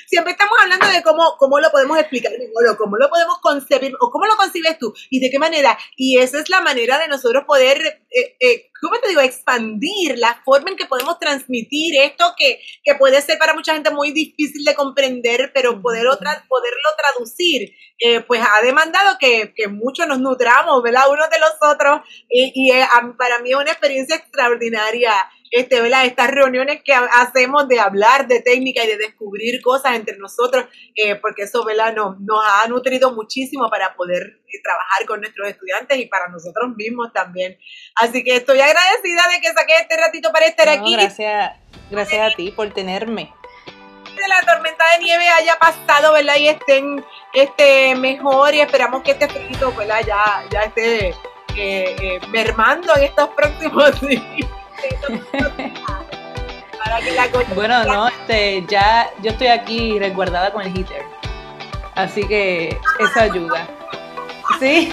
siempre 0.06 0.32
estamos 0.32 0.54
hablando 0.60 0.86
de 0.88 1.02
cómo, 1.02 1.36
cómo 1.38 1.58
lo 1.60 1.70
podemos 1.70 1.98
explicar, 1.98 2.32
o 2.32 2.76
cómo 2.76 2.96
lo 2.96 3.08
podemos 3.08 3.38
concebir, 3.40 3.92
o 4.00 4.10
cómo 4.10 4.26
lo 4.26 4.36
concibes 4.36 4.78
tú, 4.78 4.92
y 5.10 5.20
de 5.20 5.30
qué 5.30 5.38
manera. 5.38 5.78
Y 5.96 6.18
esa 6.18 6.40
es 6.40 6.48
la 6.48 6.60
manera 6.60 6.98
de 6.98 7.08
nosotros 7.08 7.44
poder, 7.46 8.00
eh, 8.10 8.36
eh, 8.40 8.70
¿cómo 8.80 8.98
te 9.00 9.08
digo?, 9.08 9.20
expandir 9.20 10.18
la 10.18 10.40
forma 10.44 10.70
en 10.70 10.76
que 10.76 10.86
podemos 10.86 11.18
transmitir 11.18 12.00
esto 12.00 12.34
que, 12.36 12.60
que 12.84 12.94
puede 12.94 13.20
ser 13.22 13.38
para 13.38 13.54
mucha 13.54 13.74
gente 13.74 13.90
muy 13.90 14.12
difícil 14.12 14.64
de 14.64 14.74
comprender, 14.74 15.50
pero 15.54 15.80
poder 15.80 16.06
otra, 16.06 16.44
poderlo 16.48 16.90
traducir, 16.96 17.72
eh, 17.98 18.20
pues 18.20 18.42
ha 18.42 18.62
demandado 18.62 19.16
que, 19.18 19.52
que 19.56 19.68
muchos 19.68 20.06
nos 20.06 20.20
nutramos, 20.20 20.82
¿verdad?, 20.82 21.10
unos 21.10 21.30
de 21.30 21.38
los 21.38 21.54
otros, 21.72 22.00
y, 22.28 22.52
y 22.54 22.72
para 23.18 23.38
mí 23.40 23.50
es 23.50 23.56
una 23.56 23.70
experiencia 23.70 24.16
extraordinaria 24.16 25.12
este, 25.50 25.80
¿verdad? 25.80 26.06
Estas 26.06 26.30
reuniones 26.30 26.82
que 26.82 26.92
hacemos 26.94 27.68
de 27.68 27.80
hablar 27.80 28.26
de 28.26 28.40
técnica 28.40 28.84
y 28.84 28.88
de 28.88 28.96
descubrir 28.96 29.60
cosas 29.62 29.94
entre 29.94 30.16
nosotros, 30.18 30.66
eh, 30.94 31.16
porque 31.16 31.42
eso, 31.42 31.64
¿verdad? 31.64 31.94
Nos, 31.94 32.18
nos 32.20 32.40
ha 32.44 32.66
nutrido 32.68 33.12
muchísimo 33.12 33.68
para 33.70 33.94
poder 33.94 34.22
eh, 34.22 34.62
trabajar 34.62 35.06
con 35.06 35.20
nuestros 35.20 35.48
estudiantes 35.48 35.98
y 35.98 36.06
para 36.06 36.28
nosotros 36.28 36.74
mismos 36.76 37.12
también. 37.12 37.58
Así 37.94 38.24
que 38.24 38.36
estoy 38.36 38.60
agradecida 38.60 39.22
de 39.32 39.40
que 39.40 39.52
saqué 39.52 39.74
este 39.80 39.96
ratito 39.96 40.32
para 40.32 40.46
estar 40.46 40.68
aquí. 40.68 40.94
Gracias, 40.94 41.52
gracias 41.90 42.32
a 42.32 42.36
ti 42.36 42.50
por 42.50 42.72
tenerme. 42.72 43.32
Que 43.64 44.28
la 44.28 44.40
tormenta 44.40 44.84
de 44.96 45.04
nieve 45.04 45.28
haya 45.28 45.58
pasado, 45.58 46.14
¿verdad? 46.14 46.36
Y 46.36 46.48
estén 46.48 47.04
este, 47.34 47.94
mejor 47.96 48.54
y 48.54 48.60
esperamos 48.60 49.02
que 49.02 49.12
este 49.12 49.28
frío, 49.28 49.72
¿verdad? 49.76 50.00
Ya, 50.06 50.44
ya 50.50 50.60
esté 50.62 51.14
eh, 51.54 52.18
mermando 52.30 52.96
en 52.96 53.04
estos 53.04 53.28
próximos 53.30 54.00
días 54.08 54.48
bueno, 57.54 57.84
no, 57.84 58.08
este, 58.08 58.64
ya 58.68 59.10
yo 59.22 59.30
estoy 59.30 59.48
aquí 59.48 59.98
resguardada 59.98 60.52
con 60.52 60.62
el 60.62 60.72
heater. 60.74 61.04
Así 61.94 62.26
que 62.26 62.78
eso 63.00 63.20
ayuda. 63.20 63.66
¿Sí? 64.60 64.92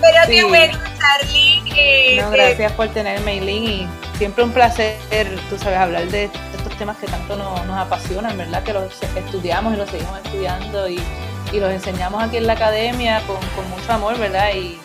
Pero 0.00 0.18
qué 0.26 0.44
bueno, 0.44 0.78
Charlene. 0.98 2.22
no, 2.22 2.30
gracias 2.30 2.72
por 2.72 2.88
tenerme, 2.88 3.38
Eileen. 3.38 3.64
Y 3.64 3.88
siempre 4.18 4.42
un 4.44 4.52
placer, 4.52 4.96
tú 5.48 5.56
sabes, 5.58 5.78
hablar 5.78 6.06
de 6.06 6.24
estos 6.24 6.76
temas 6.76 6.96
que 6.96 7.06
tanto 7.06 7.36
nos, 7.36 7.64
nos 7.66 7.78
apasionan, 7.78 8.36
¿verdad? 8.36 8.62
Que 8.64 8.72
los 8.72 9.00
estudiamos 9.02 9.74
y 9.74 9.76
los 9.76 9.88
seguimos 9.90 10.18
estudiando 10.24 10.88
y, 10.88 11.00
y 11.52 11.60
los 11.60 11.70
enseñamos 11.70 12.22
aquí 12.22 12.38
en 12.38 12.46
la 12.48 12.54
academia 12.54 13.20
con, 13.26 13.36
con 13.54 13.68
mucho 13.70 13.92
amor, 13.92 14.18
¿verdad? 14.18 14.54
Y 14.54 14.80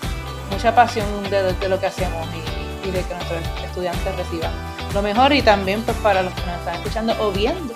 mucha 0.52 0.74
pasión 0.74 1.06
de, 1.30 1.70
lo 1.70 1.80
que 1.80 1.86
hacemos 1.86 2.28
y, 2.34 2.88
y, 2.88 2.92
de 2.92 3.02
que 3.04 3.14
nuestros 3.14 3.42
estudiantes 3.64 4.16
reciban 4.16 4.52
lo 4.94 5.02
mejor 5.02 5.34
y 5.34 5.42
también 5.42 5.82
pues 5.84 5.98
para 5.98 6.22
los 6.22 6.34
que 6.34 6.42
nos 6.46 6.60
están 6.60 6.76
escuchando 6.76 7.16
o 7.20 7.32
viendo, 7.32 7.74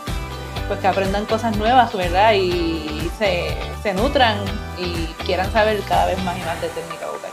pues 0.67 0.79
que 0.79 0.87
aprendan 0.87 1.25
cosas 1.25 1.55
nuevas, 1.57 1.93
¿verdad? 1.93 2.33
Y 2.33 3.11
se, 3.17 3.57
se 3.83 3.93
nutran 3.93 4.37
y 4.77 5.07
quieran 5.25 5.51
saber 5.51 5.81
cada 5.87 6.05
vez 6.05 6.23
más 6.23 6.37
y 6.37 6.41
más 6.41 6.61
de 6.61 6.69
técnica 6.69 7.07
vocal. 7.07 7.31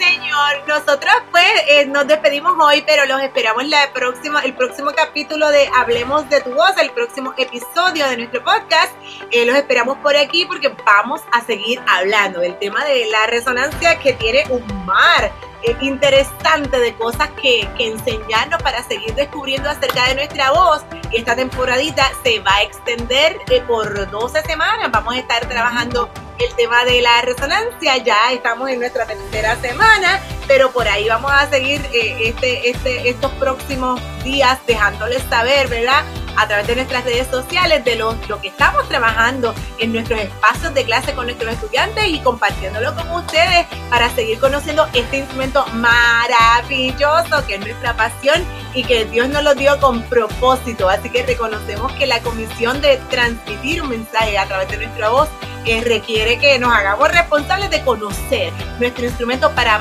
Señor. 0.00 0.66
Nosotros 0.66 1.12
pues 1.30 1.44
eh, 1.68 1.84
nos 1.84 2.06
despedimos 2.06 2.54
hoy, 2.58 2.82
pero 2.86 3.04
los 3.04 3.20
esperamos 3.20 3.66
la 3.66 3.92
próxima, 3.92 4.40
el 4.40 4.54
próximo 4.54 4.92
capítulo 4.96 5.50
de 5.50 5.68
Hablemos 5.76 6.26
de 6.30 6.40
tu 6.40 6.54
voz, 6.54 6.74
el 6.80 6.90
próximo 6.90 7.34
episodio 7.36 8.08
de 8.08 8.16
nuestro 8.16 8.42
podcast. 8.42 8.92
Eh, 9.30 9.44
los 9.44 9.54
esperamos 9.54 9.98
por 9.98 10.16
aquí 10.16 10.46
porque 10.46 10.74
vamos 10.86 11.20
a 11.32 11.44
seguir 11.44 11.82
hablando 11.86 12.40
del 12.40 12.58
tema 12.58 12.82
de 12.84 13.10
la 13.10 13.26
resonancia 13.26 13.98
que 13.98 14.14
tiene 14.14 14.44
un 14.48 14.86
mar 14.86 15.30
eh, 15.64 15.76
interesante 15.82 16.78
de 16.78 16.94
cosas 16.94 17.28
que, 17.42 17.68
que, 17.76 17.88
enseñarnos 17.88 18.62
para 18.62 18.82
seguir 18.82 19.14
descubriendo 19.14 19.68
acerca 19.68 20.08
de 20.08 20.14
nuestra 20.14 20.50
voz. 20.52 20.82
Esta 21.12 21.36
temporadita 21.36 22.10
se 22.24 22.40
va 22.40 22.54
a 22.54 22.62
extender 22.62 23.36
por 23.66 24.10
12 24.10 24.40
semanas. 24.42 24.90
Vamos 24.90 25.14
a 25.14 25.18
estar 25.18 25.46
trabajando 25.46 26.08
el 26.40 26.54
tema 26.54 26.84
de 26.84 27.00
la 27.02 27.20
resonancia. 27.22 27.98
Ya 27.98 28.32
estamos 28.32 28.70
en 28.70 28.80
nuestra 28.80 29.06
tercera 29.06 29.56
semana, 29.60 30.20
pero 30.50 30.72
por 30.72 30.88
ahí 30.88 31.08
vamos 31.08 31.30
a 31.30 31.48
seguir 31.48 31.80
eh, 31.94 32.16
este, 32.24 32.70
este, 32.70 33.08
estos 33.08 33.30
próximos 33.34 34.00
días 34.24 34.58
dejándoles 34.66 35.22
saber, 35.30 35.68
¿verdad? 35.68 36.02
A 36.36 36.48
través 36.48 36.66
de 36.66 36.74
nuestras 36.74 37.04
redes 37.04 37.28
sociales 37.28 37.84
de 37.84 37.94
lo, 37.94 38.18
lo 38.28 38.40
que 38.40 38.48
estamos 38.48 38.88
trabajando 38.88 39.54
en 39.78 39.92
nuestros 39.92 40.18
espacios 40.18 40.74
de 40.74 40.82
clase 40.82 41.12
con 41.12 41.26
nuestros 41.26 41.52
estudiantes 41.52 42.04
y 42.08 42.18
compartiéndolo 42.18 42.96
con 42.96 43.08
ustedes 43.12 43.64
para 43.90 44.10
seguir 44.16 44.40
conociendo 44.40 44.88
este 44.92 45.18
instrumento 45.18 45.64
maravilloso 45.68 47.46
que 47.46 47.54
es 47.54 47.60
nuestra 47.60 47.96
pasión 47.96 48.44
y 48.74 48.82
que 48.82 49.04
Dios 49.04 49.28
nos 49.28 49.44
lo 49.44 49.54
dio 49.54 49.78
con 49.78 50.02
propósito. 50.02 50.88
Así 50.88 51.10
que 51.10 51.24
reconocemos 51.24 51.92
que 51.92 52.08
la 52.08 52.18
comisión 52.22 52.80
de 52.80 52.96
transmitir 53.08 53.82
un 53.82 53.90
mensaje 53.90 54.36
a 54.36 54.46
través 54.46 54.68
de 54.68 54.78
nuestra 54.78 55.10
voz 55.10 55.28
eh, 55.66 55.82
requiere 55.84 56.38
que 56.38 56.58
nos 56.58 56.72
hagamos 56.72 57.12
responsables 57.12 57.70
de 57.70 57.82
conocer 57.82 58.50
nuestro 58.78 59.04
instrumento 59.04 59.50
para 59.54 59.78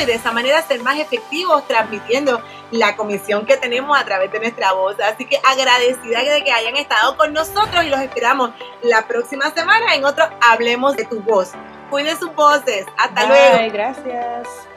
y 0.00 0.04
de 0.04 0.14
esa 0.14 0.32
manera 0.32 0.62
ser 0.62 0.82
más 0.82 0.98
efectivos 0.98 1.66
transmitiendo 1.66 2.42
la 2.70 2.96
comisión 2.96 3.46
que 3.46 3.56
tenemos 3.56 3.98
a 3.98 4.04
través 4.04 4.30
de 4.32 4.40
nuestra 4.40 4.72
voz. 4.72 4.96
Así 5.00 5.24
que 5.24 5.40
agradecida 5.44 6.22
de 6.22 6.42
que 6.42 6.52
hayan 6.52 6.76
estado 6.76 7.16
con 7.16 7.32
nosotros 7.32 7.84
y 7.84 7.88
los 7.88 8.00
esperamos 8.00 8.50
la 8.82 9.06
próxima 9.06 9.50
semana 9.50 9.94
en 9.94 10.04
otro 10.04 10.24
Hablemos 10.40 10.96
de 10.96 11.04
tu 11.04 11.20
voz. 11.20 11.52
Cuide 11.90 12.16
sus 12.16 12.34
voces. 12.34 12.86
Hasta 12.96 13.26
luego. 13.26 13.72
Gracias. 13.72 14.67